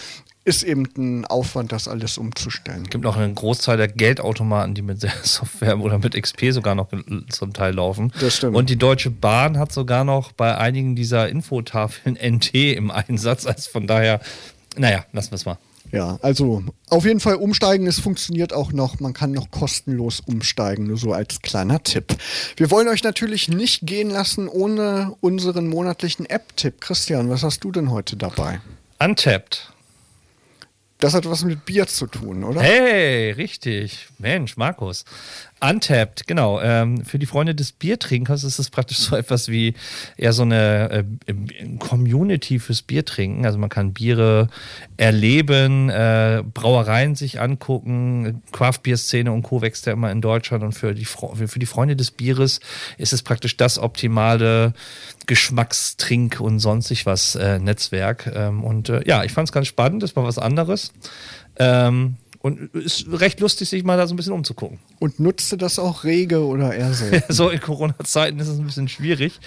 Ist 0.43 0.61
eben 0.61 0.87
ein 0.97 1.25
Aufwand, 1.25 1.71
das 1.71 1.87
alles 1.87 2.19
umzustellen. 2.19 2.83
Es 2.83 2.91
gibt 2.91 3.05
auch 3.07 3.17
einen 3.17 3.33
Großteil 3.33 3.77
der 3.77 3.87
Geldautomaten, 3.87 4.75
die 4.75 4.83
mit 4.83 5.01
der 5.03 5.13
Software 5.23 5.79
oder 5.79 5.97
mit 5.97 6.21
XP 6.21 6.51
sogar 6.51 6.75
noch 6.75 6.89
zum 7.29 7.53
Teil 7.53 7.73
laufen. 7.73 8.11
Das 8.19 8.35
stimmt. 8.37 8.55
Und 8.55 8.69
die 8.69 8.77
Deutsche 8.77 9.09
Bahn 9.09 9.57
hat 9.57 9.71
sogar 9.71 10.03
noch 10.03 10.33
bei 10.33 10.55
einigen 10.55 10.95
dieser 10.95 11.27
Infotafeln 11.29 12.15
NT 12.15 12.53
im 12.53 12.91
Einsatz. 12.91 13.47
Also 13.47 13.71
von 13.71 13.87
daher, 13.87 14.21
naja, 14.77 15.05
lassen 15.13 15.31
wir 15.31 15.35
es 15.35 15.45
mal. 15.45 15.57
Ja, 15.91 16.17
also 16.21 16.63
auf 16.89 17.05
jeden 17.05 17.19
Fall 17.19 17.35
umsteigen, 17.35 17.87
es 17.87 17.99
funktioniert 17.99 18.53
auch 18.53 18.71
noch. 18.71 18.99
Man 18.99 19.13
kann 19.13 19.31
noch 19.31 19.51
kostenlos 19.51 20.19
umsteigen, 20.19 20.87
nur 20.87 20.97
so 20.97 21.13
als 21.13 21.41
kleiner 21.41 21.83
Tipp. 21.83 22.15
Wir 22.57 22.69
wollen 22.71 22.87
euch 22.87 23.03
natürlich 23.03 23.47
nicht 23.47 23.85
gehen 23.85 24.09
lassen 24.09 24.47
ohne 24.47 25.15
unseren 25.21 25.67
monatlichen 25.67 26.25
App-Tipp. 26.25 26.81
Christian, 26.81 27.29
was 27.29 27.43
hast 27.43 27.63
du 27.63 27.71
denn 27.71 27.91
heute 27.91 28.17
dabei? 28.17 28.59
Untapped. 28.99 29.71
Das 30.99 31.13
hat 31.13 31.29
was 31.29 31.43
mit 31.43 31.65
Bier 31.65 31.87
zu 31.87 32.07
tun, 32.07 32.43
oder? 32.43 32.61
Hey, 32.61 33.31
richtig. 33.31 34.07
Mensch, 34.17 34.55
Markus. 34.55 35.03
Untapped, 35.67 36.27
genau. 36.27 36.61
Ähm, 36.61 37.03
für 37.05 37.17
die 37.17 37.25
Freunde 37.25 37.55
des 37.55 37.71
Biertrinkers 37.71 38.43
ist 38.43 38.59
es 38.59 38.69
praktisch 38.69 38.99
so 38.99 39.15
etwas 39.17 39.47
wie 39.47 39.73
eher 40.17 40.33
so 40.33 40.43
eine 40.43 41.05
äh, 41.27 41.33
Community 41.79 42.59
fürs 42.59 42.81
Biertrinken. 42.81 43.45
Also 43.45 43.57
man 43.57 43.69
kann 43.69 43.93
Biere 43.93 44.49
erleben, 44.97 45.89
äh, 45.89 46.43
Brauereien 46.53 47.15
sich 47.15 47.41
angucken, 47.41 48.43
Craft-Bier-Szene 48.51 49.31
und 49.31 49.43
Co. 49.43 49.61
wächst 49.61 49.85
ja 49.85 49.93
immer 49.93 50.11
in 50.11 50.21
Deutschland 50.21 50.63
und 50.63 50.73
für 50.73 50.93
die, 50.93 51.05
für 51.05 51.59
die 51.59 51.65
Freunde 51.65 51.95
des 51.95 52.11
Bieres 52.11 52.59
ist 52.97 53.13
es 53.13 53.23
praktisch 53.23 53.57
das 53.57 53.79
optimale 53.79 54.73
Geschmackstrink 55.25 56.39
und 56.39 56.59
sonstig 56.59 57.05
was 57.05 57.35
äh, 57.35 57.59
Netzwerk. 57.59 58.31
Ähm, 58.33 58.63
und 58.63 58.89
äh, 58.89 59.01
ja, 59.07 59.23
ich 59.23 59.31
fand 59.31 59.47
es 59.47 59.51
ganz 59.51 59.67
spannend, 59.67 60.03
das 60.03 60.15
war 60.15 60.23
was 60.23 60.37
anderes. 60.37 60.93
Ähm, 61.57 62.17
und 62.45 62.75
ist 62.75 63.07
recht 63.09 63.39
lustig, 63.39 63.69
sich 63.69 63.83
mal 63.83 63.97
da 63.97 64.05
so 64.05 64.13
ein 64.13 64.17
bisschen 64.17 64.33
umzugucken. 64.33 64.77
Und 64.99 65.19
nutzte 65.19 65.57
das 65.57 65.79
auch 65.79 66.03
rege 66.03 66.45
oder 66.45 66.75
eher 66.75 66.93
so? 66.93 67.05
so 67.27 67.49
in 67.49 67.59
Corona-Zeiten 67.59 68.37
ist 68.37 68.49
es 68.49 68.59
ein 68.59 68.67
bisschen 68.67 68.87
schwierig. 68.87 69.39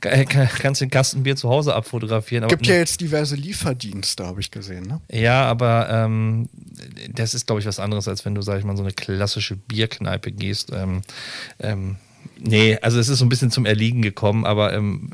Kannst 0.00 0.82
den 0.82 0.90
Kastenbier 0.90 1.34
zu 1.34 1.48
Hause 1.48 1.74
abfotografieren. 1.74 2.46
Gibt 2.46 2.68
ja 2.68 2.76
jetzt 2.76 3.00
diverse 3.00 3.34
Lieferdienste, 3.34 4.24
habe 4.24 4.40
ich 4.40 4.52
gesehen, 4.52 4.86
ne? 4.86 5.00
Ja, 5.10 5.42
aber 5.46 5.90
ähm, 5.90 6.48
das 7.12 7.34
ist, 7.34 7.48
glaube 7.48 7.60
ich, 7.60 7.66
was 7.66 7.80
anderes, 7.80 8.06
als 8.06 8.24
wenn 8.24 8.36
du, 8.36 8.42
sag 8.42 8.60
ich 8.60 8.64
mal, 8.64 8.76
so 8.76 8.84
eine 8.84 8.92
klassische 8.92 9.56
Bierkneipe 9.56 10.30
gehst. 10.30 10.70
Ähm, 10.72 11.02
ähm, 11.58 11.96
Nee, 12.42 12.78
also 12.80 12.98
es 12.98 13.08
ist 13.08 13.18
so 13.18 13.24
ein 13.24 13.28
bisschen 13.28 13.50
zum 13.50 13.66
Erliegen 13.66 14.00
gekommen, 14.00 14.46
aber 14.46 14.72
ähm, 14.72 15.10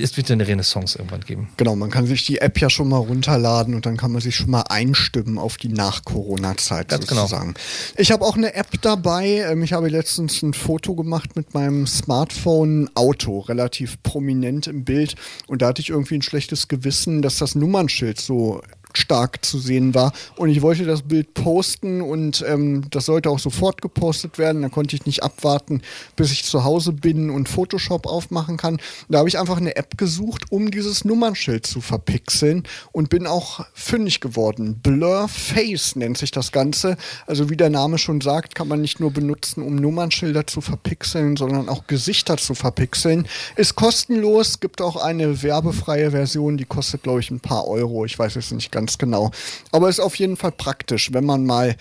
es 0.00 0.16
wird 0.16 0.28
ja 0.28 0.34
eine 0.34 0.46
Renaissance 0.46 0.96
irgendwann 0.96 1.22
geben. 1.22 1.48
Genau, 1.56 1.74
man 1.74 1.90
kann 1.90 2.06
sich 2.06 2.24
die 2.24 2.38
App 2.38 2.60
ja 2.60 2.70
schon 2.70 2.88
mal 2.88 2.98
runterladen 2.98 3.74
und 3.74 3.84
dann 3.84 3.96
kann 3.96 4.12
man 4.12 4.20
sich 4.20 4.36
schon 4.36 4.50
mal 4.50 4.62
einstimmen 4.68 5.38
auf 5.38 5.56
die 5.56 5.68
Nach-Corona-Zeit 5.68 6.88
genau. 6.88 7.02
sozusagen. 7.02 7.54
Genau. 7.54 8.00
Ich 8.00 8.12
habe 8.12 8.24
auch 8.24 8.36
eine 8.36 8.54
App 8.54 8.80
dabei. 8.80 9.44
Ähm, 9.50 9.64
ich 9.64 9.72
habe 9.72 9.88
letztens 9.88 10.40
ein 10.42 10.54
Foto 10.54 10.94
gemacht 10.94 11.34
mit 11.34 11.52
meinem 11.52 11.86
Smartphone 11.86 12.88
Auto, 12.94 13.40
relativ 13.40 14.00
prominent 14.04 14.68
im 14.68 14.84
Bild. 14.84 15.16
Und 15.48 15.62
da 15.62 15.68
hatte 15.68 15.82
ich 15.82 15.90
irgendwie 15.90 16.14
ein 16.14 16.22
schlechtes 16.22 16.68
Gewissen, 16.68 17.20
dass 17.20 17.38
das 17.38 17.56
Nummernschild 17.56 18.20
so 18.20 18.62
stark 18.96 19.44
zu 19.44 19.58
sehen 19.58 19.94
war. 19.94 20.12
Und 20.36 20.48
ich 20.48 20.62
wollte 20.62 20.84
das 20.84 21.02
Bild 21.02 21.34
posten 21.34 22.00
und 22.00 22.44
ähm, 22.46 22.84
das 22.90 23.06
sollte 23.06 23.30
auch 23.30 23.38
sofort 23.38 23.82
gepostet 23.82 24.38
werden. 24.38 24.62
Da 24.62 24.68
konnte 24.68 24.96
ich 24.96 25.06
nicht 25.06 25.22
abwarten, 25.22 25.82
bis 26.16 26.32
ich 26.32 26.44
zu 26.44 26.64
Hause 26.64 26.92
bin 26.92 27.30
und 27.30 27.48
Photoshop 27.48 28.06
aufmachen 28.06 28.56
kann. 28.56 28.78
Da 29.08 29.18
habe 29.18 29.28
ich 29.28 29.38
einfach 29.38 29.56
eine 29.56 29.76
App 29.76 29.98
gesucht, 29.98 30.50
um 30.50 30.70
dieses 30.70 31.04
Nummernschild 31.04 31.66
zu 31.66 31.80
verpixeln 31.80 32.64
und 32.92 33.10
bin 33.10 33.26
auch 33.26 33.66
fündig 33.74 34.20
geworden. 34.20 34.80
Blur 34.82 35.28
Face 35.28 35.96
nennt 35.96 36.18
sich 36.18 36.30
das 36.30 36.52
Ganze. 36.52 36.96
Also 37.26 37.50
wie 37.50 37.56
der 37.56 37.70
Name 37.70 37.98
schon 37.98 38.20
sagt, 38.20 38.54
kann 38.54 38.68
man 38.68 38.80
nicht 38.80 39.00
nur 39.00 39.10
benutzen, 39.10 39.62
um 39.62 39.76
Nummernschilder 39.76 40.46
zu 40.46 40.60
verpixeln, 40.60 41.36
sondern 41.36 41.68
auch 41.68 41.86
Gesichter 41.86 42.36
zu 42.36 42.54
verpixeln. 42.54 43.26
Ist 43.56 43.74
kostenlos, 43.74 44.60
gibt 44.60 44.80
auch 44.80 44.96
eine 44.96 45.42
werbefreie 45.42 46.12
Version, 46.12 46.56
die 46.56 46.64
kostet, 46.64 47.02
glaube 47.02 47.20
ich, 47.20 47.30
ein 47.30 47.40
paar 47.40 47.66
Euro. 47.66 48.04
Ich 48.04 48.18
weiß 48.18 48.34
jetzt 48.34 48.52
nicht 48.52 48.70
ganz 48.70 48.83
ganz 48.84 48.98
genau. 48.98 49.30
Aber 49.72 49.88
ist 49.88 50.00
auf 50.00 50.16
jeden 50.16 50.36
Fall 50.36 50.52
praktisch, 50.52 51.12
wenn 51.14 51.24
man 51.24 51.46
mal 51.46 51.74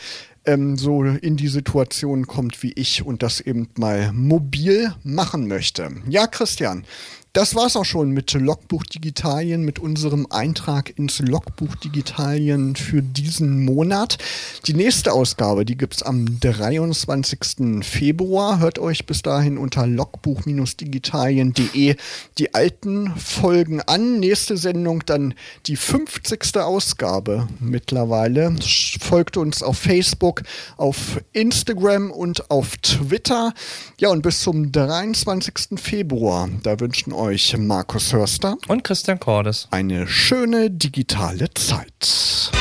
ähm, 0.45 0.77
so 0.77 1.03
in 1.03 1.35
die 1.35 1.49
Situation 1.49 2.27
kommt 2.27 2.63
wie 2.63 2.71
ich 2.73 3.05
und 3.05 3.23
das 3.23 3.41
eben 3.41 3.67
mal 3.77 4.13
mobil 4.13 4.93
machen 5.03 5.49
möchte. 5.49 5.89
Ja, 6.07 6.27
Christian, 6.27 6.85
das 7.33 7.55
war's 7.55 7.75
auch 7.75 7.83
schon 7.83 8.11
mit 8.11 8.31
Logbuch 8.33 8.83
Digitalien, 8.83 9.63
mit 9.63 9.79
unserem 9.79 10.27
Eintrag 10.29 10.95
ins 10.99 11.17
Logbuch 11.17 11.75
Digitalien 11.77 12.75
für 12.75 13.01
diesen 13.01 13.65
Monat. 13.65 14.19
Die 14.67 14.75
nächste 14.75 15.13
Ausgabe, 15.13 15.65
die 15.65 15.75
gibt's 15.75 16.03
am 16.03 16.39
23. 16.39 17.83
Februar. 17.83 18.59
Hört 18.59 18.77
euch 18.77 19.07
bis 19.07 19.23
dahin 19.23 19.57
unter 19.57 19.87
logbuch-digitalien.de 19.87 21.95
die 22.37 22.53
alten 22.53 23.15
Folgen 23.15 23.81
an. 23.81 24.19
Nächste 24.19 24.55
Sendung 24.55 25.03
dann 25.07 25.33
die 25.65 25.75
50. 25.75 26.57
Ausgabe 26.57 27.47
mittlerweile. 27.59 28.55
Folgt 28.99 29.37
uns 29.37 29.63
auf 29.63 29.79
Facebook, 29.79 30.43
auf 30.77 31.19
Instagram 31.31 32.11
und 32.11 32.51
auf 32.51 32.77
Twitter. 32.77 33.55
Ja, 33.97 34.09
und 34.09 34.21
bis 34.21 34.41
zum 34.41 34.71
23. 34.71 35.79
Februar, 35.81 36.47
da 36.61 36.79
wünschen 36.79 37.11
euch 37.23 37.57
Markus 37.57 38.11
Hörster 38.11 38.57
und 38.67 38.83
Christian 38.83 39.17
Cordes 39.17 39.69
eine 39.71 40.07
schöne 40.07 40.69
digitale 40.69 41.49
Zeit. 41.53 42.51